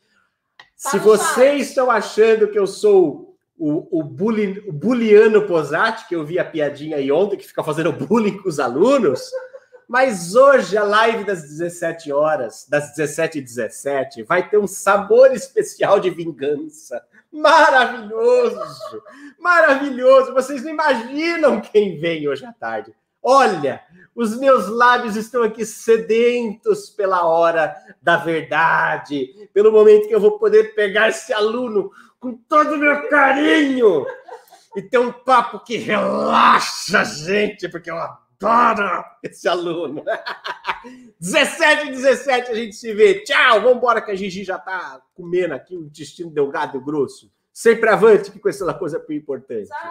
Tá 0.82 0.90
Se 0.90 0.98
vocês 0.98 1.68
estão 1.68 1.90
achando 1.90 2.48
que 2.48 2.58
eu 2.58 2.66
sou 2.66 3.31
o, 3.64 4.00
o, 4.00 4.02
bully, 4.02 4.60
o 4.66 4.72
Buliano 4.72 5.46
Posati, 5.46 6.08
que 6.08 6.16
eu 6.16 6.24
vi 6.24 6.36
a 6.36 6.44
piadinha 6.44 6.96
aí 6.96 7.12
ontem, 7.12 7.36
que 7.36 7.46
fica 7.46 7.62
fazendo 7.62 7.92
bullying 7.92 8.36
com 8.38 8.48
os 8.48 8.58
alunos. 8.58 9.30
Mas 9.88 10.34
hoje, 10.34 10.76
a 10.76 10.82
live 10.82 11.22
das 11.22 11.42
17 11.42 12.10
horas, 12.10 12.66
das 12.68 12.92
17 12.96 13.38
e 13.38 13.40
17, 13.40 14.22
vai 14.24 14.48
ter 14.48 14.58
um 14.58 14.66
sabor 14.66 15.30
especial 15.32 16.00
de 16.00 16.10
vingança. 16.10 17.00
Maravilhoso! 17.30 19.00
Maravilhoso! 19.38 20.34
Vocês 20.34 20.64
não 20.64 20.72
imaginam 20.72 21.60
quem 21.60 22.00
vem 22.00 22.26
hoje 22.26 22.44
à 22.44 22.52
tarde. 22.52 22.92
Olha, 23.22 23.80
os 24.12 24.36
meus 24.36 24.66
lábios 24.66 25.14
estão 25.14 25.44
aqui 25.44 25.64
sedentos 25.64 26.90
pela 26.90 27.24
hora 27.24 27.76
da 28.02 28.16
verdade, 28.16 29.48
pelo 29.54 29.70
momento 29.70 30.08
que 30.08 30.14
eu 30.14 30.20
vou 30.20 30.36
poder 30.36 30.74
pegar 30.74 31.10
esse 31.10 31.32
aluno 31.32 31.92
com 32.22 32.34
todo 32.34 32.76
o 32.76 32.78
meu 32.78 33.08
carinho 33.08 34.06
e 34.76 34.80
ter 34.80 34.98
um 34.98 35.10
papo 35.10 35.58
que 35.58 35.76
relaxa 35.76 37.00
a 37.00 37.04
gente, 37.04 37.68
porque 37.68 37.90
eu 37.90 37.98
adoro 37.98 39.04
esse 39.24 39.48
aluno. 39.48 40.04
17 41.18 41.90
17 41.90 42.50
a 42.52 42.54
gente 42.54 42.76
se 42.76 42.94
vê. 42.94 43.24
Tchau, 43.24 43.60
vamos 43.60 43.78
embora 43.78 44.00
que 44.00 44.12
a 44.12 44.14
Gigi 44.14 44.44
já 44.44 44.56
tá 44.56 45.02
comendo 45.14 45.54
aqui 45.54 45.76
o 45.76 45.84
intestino 45.84 46.30
delgado 46.30 46.78
e 46.78 46.80
grosso. 46.80 47.28
Sempre 47.52 47.90
avante, 47.90 48.30
que 48.30 48.38
com 48.38 48.48
essa 48.48 48.72
coisa 48.72 49.04
importante. 49.10 49.68
Tchau. 49.68 49.90